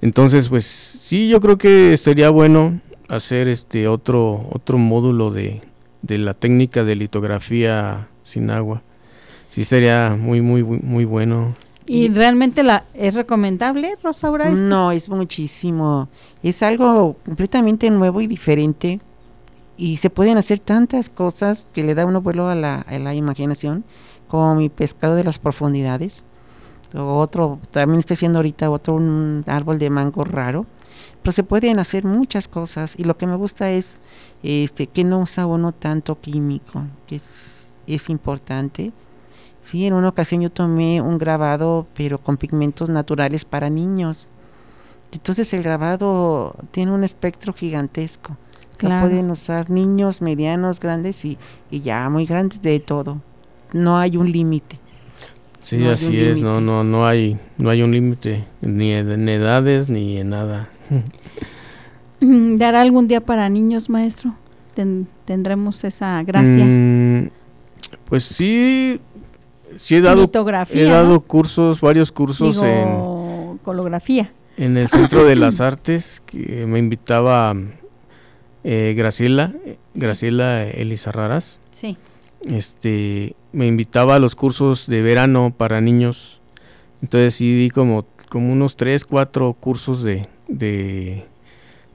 Entonces, 0.00 0.48
pues 0.48 0.64
sí, 0.64 1.28
yo 1.28 1.40
creo 1.40 1.58
que 1.58 1.96
sería 1.96 2.30
bueno 2.30 2.80
hacer 3.06 3.46
este 3.46 3.86
otro, 3.86 4.48
otro 4.50 4.78
módulo 4.78 5.30
de, 5.30 5.60
de 6.02 6.18
la 6.18 6.34
técnica 6.34 6.82
de 6.82 6.96
litografía 6.96 8.08
sin 8.24 8.50
agua. 8.50 8.82
Sí, 9.54 9.64
sería 9.64 10.16
muy, 10.18 10.40
muy, 10.40 10.62
muy, 10.64 10.78
muy 10.78 11.04
bueno. 11.04 11.48
¿Y 11.86 12.04
y- 12.04 12.08
realmente 12.08 12.62
la 12.62 12.84
es 12.94 13.14
recomendable, 13.14 13.96
Rosaura? 14.02 14.48
esto? 14.48 14.60
No, 14.60 14.92
es 14.92 15.08
muchísimo. 15.08 16.08
Es 16.42 16.62
algo 16.62 17.16
completamente 17.24 17.90
nuevo 17.90 18.20
y 18.20 18.26
diferente. 18.26 19.00
Y 19.76 19.96
se 19.96 20.10
pueden 20.10 20.38
hacer 20.38 20.58
tantas 20.58 21.08
cosas 21.08 21.66
que 21.72 21.82
le 21.82 21.94
da 21.94 22.06
uno 22.06 22.20
vuelo 22.20 22.48
a 22.48 22.54
la, 22.54 22.76
a 22.82 22.98
la 22.98 23.14
imaginación, 23.14 23.84
como 24.28 24.54
mi 24.54 24.68
pescado 24.68 25.16
de 25.16 25.24
las 25.24 25.38
profundidades. 25.38 26.24
O 26.94 27.18
otro, 27.18 27.58
también 27.70 27.98
estoy 28.00 28.14
haciendo 28.14 28.38
ahorita 28.38 28.70
otro, 28.70 28.94
un 28.94 29.42
árbol 29.46 29.78
de 29.78 29.90
mango 29.90 30.24
raro. 30.24 30.66
Pero 31.22 31.32
se 31.32 31.42
pueden 31.42 31.78
hacer 31.78 32.04
muchas 32.04 32.48
cosas. 32.48 32.94
Y 32.98 33.04
lo 33.04 33.16
que 33.16 33.26
me 33.26 33.36
gusta 33.36 33.70
es 33.70 34.00
este 34.42 34.86
que 34.86 35.04
no 35.04 35.20
usa 35.20 35.46
uno 35.46 35.72
tanto 35.72 36.20
químico, 36.20 36.84
que 37.06 37.16
es, 37.16 37.68
es 37.86 38.08
importante. 38.08 38.92
Sí, 39.62 39.86
en 39.86 39.94
una 39.94 40.08
ocasión 40.08 40.40
yo 40.42 40.50
tomé 40.50 41.00
un 41.00 41.18
grabado, 41.18 41.86
pero 41.94 42.18
con 42.18 42.36
pigmentos 42.36 42.88
naturales 42.88 43.44
para 43.44 43.70
niños. 43.70 44.28
Entonces 45.12 45.52
el 45.54 45.62
grabado 45.62 46.54
tiene 46.72 46.90
un 46.92 47.04
espectro 47.04 47.52
gigantesco. 47.52 48.36
Lo 48.80 48.88
Claro. 48.88 49.06
pueden 49.06 49.30
usar 49.30 49.70
niños, 49.70 50.20
medianos, 50.20 50.80
grandes 50.80 51.24
y, 51.24 51.38
y 51.70 51.80
ya 51.80 52.10
muy 52.10 52.26
grandes 52.26 52.60
de 52.60 52.80
todo. 52.80 53.20
No 53.72 53.98
hay 53.98 54.16
un 54.16 54.30
límite. 54.32 54.80
Sí, 55.62 55.76
No 55.76 55.92
así 55.92 56.18
es, 56.18 56.40
no, 56.40 56.60
no, 56.60 56.82
no 56.82 57.06
hay, 57.06 57.38
no 57.56 57.70
hay 57.70 57.82
un 57.82 57.92
límite, 57.92 58.44
ni 58.60 58.90
en 58.92 59.28
edades, 59.28 59.88
ni 59.88 60.18
en 60.18 60.30
nada. 60.30 60.68
¿Dará 62.20 62.80
algún 62.80 63.06
día 63.08 63.20
para 63.20 63.48
niños, 63.48 63.88
maestro? 63.88 64.34
Ten- 64.74 65.06
¿Tendremos 65.24 65.84
esa 65.84 66.22
gracia? 66.24 66.64
Mm, 66.64 67.30
pues 68.06 68.24
sí, 68.24 69.00
sí 69.78 69.96
he 69.96 70.00
dado, 70.00 70.30
he 70.70 70.84
¿no? 70.84 70.90
dado 70.90 71.20
cursos, 71.20 71.80
varios 71.80 72.12
cursos 72.12 72.62
en, 72.62 72.86
Digo, 72.86 73.58
colografía. 73.62 74.32
en 74.56 74.76
el 74.76 74.88
Centro 74.88 75.24
de 75.24 75.36
las 75.36 75.60
Artes, 75.62 76.22
que 76.26 76.66
me 76.66 76.78
invitaba 76.78 77.54
eh, 78.64 78.94
Graciela, 78.96 79.52
eh, 79.64 79.76
Graciela 79.94 80.64
Elizarraras. 80.64 81.58
Sí. 81.72 81.96
este 82.46 83.34
me 83.52 83.66
invitaba 83.66 84.16
a 84.16 84.18
los 84.18 84.34
cursos 84.34 84.86
de 84.86 85.02
verano 85.02 85.52
para 85.56 85.80
niños 85.80 86.40
entonces 87.02 87.34
sí 87.34 87.54
di 87.54 87.70
como 87.70 88.04
como 88.28 88.50
unos 88.52 88.76
tres 88.76 89.04
cuatro 89.04 89.52
cursos 89.52 90.02
de, 90.02 90.26
de 90.48 91.24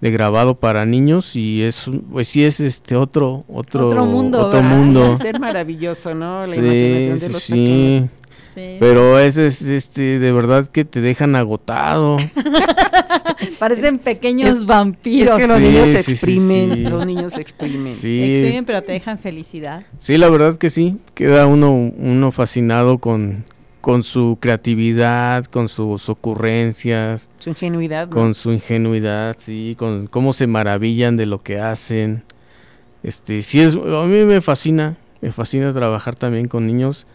de 0.02 0.12
grabado 0.12 0.56
para 0.60 0.86
niños 0.86 1.36
y 1.36 1.64
es 1.64 1.88
un- 1.88 2.02
pues 2.02 2.28
sí 2.28 2.44
es 2.44 2.60
este 2.60 2.96
otro 2.96 3.44
otro 3.48 3.88
Otro 3.88 4.06
mundo, 4.06 4.46
otro 4.48 4.60
¿verdad? 4.62 4.72
Sí, 4.72 4.76
mundo 4.86 5.04
debe 5.04 5.18
ser 5.18 5.40
maravilloso, 5.40 6.14
¿no? 6.14 6.42
La 6.46 6.54
Sí, 6.54 6.60
imaginación 6.60 7.20
de 7.20 7.26
sí, 7.26 7.32
los 7.34 7.44
sí. 7.44 8.06
Sí. 8.54 8.78
pero 8.80 9.20
es, 9.20 9.38
es, 9.38 9.62
este 9.62 10.18
de 10.20 10.32
verdad 10.32 10.68
que 10.68 10.84
te 10.86 11.00
dejan 11.02 11.36
agotado 11.36 12.18
Parecen 13.60 14.00
pequeños 14.00 14.50
Es- 14.58 14.66
vampiros. 14.66 15.32
Es 15.40 15.42
que 15.42 15.48
los 15.48 15.58
Sí, 15.58 15.64
niños 15.64 15.88
sí, 15.88 15.94
se 15.98 16.04
sí, 16.04 16.12
exprimen, 16.12 16.74
sí. 16.74 16.82
los 16.84 17.06
niños 17.06 17.34
se 17.34 17.42
exprimen. 17.42 17.94
sí 17.94 18.24
Exprimen, 18.24 18.66
pero 18.66 18.82
te 18.84 18.92
dejan 18.94 19.18
felicidad. 19.20 19.84
Sí, 19.98 20.18
la 20.18 20.30
verdad 20.30 20.58
que 20.58 20.70
sí. 20.70 20.98
Queda 21.14 21.46
uno, 21.48 21.72
uno 21.74 22.32
fascinado 22.32 22.98
con, 23.00 23.46
con 23.88 24.04
su 24.04 24.38
creatividad, 24.42 25.46
con 25.46 25.70
sus 25.70 26.10
ocurrencias, 26.10 27.30
Su 27.40 27.52
ingenuidad. 27.52 28.08
¿no? 28.08 28.14
con 28.14 28.34
su 28.34 28.52
ingenuidad, 28.52 29.38
sí, 29.40 29.78
con 29.80 30.08
cómo 30.08 30.34
se 30.34 30.46
maravillan 30.46 31.16
de 31.16 31.26
lo 31.26 31.42
que 31.42 31.62
hacen. 31.62 32.24
Este, 33.02 33.42
sí 33.44 33.62
es, 33.62 33.76
a 33.76 34.04
mí 34.06 34.26
me 34.26 34.42
fascina, 34.42 34.98
me 35.22 35.32
fascina 35.32 35.72
trabajar 35.72 36.18
también 36.18 36.50
con 36.50 36.68
niños. 36.68 37.08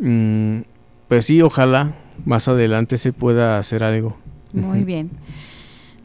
Mm, 0.00 0.62
pues 1.06 1.26
sí, 1.26 1.42
ojalá 1.42 1.94
más 2.24 2.48
adelante 2.48 2.98
se 2.98 3.12
pueda 3.12 3.60
hacer 3.60 3.84
algo. 3.84 4.16
Muy 4.52 4.82
bien. 4.82 5.10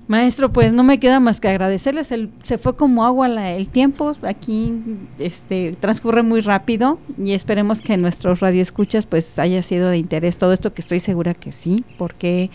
Maestro, 0.08 0.54
pues 0.54 0.72
no 0.72 0.84
me 0.84 1.00
queda 1.00 1.20
más 1.20 1.42
que 1.42 1.48
agradecerles. 1.48 2.12
El- 2.12 2.30
se 2.44 2.58
fue 2.60 2.76
como 2.76 3.06
agua 3.06 3.28
la- 3.28 3.54
el 3.54 3.70
tiempo. 3.70 4.12
Aquí 4.22 4.74
este, 5.18 5.76
transcurre 5.80 6.22
muy 6.22 6.42
rápido 6.42 7.00
y 7.18 7.32
esperemos 7.34 7.82
que 7.82 7.98
nuestros 7.98 8.40
radioescuchas 8.40 9.06
pues 9.08 9.40
haya 9.40 9.64
sido 9.64 9.90
de 9.90 9.98
interés 9.98 10.38
todo 10.38 10.54
esto 10.54 10.74
que 10.74 10.82
estoy 10.82 11.00
segura 11.00 11.34
que 11.34 11.52
sí, 11.52 11.84
porque 11.98 12.52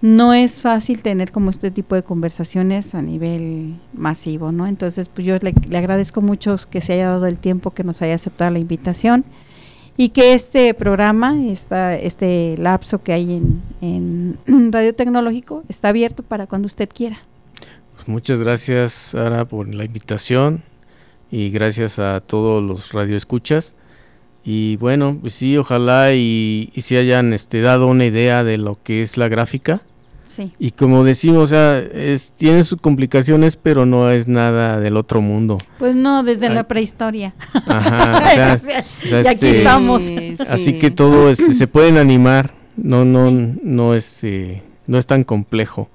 no 0.00 0.32
es 0.34 0.62
fácil 0.62 1.02
tener 1.02 1.30
como 1.32 1.50
este 1.50 1.70
tipo 1.70 1.94
de 1.94 2.02
conversaciones 2.02 2.94
a 2.94 3.02
nivel 3.02 3.74
masivo, 3.94 4.50
¿no? 4.52 4.66
Entonces, 4.66 5.08
pues 5.08 5.26
yo 5.26 5.36
le, 5.40 5.54
le 5.68 5.78
agradezco 5.78 6.20
mucho 6.20 6.56
que 6.70 6.80
se 6.80 6.94
haya 6.94 7.08
dado 7.08 7.26
el 7.26 7.38
tiempo, 7.38 7.70
que 7.72 7.84
nos 7.84 8.02
haya 8.02 8.14
aceptado 8.14 8.50
la 8.52 8.58
invitación 8.60 9.24
y 10.00 10.10
que 10.10 10.32
este 10.32 10.72
programa, 10.74 11.36
esta, 11.48 11.96
este 11.96 12.54
lapso 12.56 13.02
que 13.02 13.12
hay 13.12 13.32
en, 13.32 13.62
en 13.80 14.38
Radio 14.72 14.94
Tecnológico, 14.94 15.64
está 15.68 15.88
abierto 15.88 16.22
para 16.22 16.46
cuando 16.46 16.66
usted 16.66 16.88
quiera. 16.88 17.18
Pues 17.96 18.06
muchas 18.06 18.38
gracias, 18.38 18.92
Sara, 18.92 19.44
por 19.44 19.66
la 19.74 19.84
invitación 19.84 20.62
y 21.32 21.50
gracias 21.50 21.98
a 21.98 22.20
todos 22.20 22.62
los 22.62 22.92
radioescuchas. 22.92 23.74
Y 24.44 24.76
bueno, 24.76 25.18
pues 25.20 25.34
sí, 25.34 25.56
ojalá 25.56 26.14
y, 26.14 26.70
y 26.72 26.82
si 26.82 26.96
hayan 26.96 27.32
este, 27.32 27.60
dado 27.60 27.88
una 27.88 28.06
idea 28.06 28.44
de 28.44 28.56
lo 28.56 28.78
que 28.80 29.02
es 29.02 29.16
la 29.16 29.26
gráfica. 29.26 29.82
Sí. 30.28 30.52
Y 30.58 30.70
como 30.72 31.02
decimos, 31.04 31.44
o 31.44 31.46
sea, 31.46 31.78
es, 31.78 32.32
tiene 32.32 32.62
sus 32.62 32.78
complicaciones, 32.80 33.56
pero 33.56 33.86
no 33.86 34.10
es 34.10 34.28
nada 34.28 34.78
del 34.78 34.96
otro 34.96 35.20
mundo. 35.22 35.58
Pues 35.78 35.96
no, 35.96 36.22
desde 36.22 36.48
Ay. 36.48 36.54
la 36.54 36.64
prehistoria. 36.68 37.34
Ajá, 37.66 38.18
o 38.26 38.30
sea, 38.34 38.84
o 39.04 39.08
sea, 39.08 39.22
y 39.22 39.26
aquí 39.26 39.46
este, 39.46 39.58
estamos. 39.58 40.02
Sí, 40.02 40.36
Así 40.48 40.64
sí. 40.66 40.78
que 40.78 40.90
todo 40.90 41.30
este, 41.30 41.54
se 41.54 41.66
pueden 41.66 41.96
animar, 41.96 42.52
no, 42.76 43.04
no, 43.04 43.30
no, 43.30 43.94
este, 43.94 44.62
no 44.86 44.98
es 44.98 45.06
tan 45.06 45.24
complejo. 45.24 45.88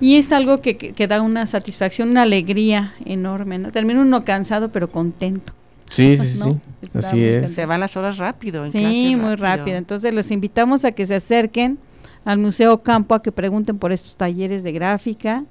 Y 0.00 0.16
es 0.16 0.32
algo 0.32 0.60
que, 0.60 0.76
que- 0.76 0.92
que 0.92 1.06
da 1.06 1.22
una 1.22 1.46
satisfacción, 1.46 2.10
una 2.10 2.22
alegría 2.22 2.94
enorme, 3.06 3.58
¿no? 3.58 3.70
Termina 3.70 4.00
uno 4.00 4.24
cansado, 4.24 4.70
pero 4.70 4.88
contento. 4.88 5.52
Sí, 5.88 6.16
sí, 6.16 6.38
¿no? 6.40 6.60
sí, 6.82 6.88
así 6.98 7.22
es. 7.24 7.54
Se 7.54 7.66
van 7.66 7.78
las 7.80 7.96
horas 7.96 8.18
rápido. 8.18 8.64
En 8.64 8.72
Sí, 8.72 9.14
muy 9.16 9.36
rápido. 9.36 9.76
Entonces 9.76 10.12
los 10.12 10.30
invitamos 10.32 10.84
a 10.84 10.90
que 10.90 11.06
se 11.06 11.14
acerquen 11.14 11.78
al 12.24 12.38
Museo 12.38 12.82
Campo 12.82 13.14
a 13.14 13.22
que 13.22 13.32
pregunten 13.32 13.78
por 13.78 13.92
estos 13.92 14.16
talleres 14.16 14.62
de 14.62 14.72
gráfica 14.72 15.44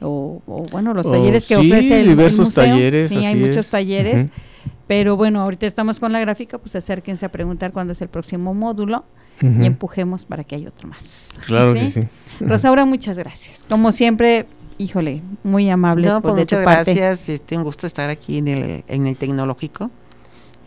o, 0.00 0.42
o, 0.46 0.62
bueno, 0.70 0.92
los 0.94 1.06
Oh, 1.06 1.12
talleres 1.12 1.46
que 1.46 1.56
sí, 1.56 1.66
ofrece 1.70 1.94
el, 2.00 2.02
el 2.02 2.08
diversos 2.08 2.46
museo. 2.48 2.64
talleres, 2.64 3.08
Sí, 3.08 3.16
hay 3.24 3.36
muchos 3.36 3.66
es. 3.66 3.70
talleres. 3.70 4.28
Pero 4.86 5.16
bueno, 5.16 5.40
ahorita 5.40 5.66
estamos 5.66 5.98
con 5.98 6.12
la 6.12 6.20
gráfica, 6.20 6.58
pues 6.58 6.76
acérquense 6.76 7.24
a 7.24 7.30
preguntar 7.30 7.72
cuándo 7.72 7.92
es 7.92 8.02
el 8.02 8.08
próximo 8.08 8.52
módulo 8.52 9.04
y 9.40 9.64
empujemos 9.66 10.24
para 10.26 10.44
que 10.44 10.54
haya 10.56 10.68
otro 10.68 10.88
más. 10.88 11.30
Claro 11.46 11.74
que 11.74 11.88
sí. 11.88 12.02
Rosaura, 12.40 12.84
muchas 12.84 13.18
gracias. 13.18 13.64
Como 13.68 13.90
siempre, 13.92 14.46
híjole, 14.78 15.22
muy 15.42 15.70
amable 15.70 16.06
No, 16.08 16.20
pues 16.20 16.34
de 16.36 16.40
muchas 16.42 16.60
tu 16.60 16.64
parte. 16.64 16.94
gracias. 16.94 17.28
Este, 17.30 17.56
un 17.56 17.64
gusto 17.64 17.86
estar 17.86 18.10
aquí 18.10 18.38
en 18.38 18.48
el, 18.48 18.84
en 18.86 19.06
el 19.06 19.16
tecnológico. 19.16 19.90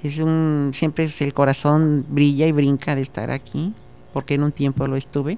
Es 0.04 0.18
un, 0.20 0.72
siempre 0.74 1.06
es 1.06 1.22
el 1.22 1.34
corazón 1.34 2.04
brilla 2.10 2.46
y 2.48 2.52
brinca 2.52 2.96
de 2.96 3.02
estar 3.02 3.30
aquí, 3.32 3.74
porque 4.14 4.36
en 4.36 4.44
un 4.44 4.52
tiempo 4.52 4.88
lo 4.88 4.96
estuve. 4.96 5.38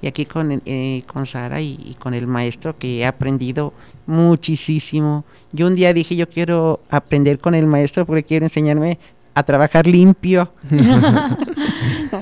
Y 0.00 0.06
aquí 0.06 0.26
con, 0.26 0.62
eh, 0.64 1.02
con 1.06 1.26
Sara 1.26 1.60
y, 1.60 1.96
con 1.98 2.14
el 2.14 2.26
maestro 2.26 2.78
que 2.78 2.98
he 3.00 3.06
aprendido 3.06 3.72
muchísimo. 4.06 5.24
Yo 5.52 5.66
un 5.66 5.74
día 5.74 5.92
dije, 5.92 6.14
yo 6.14 6.28
quiero 6.28 6.80
aprender 6.88 7.38
con 7.38 7.54
el 7.54 7.66
maestro 7.66 8.06
porque 8.06 8.22
quiero 8.22 8.46
enseñarme 8.46 8.98
a 9.34 9.42
trabajar 9.42 9.86
limpio. 9.86 10.52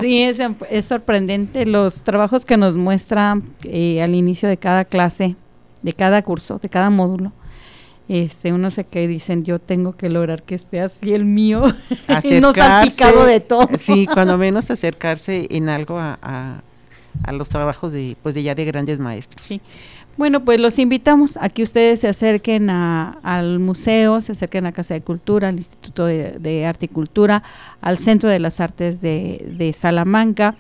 Sí, 0.01 0.22
es, 0.22 0.40
es 0.68 0.84
sorprendente 0.84 1.64
los 1.64 2.03
trabajos 2.03 2.44
que 2.44 2.57
nos 2.57 2.76
muestra 2.76 3.40
eh, 3.62 4.03
al 4.03 4.14
inicio 4.14 4.49
de 4.49 4.57
cada 4.57 4.84
clase, 4.84 5.36
de 5.82 5.92
cada 5.92 6.22
curso, 6.22 6.59
de 6.59 6.68
cada 6.68 6.90
módulo. 6.90 7.32
Este, 8.09 8.52
uno 8.52 8.70
se 8.70 8.84
que 8.84 9.09
dicen, 9.09 9.42
yo 9.42 9.59
tengo 9.59 9.96
que 9.96 10.09
lograr 10.09 10.42
que 10.44 10.54
esté 10.54 10.80
así 10.80 11.12
el 11.12 11.24
mío, 11.24 11.62
no 12.40 12.52
salpicado 12.52 13.24
de 13.26 13.40
todo. 13.40 13.68
Sí, 13.78 14.07
cuando 14.12 14.38
menos 14.38 14.70
acercarse 14.70 15.48
en 15.50 15.68
algo 15.68 15.98
a, 15.98 16.18
a, 16.22 16.61
a 17.24 17.32
los 17.32 17.48
trabajos 17.48 17.90
de, 17.92 18.16
pues 18.22 18.34
de 18.36 18.42
ya 18.44 18.54
de 18.54 18.64
grandes 18.64 18.98
maestros. 19.00 19.44
Sí. 19.46 19.61
Bueno, 20.16 20.44
pues 20.44 20.59
los 20.61 20.78
invitamos 20.78 21.36
a 21.42 21.48
que 21.50 21.62
ustedes 21.62 22.00
se 22.00 22.09
acerquen 22.09 22.70
a- 22.70 23.18
al 23.22 23.59
museo, 23.59 24.20
se 24.22 24.32
acerquen 24.32 24.64
a 24.66 24.72
Casa 24.72 24.94
de 24.94 25.02
Cultura, 25.02 25.48
al 25.48 25.57
Instituto 25.57 26.07
de, 26.07 26.38
de 26.38 26.64
Arte 26.64 26.86
y 26.86 26.88
Cultura, 26.88 27.42
al 27.82 27.98
Centro 27.98 28.30
de 28.30 28.38
las 28.38 28.61
Artes 28.61 29.00
de, 29.02 29.44
de 29.59 29.72
Salamanca, 29.74 30.54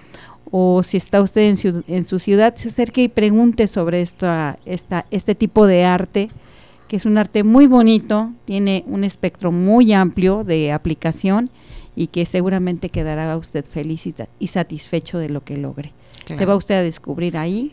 o 0.50 0.82
si 0.82 0.96
está 0.98 1.22
usted 1.22 1.42
en, 1.42 1.56
ciu- 1.56 1.84
en 1.88 2.04
su 2.04 2.18
ciudad, 2.18 2.54
se 2.56 2.68
acerque 2.68 3.02
y 3.04 3.08
pregunte 3.08 3.66
sobre 3.66 4.02
esta, 4.02 4.58
esta, 4.66 5.06
este 5.10 5.34
tipo 5.34 5.66
de 5.66 5.84
arte, 5.84 6.28
que 6.88 6.96
es 6.96 7.06
un 7.06 7.18
arte 7.18 7.42
muy 7.42 7.66
bonito, 7.66 8.30
tiene 8.44 8.84
un 8.86 9.04
espectro 9.04 9.52
muy 9.52 9.92
amplio 9.92 10.44
de 10.44 10.72
aplicación 10.72 11.50
y 11.94 12.08
que 12.08 12.26
seguramente 12.26 12.88
quedará 12.90 13.36
usted 13.36 13.64
feliz 13.64 14.06
y, 14.06 14.12
sa- 14.12 14.28
y 14.38 14.46
satisfecho 14.48 15.18
de 15.18 15.28
lo 15.28 15.42
que 15.42 15.56
logre. 15.56 15.92
Se 16.34 16.44
va 16.46 16.56
usted 16.56 16.74
a 16.76 16.82
descubrir 16.82 17.36
ahí, 17.36 17.72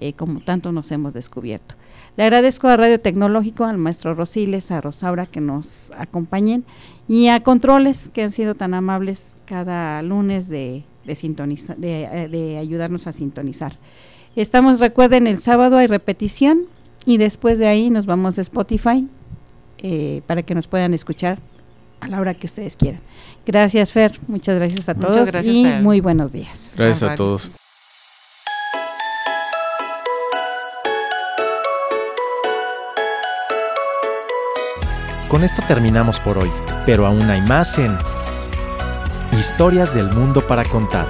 eh, 0.00 0.12
como 0.12 0.40
tanto 0.40 0.72
nos 0.72 0.90
hemos 0.92 1.14
descubierto. 1.14 1.74
Le 2.16 2.24
agradezco 2.24 2.66
a 2.68 2.76
Radio 2.76 2.98
Tecnológico, 3.00 3.64
al 3.64 3.78
maestro 3.78 4.14
Rosiles, 4.14 4.70
a 4.70 4.80
Rosaura 4.80 5.26
que 5.26 5.40
nos 5.40 5.92
acompañen 5.98 6.64
y 7.08 7.28
a 7.28 7.40
Controles 7.40 8.08
que 8.08 8.22
han 8.22 8.32
sido 8.32 8.54
tan 8.54 8.74
amables 8.74 9.36
cada 9.44 10.02
lunes 10.02 10.48
de, 10.48 10.82
de, 11.04 11.12
sintoniza- 11.14 11.76
de, 11.76 12.04
eh, 12.04 12.28
de 12.28 12.58
ayudarnos 12.58 13.06
a 13.06 13.12
sintonizar. 13.12 13.76
Estamos, 14.36 14.78
recuerden, 14.80 15.26
el 15.26 15.38
sábado 15.38 15.76
hay 15.78 15.86
repetición 15.86 16.62
y 17.06 17.16
después 17.18 17.58
de 17.58 17.66
ahí 17.68 17.90
nos 17.90 18.06
vamos 18.06 18.38
a 18.38 18.42
Spotify 18.42 19.08
eh, 19.78 20.22
para 20.26 20.42
que 20.42 20.54
nos 20.54 20.66
puedan 20.66 20.94
escuchar 20.94 21.38
a 22.00 22.08
la 22.08 22.20
hora 22.20 22.34
que 22.34 22.46
ustedes 22.46 22.76
quieran. 22.76 23.00
Gracias, 23.46 23.92
Fer. 23.92 24.12
Muchas 24.28 24.58
gracias 24.58 24.88
a 24.88 24.94
Muchas 24.94 25.10
todos 25.12 25.30
gracias 25.32 25.54
y 25.56 25.66
a- 25.66 25.80
muy 25.80 26.00
buenos 26.00 26.32
días. 26.32 26.74
Gracias 26.76 27.10
a 27.10 27.14
todos. 27.14 27.50
Con 35.28 35.44
esto 35.44 35.62
terminamos 35.68 36.18
por 36.20 36.38
hoy, 36.38 36.50
pero 36.86 37.06
aún 37.06 37.28
hay 37.30 37.42
más 37.42 37.78
en 37.78 37.96
Historias 39.38 39.94
del 39.94 40.08
Mundo 40.14 40.40
para 40.40 40.64
Contar. 40.64 41.06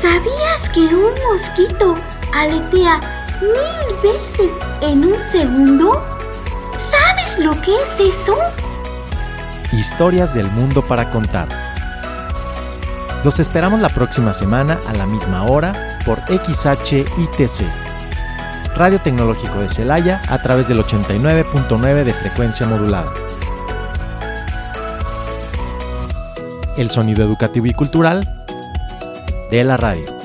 ¿Sabías 0.00 0.68
que 0.72 0.80
un 0.94 1.12
mosquito 1.32 1.96
aletea 2.32 3.00
mil 3.42 3.96
veces 4.02 4.52
en 4.80 5.04
un 5.04 5.14
segundo? 5.30 5.92
¿Sabes 6.90 7.38
lo 7.38 7.50
que 7.60 7.74
es 7.74 8.14
eso? 8.14 8.36
Historias 9.72 10.34
del 10.34 10.50
Mundo 10.52 10.82
para 10.82 11.10
Contar. 11.10 11.48
Los 13.24 13.40
esperamos 13.40 13.80
la 13.80 13.88
próxima 13.88 14.32
semana 14.32 14.78
a 14.86 14.92
la 14.94 15.06
misma 15.06 15.44
hora 15.44 15.72
por 16.04 16.20
XHITC. 16.20 17.66
Radio 18.76 18.98
Tecnológico 18.98 19.58
de 19.58 19.68
Celaya 19.68 20.22
a 20.28 20.40
través 20.40 20.68
del 20.68 20.78
89.9 20.78 22.04
de 22.04 22.14
frecuencia 22.14 22.66
modulada. 22.66 23.12
El 26.76 26.90
sonido 26.90 27.24
educativo 27.24 27.66
y 27.66 27.74
cultural 27.74 28.44
de 29.50 29.64
la 29.64 29.76
radio. 29.76 30.21